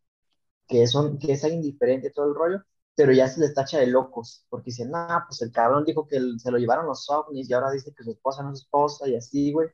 que, 0.68 0.88
son, 0.88 1.18
que 1.20 1.34
es 1.34 1.44
alguien 1.44 1.62
diferente, 1.62 2.12
todo 2.12 2.28
el 2.28 2.36
rollo, 2.36 2.64
pero 2.96 3.12
ya 3.12 3.28
se 3.28 3.42
les 3.42 3.54
tacha 3.54 3.80
de 3.80 3.88
locos, 3.88 4.46
porque 4.50 4.72
dicen, 4.72 4.92
ah, 4.96 5.26
pues 5.28 5.42
el 5.42 5.52
cabrón 5.52 5.84
dijo 5.84 6.08
que 6.08 6.20
se 6.38 6.52
lo 6.52 6.58
llevaron 6.58 6.86
los 6.86 7.10
ovnis 7.10 7.50
y 7.50 7.54
ahora 7.54 7.72
dice 7.72 7.94
que 7.96 8.04
su 8.04 8.12
esposa 8.12 8.42
no 8.42 8.54
es 8.54 8.60
su 8.60 8.66
esposa 8.66 9.08
y 9.10 9.16
así, 9.16 9.52
güey. 9.52 9.70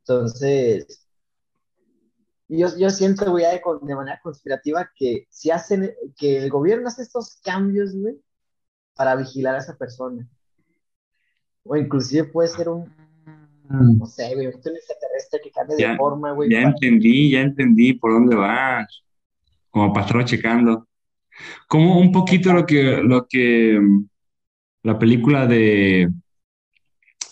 Entonces, 0.00 1.06
yo, 2.48 2.68
yo 2.78 2.90
siento, 2.90 3.30
güey, 3.30 3.44
de 3.44 3.94
manera 3.94 4.20
conspirativa 4.22 4.90
que 4.94 5.26
si 5.30 5.50
hacen, 5.50 5.92
que 6.16 6.38
el 6.38 6.50
gobierno 6.50 6.88
hace 6.88 7.02
estos 7.02 7.40
cambios, 7.42 7.94
güey, 7.94 8.20
para 8.94 9.16
vigilar 9.16 9.54
a 9.56 9.58
esa 9.58 9.76
persona. 9.76 10.28
O 11.64 11.74
inclusive 11.74 12.24
puede 12.24 12.48
ser 12.48 12.68
un, 12.68 12.84
mm. 13.68 13.98
no 13.98 14.06
sé, 14.06 14.34
güey, 14.34 14.46
un 14.46 14.52
extraterrestre 14.52 15.40
que 15.42 15.50
cambie 15.50 15.76
de 15.76 15.96
forma, 15.96 16.32
güey. 16.32 16.50
Ya 16.50 16.60
entendí, 16.60 17.30
ya 17.32 17.40
entendí 17.40 17.94
por 17.94 18.12
dónde 18.12 18.36
vas. 18.36 19.02
Como 19.70 19.92
pastor 19.92 20.24
checando. 20.24 20.86
Como 21.68 21.98
un 21.98 22.12
poquito 22.12 22.52
lo 22.52 22.66
que, 22.66 23.02
lo 23.02 23.26
que 23.28 23.80
la 24.82 24.98
película 24.98 25.46
de 25.46 26.08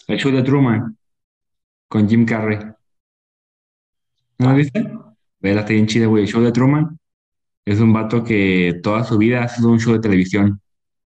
El 0.09 0.19
show 0.19 0.33
de 0.33 0.43
Truman 0.43 0.97
con 1.89 2.09
Jim 2.09 2.27
Carrey. 2.27 2.59
¿No 4.39 4.51
lo 4.51 4.57
viste? 4.57 4.89
Vela, 5.39 5.61
está 5.61 5.73
bien 5.73 5.87
chida, 5.87 6.07
güey. 6.07 6.25
El 6.25 6.29
show 6.29 6.43
de 6.43 6.53
Truman 6.53 6.99
es 7.65 7.81
un 7.81 7.93
vato 7.93 8.25
que 8.25 8.81
toda 8.83 9.05
su 9.05 9.17
vida 9.19 9.45
ha 9.45 9.49
sido 9.49 9.69
un 9.71 9.81
show 9.81 9.93
de 9.95 10.01
televisión 10.01 10.61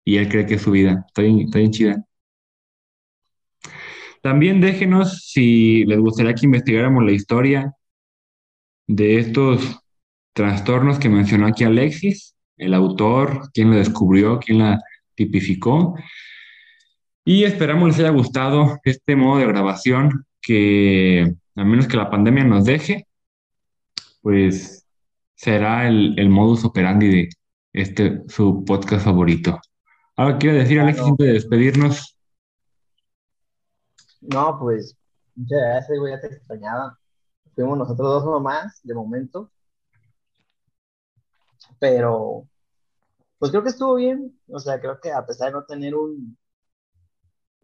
y 0.03 0.17
él 0.17 0.29
cree 0.29 0.45
que 0.45 0.55
es 0.55 0.61
su 0.61 0.71
vida. 0.71 1.05
Está 1.07 1.21
bien, 1.21 1.39
está 1.41 1.59
bien 1.59 1.71
chida. 1.71 2.05
También 4.21 4.61
déjenos 4.61 5.21
si 5.31 5.85
les 5.85 5.99
gustaría 5.99 6.33
que 6.33 6.45
investigáramos 6.45 7.03
la 7.03 7.11
historia 7.11 7.73
de 8.87 9.17
estos 9.19 9.79
trastornos 10.33 10.99
que 10.99 11.09
mencionó 11.09 11.47
aquí 11.47 11.63
Alexis, 11.63 12.32
el 12.57 12.73
autor, 12.73 13.49
quién 13.53 13.71
lo 13.71 13.77
descubrió, 13.77 14.39
quién 14.39 14.59
la 14.59 14.79
tipificó. 15.15 15.95
Y 17.25 17.43
esperamos 17.45 17.89
les 17.89 17.99
haya 17.99 18.09
gustado 18.09 18.79
este 18.83 19.15
modo 19.15 19.39
de 19.39 19.47
grabación 19.47 20.25
que, 20.41 21.33
a 21.55 21.63
menos 21.63 21.87
que 21.87 21.97
la 21.97 22.09
pandemia 22.09 22.43
nos 22.43 22.65
deje, 22.65 23.07
pues 24.21 24.85
será 25.35 25.87
el, 25.87 26.17
el 26.17 26.29
modus 26.29 26.65
operandi 26.65 27.07
de 27.07 27.29
este 27.73 28.21
su 28.27 28.63
podcast 28.65 29.03
favorito. 29.05 29.59
Ahora 30.15 30.37
quiero 30.37 30.57
decir, 30.57 30.79
Alexis, 30.79 31.05
antes 31.05 31.25
de 31.25 31.33
despedirnos. 31.33 32.17
No, 34.21 34.57
pues, 34.59 34.95
muchas 35.35 35.59
gracias, 35.59 35.99
güey, 35.99 36.13
ya 36.13 36.21
te 36.21 36.27
extrañaba. 36.27 36.97
Fuimos 37.55 37.77
nosotros 37.77 38.07
dos 38.07 38.25
nomás, 38.25 38.79
de 38.83 38.93
momento. 38.93 39.51
Pero, 41.80 42.47
pues 43.39 43.51
creo 43.51 43.63
que 43.63 43.69
estuvo 43.69 43.95
bien. 43.95 44.39
O 44.47 44.59
sea, 44.59 44.80
creo 44.80 44.99
que 44.99 45.11
a 45.11 45.26
pesar 45.26 45.47
de 45.47 45.53
no 45.53 45.65
tener 45.65 45.95
un, 45.95 46.38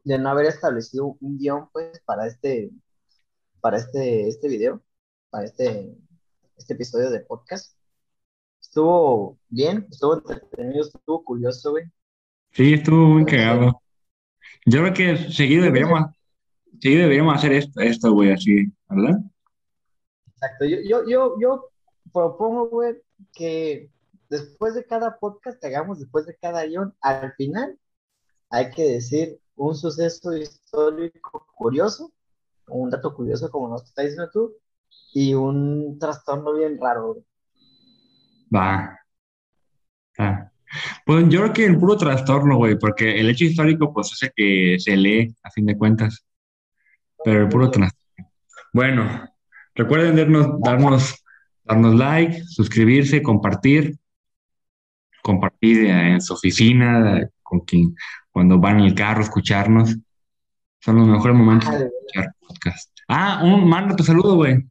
de 0.03 0.17
no 0.17 0.29
haber 0.29 0.47
establecido 0.47 1.17
un 1.19 1.37
guion, 1.37 1.69
pues, 1.71 2.01
para 2.05 2.27
este, 2.27 2.71
para 3.61 3.77
este, 3.77 4.27
este 4.27 4.47
video, 4.47 4.81
para 5.29 5.45
este, 5.45 5.95
este 6.57 6.73
episodio 6.73 7.09
de 7.09 7.21
podcast, 7.21 7.75
estuvo 8.61 9.37
bien, 9.49 9.87
estuvo 9.89 10.15
entretenido, 10.15 10.81
estuvo 10.81 11.23
curioso, 11.23 11.71
güey. 11.71 11.85
Sí, 12.51 12.73
estuvo 12.73 13.07
muy 13.07 13.25
cagado. 13.25 13.81
Yo 14.65 14.81
creo 14.81 14.93
que 14.93 15.31
seguido 15.31 15.63
deberíamos, 15.63 16.11
seguido 16.79 17.03
deberíamos 17.03 17.35
hacer 17.35 17.53
esto, 17.53 17.79
esto, 17.81 18.11
güey, 18.11 18.31
así, 18.31 18.71
¿verdad? 18.89 19.19
Exacto. 20.27 20.65
Yo, 20.65 20.77
yo, 20.83 21.07
yo, 21.07 21.35
yo 21.39 21.69
propongo, 22.11 22.69
güey, 22.69 22.95
que 23.33 23.89
después 24.29 24.75
de 24.75 24.85
cada 24.85 25.17
podcast 25.17 25.59
que 25.59 25.67
hagamos, 25.67 25.99
después 25.99 26.25
de 26.25 26.37
cada 26.37 26.65
guion, 26.65 26.95
al 27.01 27.33
final 27.33 27.77
hay 28.49 28.69
que 28.71 28.83
decir 28.83 29.39
un 29.55 29.75
suceso 29.75 30.35
histórico 30.35 31.45
curioso, 31.55 32.11
un 32.67 32.89
dato 32.89 33.13
curioso 33.13 33.49
como 33.49 33.67
nos 33.67 33.83
estás 33.83 34.05
diciendo 34.05 34.29
tú, 34.31 34.53
y 35.13 35.33
un 35.33 35.97
trastorno 35.99 36.53
bien 36.53 36.79
raro. 36.79 37.23
Va. 38.55 38.97
Ah. 40.17 40.51
Pues 41.05 41.27
yo 41.29 41.41
creo 41.41 41.53
que 41.53 41.65
el 41.65 41.79
puro 41.79 41.97
trastorno, 41.97 42.57
güey, 42.57 42.77
porque 42.77 43.19
el 43.19 43.29
hecho 43.29 43.45
histórico, 43.45 43.91
pues 43.91 44.11
hace 44.13 44.31
que 44.35 44.77
se 44.79 44.95
lee 44.95 45.35
a 45.43 45.49
fin 45.49 45.65
de 45.65 45.77
cuentas. 45.77 46.23
Pero 47.23 47.41
el 47.41 47.49
puro 47.49 47.71
trastorno. 47.71 48.31
Bueno, 48.71 49.27
recuerden 49.73 50.15
darnos, 50.15 50.59
darnos, 50.61 51.23
darnos 51.63 51.95
like, 51.95 52.43
suscribirse, 52.45 53.23
compartir 53.23 53.97
compartir 55.21 55.85
en 55.85 56.21
su 56.21 56.33
oficina, 56.33 57.29
con 57.43 57.61
quien, 57.61 57.95
cuando 58.31 58.59
van 58.59 58.79
en 58.79 58.85
el 58.85 58.95
carro, 58.95 59.21
escucharnos. 59.21 59.95
Son 60.81 60.95
los 60.95 61.07
mejores 61.07 61.35
momentos 61.35 61.69
de 61.71 61.85
escuchar 61.85 62.35
podcast. 62.39 62.89
Ah, 63.07 63.41
un 63.43 63.67
manda 63.67 63.95
tu 63.95 64.03
saludo, 64.03 64.35
güey. 64.35 64.65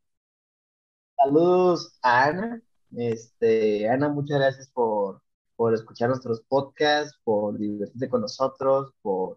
Saludos 1.16 1.98
a 2.02 2.26
Ana. 2.26 2.62
Este, 2.96 3.88
Ana, 3.88 4.08
muchas 4.08 4.38
gracias 4.38 4.70
por, 4.70 5.20
por 5.56 5.74
escuchar 5.74 6.08
nuestros 6.08 6.40
podcasts, 6.42 7.18
por 7.24 7.58
divertirte 7.58 8.08
con 8.08 8.22
nosotros, 8.22 8.94
por, 9.02 9.36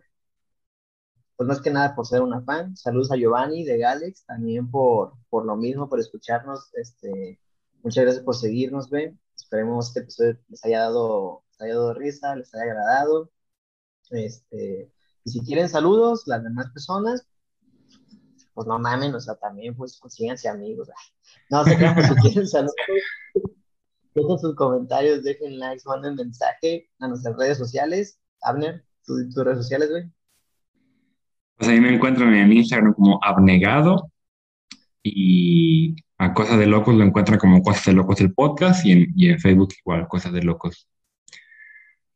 pues 1.35 1.47
más 1.47 1.59
que 1.59 1.71
nada 1.71 1.95
por 1.95 2.05
ser 2.05 2.21
una 2.21 2.41
fan. 2.41 2.77
Saludos 2.77 3.11
a 3.11 3.17
Giovanni 3.17 3.65
de 3.65 3.79
Galex, 3.79 4.23
también 4.25 4.69
por, 4.69 5.13
por 5.29 5.45
lo 5.45 5.57
mismo, 5.57 5.89
por 5.89 5.99
escucharnos. 5.99 6.69
Este, 6.75 7.39
muchas 7.83 8.03
gracias 8.03 8.23
por 8.23 8.35
seguirnos, 8.35 8.89
Ben. 8.89 9.19
Esperemos 9.35 9.87
este 9.87 10.01
episodio 10.01 10.37
les 10.49 10.65
haya 10.65 10.79
dado, 10.81 11.43
les 11.51 11.61
haya 11.61 11.75
dado 11.75 11.93
risa, 11.93 12.35
les 12.35 12.53
haya 12.53 12.63
agradado. 12.63 13.31
Este, 14.11 14.91
y 15.23 15.31
si 15.31 15.41
quieren 15.41 15.69
saludos, 15.69 16.23
las 16.27 16.43
demás 16.43 16.69
personas, 16.71 17.27
pues 18.53 18.67
no 18.67 18.79
mamen, 18.79 19.13
o 19.15 19.19
sea, 19.19 19.35
también 19.35 19.75
pues 19.75 19.99
consíganse 19.99 20.47
amigos. 20.47 20.89
No 21.49 21.63
sé 21.63 21.77
qué, 21.77 21.87
si 22.03 22.15
quieren 22.15 22.47
saludos, 22.47 22.75
dejen 24.13 24.39
sus 24.39 24.55
comentarios, 24.55 25.23
dejen 25.23 25.59
likes, 25.59 25.83
manden 25.85 26.15
mensaje 26.15 26.89
a 26.99 27.07
nuestras 27.07 27.37
redes 27.37 27.57
sociales. 27.57 28.19
Abner, 28.41 28.83
tus, 29.05 29.33
tus 29.33 29.43
redes 29.43 29.59
sociales, 29.59 29.89
güey. 29.89 30.11
Pues 31.57 31.69
ahí 31.69 31.79
me 31.79 31.93
encuentran 31.93 32.33
en 32.33 32.51
Instagram 32.51 32.93
como 32.93 33.19
abnegado 33.23 34.11
y 35.03 35.95
a 36.21 36.35
Cosas 36.35 36.59
de 36.59 36.67
Locos 36.67 36.93
lo 36.93 37.03
encuentran 37.03 37.39
como 37.39 37.63
Cosas 37.63 37.85
de 37.85 37.93
Locos 37.93 38.21
el 38.21 38.31
podcast 38.31 38.85
y 38.85 38.91
en, 38.91 39.13
y 39.15 39.29
en 39.29 39.39
Facebook 39.39 39.73
igual, 39.79 40.07
Cosas 40.07 40.31
de 40.31 40.43
Locos. 40.43 40.87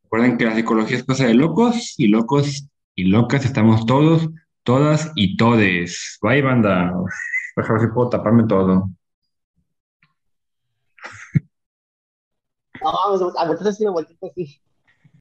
Recuerden 0.04 0.38
que 0.38 0.46
la 0.46 0.54
psicología 0.54 0.98
es 0.98 1.04
cosa 1.04 1.26
de 1.26 1.34
locos 1.34 1.96
y 1.98 2.08
locos 2.08 2.68
y 2.94 3.06
locas 3.06 3.46
estamos 3.46 3.88
todos, 3.88 4.30
todas 4.62 5.12
y 5.16 5.36
todes. 5.38 6.20
Bye, 6.22 6.44
banda. 6.44 6.94
Por 7.56 7.66
favor, 7.66 7.82
si 7.82 7.88
puedo 7.88 8.10
taparme 8.10 8.46
todo. 8.48 8.92
No, 12.82 12.92
vamos, 12.92 13.36
a 13.36 13.70
así, 13.70 13.86
así. 14.22 14.62